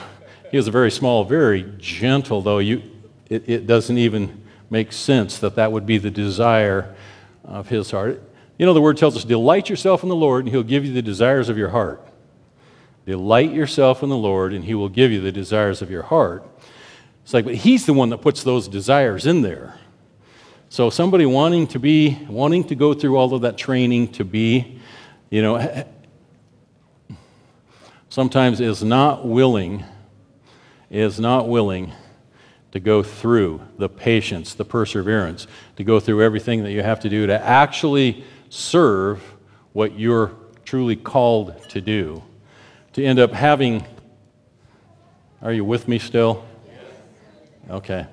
he 0.50 0.58
was 0.58 0.68
a 0.68 0.70
very 0.70 0.90
small, 0.90 1.24
very 1.24 1.72
gentle, 1.78 2.42
though. 2.42 2.58
You, 2.58 2.82
it, 3.30 3.48
it 3.48 3.66
doesn't 3.66 3.96
even 3.96 4.44
make 4.68 4.92
sense 4.92 5.38
that 5.38 5.56
that 5.56 5.72
would 5.72 5.86
be 5.86 5.96
the 5.96 6.10
desire 6.10 6.94
of 7.44 7.68
his 7.70 7.90
heart. 7.90 8.22
You 8.58 8.66
know, 8.66 8.74
the 8.74 8.82
word 8.82 8.98
tells 8.98 9.16
us, 9.16 9.24
delight 9.24 9.70
yourself 9.70 10.02
in 10.02 10.10
the 10.10 10.14
Lord, 10.14 10.44
and 10.44 10.52
he'll 10.52 10.62
give 10.62 10.84
you 10.84 10.92
the 10.92 11.02
desires 11.02 11.48
of 11.48 11.56
your 11.56 11.70
heart. 11.70 12.06
Delight 13.06 13.52
yourself 13.52 14.02
in 14.02 14.10
the 14.10 14.16
Lord, 14.16 14.52
and 14.52 14.64
He 14.64 14.74
will 14.74 14.88
give 14.88 15.12
you 15.12 15.20
the 15.20 15.32
desires 15.32 15.82
of 15.82 15.90
your 15.90 16.02
heart. 16.02 16.46
It's 17.22 17.34
like, 17.34 17.44
but 17.44 17.54
He's 17.54 17.86
the 17.86 17.92
one 17.92 18.10
that 18.10 18.18
puts 18.18 18.42
those 18.42 18.66
desires 18.68 19.26
in 19.26 19.42
there. 19.42 19.78
So 20.68 20.90
somebody 20.90 21.26
wanting 21.26 21.68
to 21.68 21.78
be, 21.78 22.18
wanting 22.28 22.64
to 22.64 22.74
go 22.74 22.94
through 22.94 23.16
all 23.16 23.32
of 23.32 23.42
that 23.42 23.56
training 23.56 24.08
to 24.12 24.24
be, 24.24 24.80
you 25.30 25.42
know, 25.42 25.84
sometimes 28.08 28.60
is 28.60 28.82
not 28.82 29.26
willing, 29.26 29.84
is 30.90 31.20
not 31.20 31.48
willing 31.48 31.92
to 32.72 32.80
go 32.80 33.04
through 33.04 33.60
the 33.78 33.88
patience, 33.88 34.54
the 34.54 34.64
perseverance, 34.64 35.46
to 35.76 35.84
go 35.84 36.00
through 36.00 36.22
everything 36.22 36.64
that 36.64 36.72
you 36.72 36.82
have 36.82 36.98
to 37.00 37.08
do 37.08 37.26
to 37.26 37.40
actually 37.40 38.24
serve 38.48 39.22
what 39.72 39.98
you're 39.98 40.32
truly 40.64 40.96
called 40.96 41.56
to 41.68 41.80
do, 41.80 42.22
to 42.92 43.04
end 43.04 43.18
up 43.18 43.32
having. 43.32 43.84
Are 45.40 45.52
you 45.52 45.64
with 45.64 45.86
me 45.86 45.98
still? 45.98 46.44
Okay. 47.70 48.06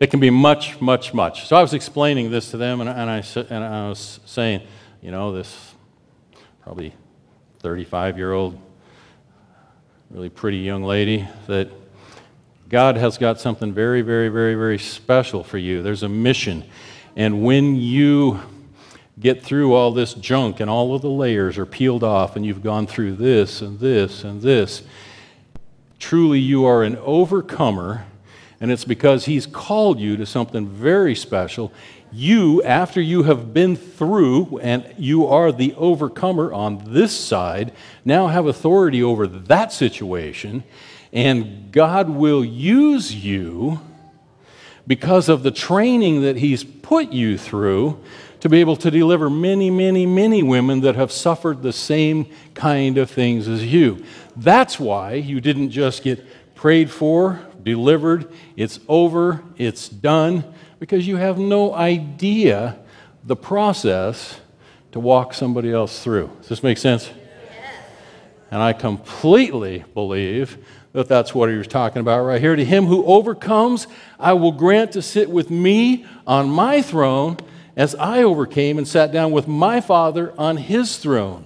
It 0.00 0.10
can 0.10 0.18
be 0.18 0.30
much, 0.30 0.80
much, 0.80 1.12
much. 1.12 1.46
So 1.46 1.56
I 1.56 1.60
was 1.60 1.74
explaining 1.74 2.30
this 2.30 2.52
to 2.52 2.56
them, 2.56 2.80
and, 2.80 2.88
and, 2.88 3.10
I, 3.10 3.22
and 3.50 3.62
I 3.62 3.88
was 3.90 4.18
saying, 4.24 4.62
you 5.02 5.10
know, 5.10 5.30
this 5.30 5.74
probably 6.62 6.94
35 7.58 8.16
year 8.16 8.32
old, 8.32 8.58
really 10.10 10.30
pretty 10.30 10.56
young 10.56 10.84
lady, 10.84 11.28
that 11.48 11.68
God 12.70 12.96
has 12.96 13.18
got 13.18 13.40
something 13.40 13.74
very, 13.74 14.00
very, 14.00 14.30
very, 14.30 14.54
very 14.54 14.78
special 14.78 15.44
for 15.44 15.58
you. 15.58 15.82
There's 15.82 16.02
a 16.02 16.08
mission. 16.08 16.64
And 17.14 17.44
when 17.44 17.76
you 17.76 18.40
get 19.18 19.42
through 19.42 19.74
all 19.74 19.92
this 19.92 20.14
junk 20.14 20.60
and 20.60 20.70
all 20.70 20.94
of 20.94 21.02
the 21.02 21.10
layers 21.10 21.58
are 21.58 21.66
peeled 21.66 22.04
off 22.04 22.36
and 22.36 22.46
you've 22.46 22.62
gone 22.62 22.86
through 22.86 23.16
this 23.16 23.60
and 23.60 23.78
this 23.78 24.24
and 24.24 24.40
this, 24.40 24.82
truly 25.98 26.38
you 26.38 26.64
are 26.64 26.84
an 26.84 26.96
overcomer 26.96 28.06
and 28.60 28.70
it's 28.70 28.84
because 28.84 29.24
He's 29.24 29.46
called 29.46 29.98
you 29.98 30.16
to 30.18 30.26
something 30.26 30.68
very 30.68 31.14
special. 31.14 31.72
You, 32.12 32.62
after 32.62 33.00
you 33.00 33.22
have 33.22 33.54
been 33.54 33.76
through 33.76 34.58
and 34.58 34.94
you 34.98 35.26
are 35.26 35.50
the 35.50 35.74
overcomer 35.74 36.52
on 36.52 36.82
this 36.92 37.16
side, 37.18 37.72
now 38.04 38.26
have 38.26 38.46
authority 38.46 39.02
over 39.02 39.26
that 39.26 39.72
situation, 39.72 40.64
and 41.12 41.72
God 41.72 42.10
will 42.10 42.44
use 42.44 43.14
you 43.14 43.80
because 44.86 45.28
of 45.28 45.42
the 45.42 45.50
training 45.50 46.22
that 46.22 46.36
He's 46.36 46.64
put 46.64 47.12
you 47.12 47.38
through 47.38 48.02
to 48.40 48.48
be 48.48 48.60
able 48.60 48.76
to 48.76 48.90
deliver 48.90 49.30
many, 49.30 49.70
many, 49.70 50.06
many 50.06 50.42
women 50.42 50.80
that 50.80 50.96
have 50.96 51.12
suffered 51.12 51.62
the 51.62 51.72
same 51.72 52.26
kind 52.54 52.98
of 52.98 53.10
things 53.10 53.46
as 53.46 53.64
you. 53.64 54.04
That's 54.34 54.80
why 54.80 55.14
you 55.14 55.40
didn't 55.40 55.70
just 55.70 56.02
get 56.02 56.24
prayed 56.54 56.90
for, 56.90 57.40
delivered, 57.64 58.30
it's 58.56 58.80
over, 58.88 59.42
it's 59.56 59.88
done, 59.88 60.44
because 60.78 61.06
you 61.06 61.16
have 61.16 61.38
no 61.38 61.74
idea 61.74 62.78
the 63.24 63.36
process 63.36 64.40
to 64.92 65.00
walk 65.00 65.34
somebody 65.34 65.72
else 65.72 66.02
through. 66.02 66.30
Does 66.40 66.48
this 66.48 66.62
make 66.62 66.78
sense? 66.78 67.10
And 68.50 68.60
I 68.60 68.72
completely 68.72 69.84
believe 69.94 70.58
that 70.92 71.06
that's 71.06 71.32
what 71.32 71.48
he 71.48 71.54
was 71.54 71.68
talking 71.68 72.00
about 72.00 72.24
right 72.24 72.40
here. 72.40 72.56
To 72.56 72.64
him 72.64 72.86
who 72.86 73.04
overcomes, 73.04 73.86
I 74.18 74.32
will 74.32 74.50
grant 74.50 74.92
to 74.92 75.02
sit 75.02 75.30
with 75.30 75.50
me 75.50 76.04
on 76.26 76.50
my 76.50 76.82
throne 76.82 77.36
as 77.76 77.94
I 77.94 78.24
overcame 78.24 78.76
and 78.76 78.88
sat 78.88 79.12
down 79.12 79.30
with 79.30 79.46
my 79.46 79.80
Father 79.80 80.34
on 80.36 80.56
his 80.56 80.96
throne. 80.96 81.44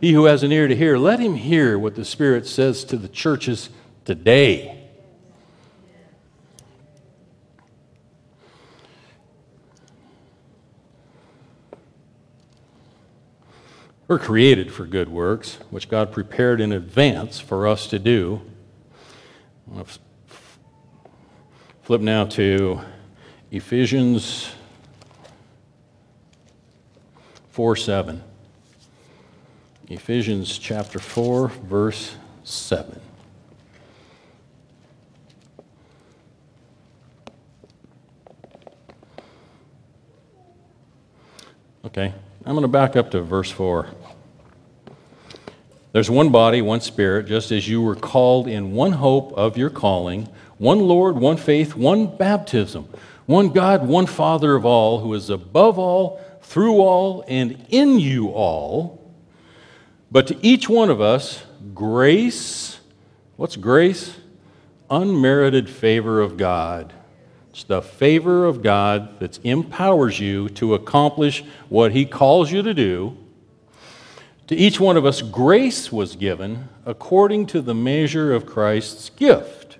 He 0.00 0.12
who 0.12 0.26
has 0.26 0.44
an 0.44 0.52
ear 0.52 0.68
to 0.68 0.76
hear, 0.76 0.98
let 0.98 1.18
him 1.18 1.34
hear 1.34 1.78
what 1.78 1.96
the 1.96 2.04
Spirit 2.04 2.46
says 2.46 2.84
to 2.84 2.96
the 2.96 3.08
churches 3.08 3.70
today. 4.04 4.83
We're 14.06 14.18
created 14.18 14.70
for 14.70 14.84
good 14.84 15.08
works, 15.08 15.58
which 15.70 15.88
God 15.88 16.12
prepared 16.12 16.60
in 16.60 16.72
advance 16.72 17.40
for 17.40 17.66
us 17.66 17.86
to 17.86 17.98
do. 17.98 18.42
I'm 19.66 19.74
going 19.76 19.86
to 19.86 19.98
flip 21.82 22.02
now 22.02 22.26
to 22.26 22.80
Ephesians 23.50 24.54
4 27.52 27.76
7. 27.76 28.22
Ephesians 29.88 30.58
chapter 30.58 30.98
4, 30.98 31.48
verse 31.48 32.16
7. 32.42 33.00
Okay, 41.86 42.12
I'm 42.46 42.52
going 42.52 42.62
to 42.62 42.68
back 42.68 42.94
up 42.94 43.10
to 43.12 43.22
verse 43.22 43.50
4. 43.50 43.88
There's 45.92 46.10
one 46.10 46.30
body, 46.30 46.60
one 46.60 46.82
spirit, 46.82 47.26
just 47.26 47.50
as 47.50 47.66
you 47.66 47.80
were 47.80 47.94
called 47.94 48.48
in 48.48 48.72
one 48.72 48.92
hope 48.92 49.32
of 49.32 49.56
your 49.56 49.70
calling, 49.70 50.28
one 50.58 50.80
Lord, 50.80 51.16
one 51.16 51.38
faith, 51.38 51.74
one 51.74 52.16
baptism, 52.18 52.86
one 53.24 53.48
God, 53.48 53.86
one 53.86 54.04
Father 54.04 54.56
of 54.56 54.66
all, 54.66 54.98
who 54.98 55.14
is 55.14 55.30
above 55.30 55.78
all, 55.78 56.20
through 56.42 56.80
all, 56.80 57.24
and 57.28 57.64
in 57.70 57.98
you 57.98 58.28
all. 58.28 59.00
But 60.10 60.26
to 60.26 60.46
each 60.46 60.68
one 60.68 60.90
of 60.90 61.00
us, 61.00 61.42
grace, 61.72 62.78
what's 63.36 63.56
grace? 63.56 64.16
Unmerited 64.90 65.70
favor 65.70 66.20
of 66.20 66.36
God 66.36 66.92
it's 67.54 67.62
the 67.62 67.80
favor 67.80 68.46
of 68.46 68.62
God 68.62 69.20
that 69.20 69.38
empowers 69.44 70.18
you 70.18 70.48
to 70.48 70.74
accomplish 70.74 71.44
what 71.68 71.92
He 71.92 72.04
calls 72.04 72.50
you 72.50 72.62
to 72.62 72.74
do. 72.74 73.16
To 74.48 74.56
each 74.56 74.80
one 74.80 74.96
of 74.96 75.06
us, 75.06 75.22
grace 75.22 75.92
was 75.92 76.16
given 76.16 76.68
according 76.84 77.46
to 77.46 77.60
the 77.60 77.72
measure 77.72 78.34
of 78.34 78.44
Christ's 78.44 79.08
gift. 79.08 79.78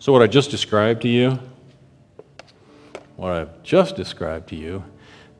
So, 0.00 0.12
what 0.12 0.22
I 0.22 0.26
just 0.26 0.50
described 0.50 1.02
to 1.02 1.08
you, 1.08 1.38
what 3.14 3.30
I've 3.30 3.62
just 3.62 3.94
described 3.94 4.48
to 4.48 4.56
you, 4.56 4.82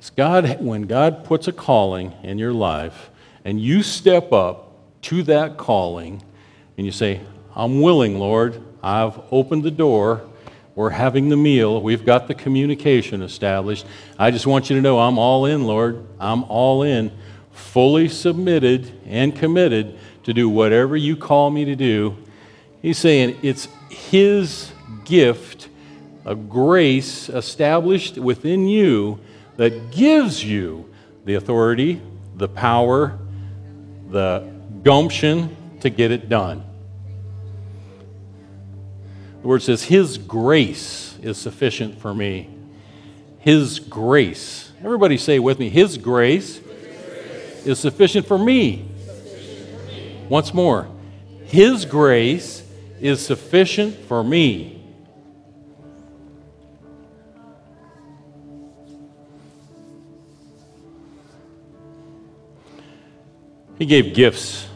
is 0.01 0.11
God, 0.11 0.61
when 0.61 0.83
God 0.83 1.25
puts 1.25 1.49
a 1.49 1.53
calling 1.53 2.13
in 2.23 2.39
your 2.39 2.53
life, 2.53 3.11
and 3.45 3.61
you 3.61 3.83
step 3.83 4.33
up 4.33 4.73
to 5.03 5.23
that 5.25 5.57
calling 5.57 6.23
and 6.77 6.87
you 6.87 6.93
say, 6.93 7.21
I'm 7.55 7.81
willing, 7.81 8.19
Lord. 8.19 8.63
I've 8.83 9.21
opened 9.31 9.63
the 9.63 9.71
door. 9.71 10.23
We're 10.75 10.91
having 10.91 11.29
the 11.29 11.37
meal. 11.37 11.83
We've 11.83 12.05
got 12.05 12.29
the 12.29 12.35
communication 12.35 13.23
established. 13.23 13.85
I 14.19 14.31
just 14.31 14.47
want 14.47 14.71
you 14.71 14.77
to 14.77 14.83
know 14.83 14.99
I'm 14.99 15.19
all 15.19 15.47
in, 15.47 15.65
Lord. 15.65 16.07
I'm 16.19 16.45
all 16.45 16.83
in, 16.83 17.11
fully 17.53 18.09
submitted 18.09 18.93
and 19.05 19.35
committed 19.35 19.99
to 20.25 20.33
do 20.33 20.49
whatever 20.49 20.97
you 20.97 21.17
call 21.17 21.51
me 21.51 21.65
to 21.67 21.77
do. 21.77 22.17
He's 22.81 22.99
saying 22.99 23.39
it's 23.43 23.69
His 23.91 24.73
gift, 25.05 25.69
a 26.25 26.35
grace 26.35 27.29
established 27.29 28.17
within 28.17 28.67
you 28.67 29.19
that 29.57 29.91
gives 29.91 30.43
you 30.43 30.89
the 31.25 31.35
authority, 31.35 32.01
the 32.37 32.49
power, 32.49 33.19
the 34.11 34.51
gumption 34.83 35.57
to 35.81 35.91
get 35.91 36.11
it 36.11 36.29
done. 36.29 36.65
The 39.43 39.49
word 39.49 39.63
says, 39.63 39.85
His 39.85 40.19
grace 40.19 41.19
is 41.23 41.39
sufficient 41.39 41.99
for 41.99 42.15
me. 42.15 42.51
His 43.39 43.79
grace. 43.79 44.73
Everybody 44.85 45.17
say 45.17 45.39
with 45.39 45.59
me, 45.59 45.71
His 45.71 45.97
grace, 45.97 46.57
His 46.57 46.65
grace. 46.67 47.67
is 47.67 47.79
sufficient 47.79 48.27
for. 48.39 48.87
Sufficient 48.99 49.81
for 49.81 49.87
me. 49.87 50.27
Once 50.29 50.53
more, 50.53 50.89
His 51.45 51.85
grace 51.87 52.63
is 53.01 53.25
sufficient 53.25 53.97
for 53.97 54.23
me. 54.23 54.80
He 63.81 63.87
gave 63.87 64.13
gifts 64.13 64.69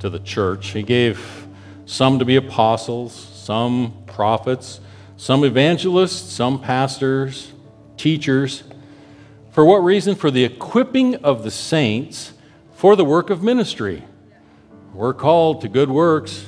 to 0.00 0.10
the 0.10 0.18
church. 0.18 0.72
He 0.72 0.82
gave 0.82 1.46
some 1.86 2.18
to 2.18 2.26
be 2.26 2.36
apostles, 2.36 3.14
some 3.14 4.04
prophets, 4.06 4.78
some 5.16 5.42
evangelists, 5.42 6.30
some 6.30 6.60
pastors, 6.60 7.50
teachers. 7.96 8.62
For 9.52 9.64
what 9.64 9.78
reason? 9.78 10.14
For 10.16 10.30
the 10.30 10.44
equipping 10.44 11.14
of 11.24 11.44
the 11.44 11.50
saints 11.50 12.34
for 12.74 12.94
the 12.94 13.06
work 13.06 13.30
of 13.30 13.42
ministry. 13.42 14.04
We're 14.92 15.14
called 15.14 15.62
to 15.62 15.68
good 15.68 15.88
works, 15.88 16.44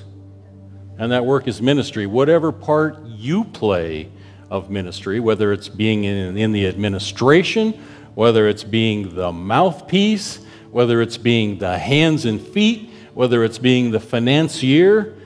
and 0.99 1.11
that 1.11 1.25
work 1.25 1.49
is 1.49 1.63
ministry. 1.63 2.05
Whatever 2.05 2.53
part 2.53 3.03
you 3.07 3.45
play 3.45 4.11
of 4.51 4.69
ministry, 4.69 5.21
whether 5.21 5.55
it's 5.55 5.71
being 5.71 6.05
in, 6.05 6.37
in 6.37 6.53
the 6.53 6.67
administration, 6.67 7.73
whether 8.15 8.47
it's 8.47 8.63
being 8.63 9.15
the 9.15 9.33
mouthpiece, 9.33 10.44
whether 10.75 11.01
it's 11.01 11.17
being 11.17 11.57
the 11.59 11.79
hands 11.79 12.25
and 12.25 12.41
feet, 12.41 12.91
whether 13.15 13.45
it's 13.45 13.61
being 13.61 13.93
the 13.93 14.01
financier, 14.01 15.17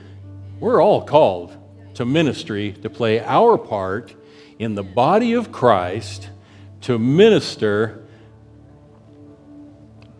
we're 0.59 0.79
all 0.79 1.01
called 1.01 1.57
to 1.95 2.05
ministry 2.05 2.71
to 2.71 2.87
play 2.87 3.19
our 3.19 3.57
part 3.57 4.13
in 4.59 4.75
the 4.75 4.83
body 4.83 5.33
of 5.33 5.51
Christ 5.51 6.29
to 6.81 6.99
minister 6.99 8.05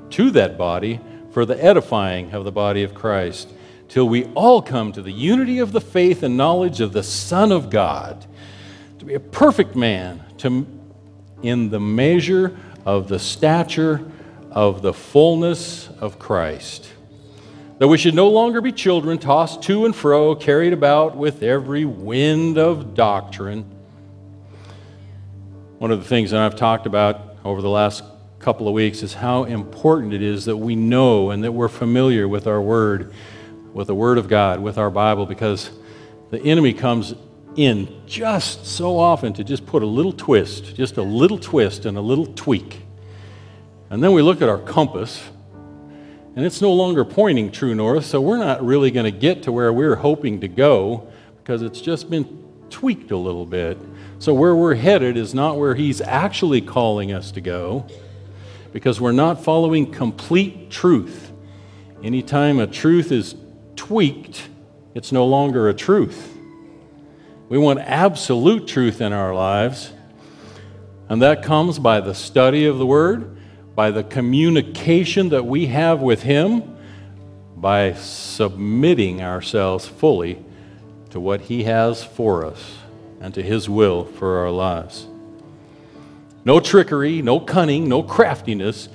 to 0.10 0.32
that 0.32 0.58
body 0.58 1.00
for 1.30 1.46
the 1.46 1.64
edifying 1.64 2.32
of 2.32 2.44
the 2.44 2.52
body 2.52 2.82
of 2.82 2.96
Christ, 2.96 3.54
till 3.88 4.10
we 4.10 4.26
all 4.34 4.64
come 4.64 4.92
to 4.94 5.02
the 5.04 5.12
unity 5.12 5.60
of 5.60 5.74
the 5.74 5.82
faith 5.82 6.24
and 6.24 6.38
knowledge 6.38 6.82
of 6.82 6.92
the 6.92 7.04
Son 7.04 7.52
of 7.52 7.70
God, 7.70 8.26
to 8.98 9.06
be 9.06 9.14
a 9.14 9.20
perfect 9.20 9.76
man, 9.76 10.24
to, 10.40 10.66
in 11.44 11.70
the 11.70 11.80
measure 11.80 12.58
of 12.84 13.10
the 13.10 13.20
stature 13.20 14.12
of 14.52 14.82
the 14.82 14.94
fullness 14.94 15.90
of 16.00 16.20
Christ. 16.20 16.90
That 17.78 17.88
we 17.88 17.98
should 17.98 18.16
no 18.16 18.30
longer 18.30 18.62
be 18.62 18.72
children 18.72 19.18
tossed 19.18 19.62
to 19.64 19.86
and 19.86 19.96
fro, 19.96 20.36
carried 20.36 20.74
about 20.74 21.16
with 21.16 21.44
every 21.44 21.86
wind 21.86 22.58
of 22.58 22.94
doctrine. 22.94 23.64
One 25.78 25.92
of 25.92 26.00
the 26.00 26.08
things 26.08 26.32
that 26.32 26.42
I've 26.42 26.58
talked 26.58 26.86
about 26.86 27.38
over 27.46 27.62
the 27.62 27.70
last 27.70 28.04
couple 28.40 28.68
of 28.68 28.74
weeks 28.74 29.02
is 29.02 29.14
how 29.14 29.46
important 29.46 30.14
it 30.14 30.22
is 30.22 30.46
that 30.46 30.58
we 30.58 30.76
know 30.76 31.30
and 31.30 31.44
that 31.44 31.52
we're 31.52 31.70
familiar 31.70 32.28
with 32.28 32.48
our 32.48 32.62
Word 32.62 33.14
with 33.74 33.88
the 33.88 33.96
Word 33.96 34.18
of 34.18 34.28
God, 34.28 34.60
with 34.60 34.78
our 34.78 34.90
Bible, 34.90 35.26
because 35.26 35.72
the 36.32 36.42
enemy 36.42 36.74
comes 36.74 37.14
in 37.56 38.02
just 38.06 38.66
so 38.66 38.98
often 38.98 39.34
to 39.34 39.44
just 39.44 39.66
put 39.66 39.84
a 39.84 39.86
little 39.86 40.14
twist, 40.14 40.76
just 40.76 40.98
a 40.98 41.04
little 41.04 41.38
twist 41.38 41.86
and 41.86 41.98
a 41.98 42.02
little 42.02 42.26
tweak. 42.26 42.82
And 43.90 44.04
then 44.04 44.14
we 44.14 44.22
look 44.22 44.42
at 44.42 44.50
our 44.50 44.60
compass, 44.60 45.22
and 46.36 46.46
it's 46.46 46.62
no 46.62 46.72
longer 46.72 47.04
pointing 47.04 47.52
true 47.52 47.74
north, 47.74 48.06
so 48.06 48.22
we're 48.22 48.38
not 48.38 48.64
really 48.64 48.92
going 48.92 49.12
to 49.12 49.18
get 49.18 49.44
to 49.44 49.52
where 49.52 49.74
we're 49.74 49.96
hoping 49.96 50.42
to 50.42 50.48
go 50.48 51.08
because 51.38 51.64
it's 51.64 51.82
just 51.82 52.10
been 52.10 52.44
tweaked 52.70 53.10
a 53.10 53.18
little 53.18 53.48
bit. 53.48 53.80
So 54.20 54.34
where 54.34 54.56
we're 54.56 54.76
headed 54.76 55.18
is 55.18 55.34
not 55.34 55.58
where 55.58 55.74
he's 55.74 56.02
actually 56.02 56.62
calling 56.62 57.12
us 57.12 57.32
to 57.32 57.42
go 57.42 57.88
because 58.72 59.02
we're 59.02 59.12
not 59.12 59.44
following 59.44 59.92
complete 59.92 60.70
truth. 60.70 61.32
Anytime 62.04 62.60
a 62.60 62.68
truth 62.68 63.12
is 63.12 63.36
tweaked, 63.76 64.50
it's 64.94 65.12
no 65.12 65.26
longer 65.26 65.68
a 65.68 65.74
truth. 65.74 66.38
We 67.50 67.58
want 67.58 67.80
absolute 67.80 68.68
truth 68.68 69.02
in 69.02 69.14
our 69.14 69.34
lives, 69.34 69.92
and 71.10 71.24
that 71.24 71.42
comes 71.42 71.80
by 71.80 72.00
the 72.02 72.14
study 72.14 72.68
of 72.68 72.78
the 72.78 72.86
Word, 72.86 73.39
by 73.80 73.92
the 73.92 74.04
communication 74.04 75.30
that 75.30 75.46
we 75.46 75.68
have 75.68 76.02
with 76.02 76.22
Him, 76.22 76.76
by 77.56 77.94
submitting 77.94 79.22
ourselves 79.22 79.88
fully 79.88 80.44
to 81.12 81.18
what 81.18 81.40
He 81.40 81.64
has 81.64 82.04
for 82.04 82.44
us 82.44 82.76
and 83.22 83.34
to 83.34 83.42
His 83.42 83.70
will 83.70 84.04
for 84.04 84.40
our 84.40 84.52
lives. 84.52 85.08
No 86.44 86.60
trickery, 86.60 87.22
no 87.22 87.40
cunning, 87.40 87.88
no 87.88 88.04
craftiness 88.04 88.90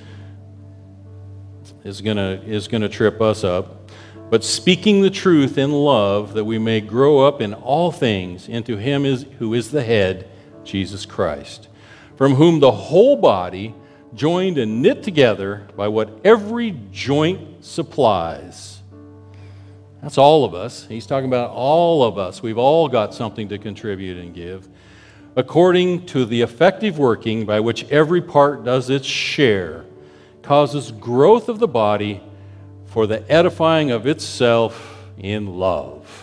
is 1.83 2.01
going 2.01 2.17
to 2.17 2.39
is 2.45 2.67
going 2.67 2.83
to 2.83 2.89
trip 2.89 3.19
us 3.19 3.43
up 3.43 3.89
but 4.29 4.43
speaking 4.43 5.01
the 5.01 5.09
truth 5.09 5.57
in 5.57 5.71
love, 5.71 6.35
that 6.35 6.45
we 6.45 6.59
may 6.59 6.79
grow 6.79 7.21
up 7.25 7.41
in 7.41 7.55
all 7.55 7.91
things 7.91 8.47
into 8.47 8.77
Him 8.77 9.03
is, 9.03 9.25
who 9.39 9.55
is 9.55 9.71
the 9.71 9.83
head, 9.83 10.29
Jesus 10.63 11.07
Christ, 11.07 11.69
from 12.15 12.35
whom 12.35 12.59
the 12.59 12.71
whole 12.71 13.15
body, 13.15 13.73
joined 14.15 14.57
and 14.57 14.81
knit 14.81 15.03
together 15.03 15.67
by 15.75 15.87
what 15.87 16.21
every 16.23 16.77
joint 16.91 17.63
supplies. 17.63 18.81
That's 20.01 20.17
all 20.17 20.45
of 20.45 20.53
us. 20.53 20.85
He's 20.87 21.05
talking 21.05 21.27
about 21.27 21.49
all 21.51 22.03
of 22.03 22.17
us. 22.17 22.41
We've 22.41 22.57
all 22.57 22.87
got 22.87 23.13
something 23.13 23.49
to 23.49 23.57
contribute 23.57 24.17
and 24.17 24.33
give. 24.33 24.67
According 25.35 26.05
to 26.07 26.25
the 26.25 26.41
effective 26.41 26.97
working 26.97 27.45
by 27.45 27.59
which 27.59 27.89
every 27.91 28.21
part 28.21 28.63
does 28.63 28.89
its 28.89 29.07
share, 29.07 29.83
causes 30.43 30.91
growth 30.91 31.49
of 31.49 31.59
the 31.59 31.67
body 31.67 32.21
for 32.85 33.07
the 33.07 33.29
edifying 33.31 33.91
of 33.91 34.07
itself 34.07 35.05
in 35.17 35.57
love. 35.57 36.21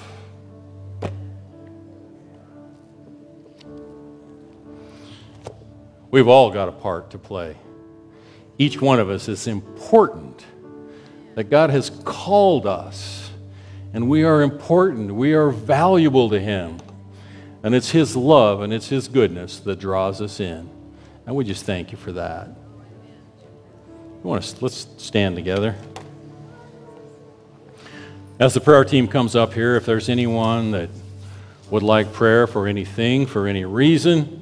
We've 6.11 6.28
all 6.28 6.51
got 6.51 6.68
a 6.68 6.72
part 6.72 7.11
to 7.11 7.18
play. 7.18 7.57
Each 8.62 8.80
one 8.80 9.00
of 9.00 9.10
us 9.10 9.26
is 9.28 9.48
important 9.48 10.46
that 11.34 11.50
God 11.50 11.70
has 11.70 11.90
called 12.04 12.64
us, 12.64 13.28
and 13.92 14.08
we 14.08 14.22
are 14.22 14.40
important. 14.40 15.12
We 15.12 15.32
are 15.32 15.50
valuable 15.50 16.30
to 16.30 16.38
Him. 16.38 16.78
And 17.64 17.74
it's 17.74 17.90
His 17.90 18.14
love 18.14 18.60
and 18.60 18.72
it's 18.72 18.88
His 18.88 19.08
goodness 19.08 19.58
that 19.60 19.80
draws 19.80 20.20
us 20.20 20.38
in. 20.38 20.70
And 21.26 21.34
we 21.34 21.42
just 21.42 21.64
thank 21.64 21.90
you 21.90 21.98
for 21.98 22.12
that. 22.12 22.50
We 24.22 24.30
want 24.30 24.44
to, 24.44 24.62
let's 24.62 24.86
stand 24.96 25.34
together. 25.34 25.74
As 28.38 28.54
the 28.54 28.60
prayer 28.60 28.84
team 28.84 29.08
comes 29.08 29.34
up 29.34 29.54
here, 29.54 29.74
if 29.74 29.86
there's 29.86 30.08
anyone 30.08 30.70
that 30.70 30.88
would 31.68 31.82
like 31.82 32.12
prayer 32.12 32.46
for 32.46 32.68
anything, 32.68 33.26
for 33.26 33.48
any 33.48 33.64
reason, 33.64 34.41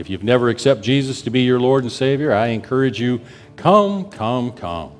if 0.00 0.08
you've 0.08 0.24
never 0.24 0.48
accepted 0.48 0.82
Jesus 0.82 1.20
to 1.22 1.30
be 1.30 1.42
your 1.42 1.60
Lord 1.60 1.84
and 1.84 1.92
Savior, 1.92 2.32
I 2.32 2.46
encourage 2.48 2.98
you 2.98 3.20
come, 3.56 4.06
come, 4.06 4.50
come. 4.52 4.92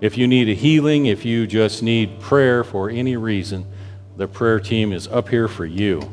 If 0.00 0.16
you 0.16 0.28
need 0.28 0.48
a 0.48 0.54
healing, 0.54 1.06
if 1.06 1.24
you 1.24 1.48
just 1.48 1.82
need 1.82 2.20
prayer 2.20 2.62
for 2.62 2.88
any 2.88 3.16
reason, 3.16 3.66
the 4.16 4.28
prayer 4.28 4.60
team 4.60 4.92
is 4.92 5.08
up 5.08 5.28
here 5.28 5.48
for 5.48 5.66
you. 5.66 6.08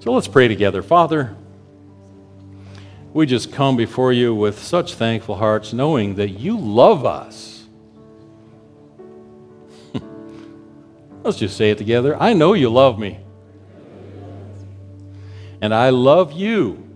So 0.00 0.12
let's 0.12 0.28
pray 0.28 0.46
together. 0.46 0.82
Father, 0.82 1.34
we 3.14 3.24
just 3.24 3.50
come 3.50 3.78
before 3.78 4.12
you 4.12 4.34
with 4.34 4.62
such 4.62 4.94
thankful 4.94 5.36
hearts, 5.36 5.72
knowing 5.72 6.16
that 6.16 6.32
you 6.32 6.58
love 6.58 7.06
us. 7.06 7.64
Let's 11.22 11.38
just 11.38 11.56
say 11.56 11.70
it 11.70 11.78
together. 11.78 12.20
I 12.20 12.34
know 12.34 12.52
you 12.52 12.68
love 12.68 12.98
me. 12.98 13.23
And 15.64 15.74
I 15.74 15.88
love 15.88 16.32
you. 16.32 16.86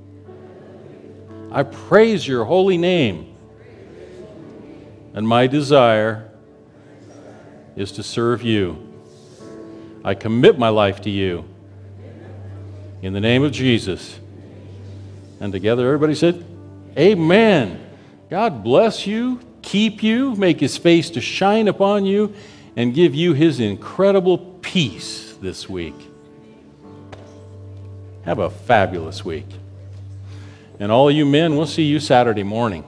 I 1.51 1.62
praise 1.62 2.29
your 2.29 2.45
holy 2.45 2.77
name. 2.77 3.35
And 5.14 5.27
my 5.27 5.47
desire 5.47 6.31
is 7.77 7.93
to 7.93 8.03
serve 8.03 8.43
you. 8.43 8.77
I 10.05 10.12
commit 10.14 10.59
my 10.59 10.69
life 10.69 11.01
to 11.01 11.11
you. 11.11 11.47
In 13.01 13.14
the 13.14 13.21
name 13.21 13.43
of 13.43 13.53
Jesus. 13.53 14.21
And 15.41 15.51
together, 15.51 15.87
everybody 15.87 16.14
said, 16.14 16.45
Amen. 16.99 17.81
God 18.29 18.62
bless 18.62 19.07
you, 19.07 19.41
keep 19.62 20.03
you, 20.03 20.35
make 20.35 20.61
his 20.61 20.77
face 20.77 21.09
to 21.12 21.23
shine 21.23 21.69
upon 21.69 22.05
you 22.05 22.35
and 22.77 22.93
give 22.93 23.14
you 23.14 23.33
his 23.33 23.61
incredible 23.61 24.37
peace 24.61 25.35
this 25.41 25.71
week. 25.71 26.07
Have 28.29 28.41
a 28.41 28.51
fabulous 28.51 29.24
week. 29.24 29.47
And 30.79 30.93
all 30.93 31.11
you 31.11 31.24
men, 31.24 31.57
we'll 31.57 31.64
see 31.64 31.85
you 31.85 31.99
Saturday 31.99 32.43
morning. 32.43 32.85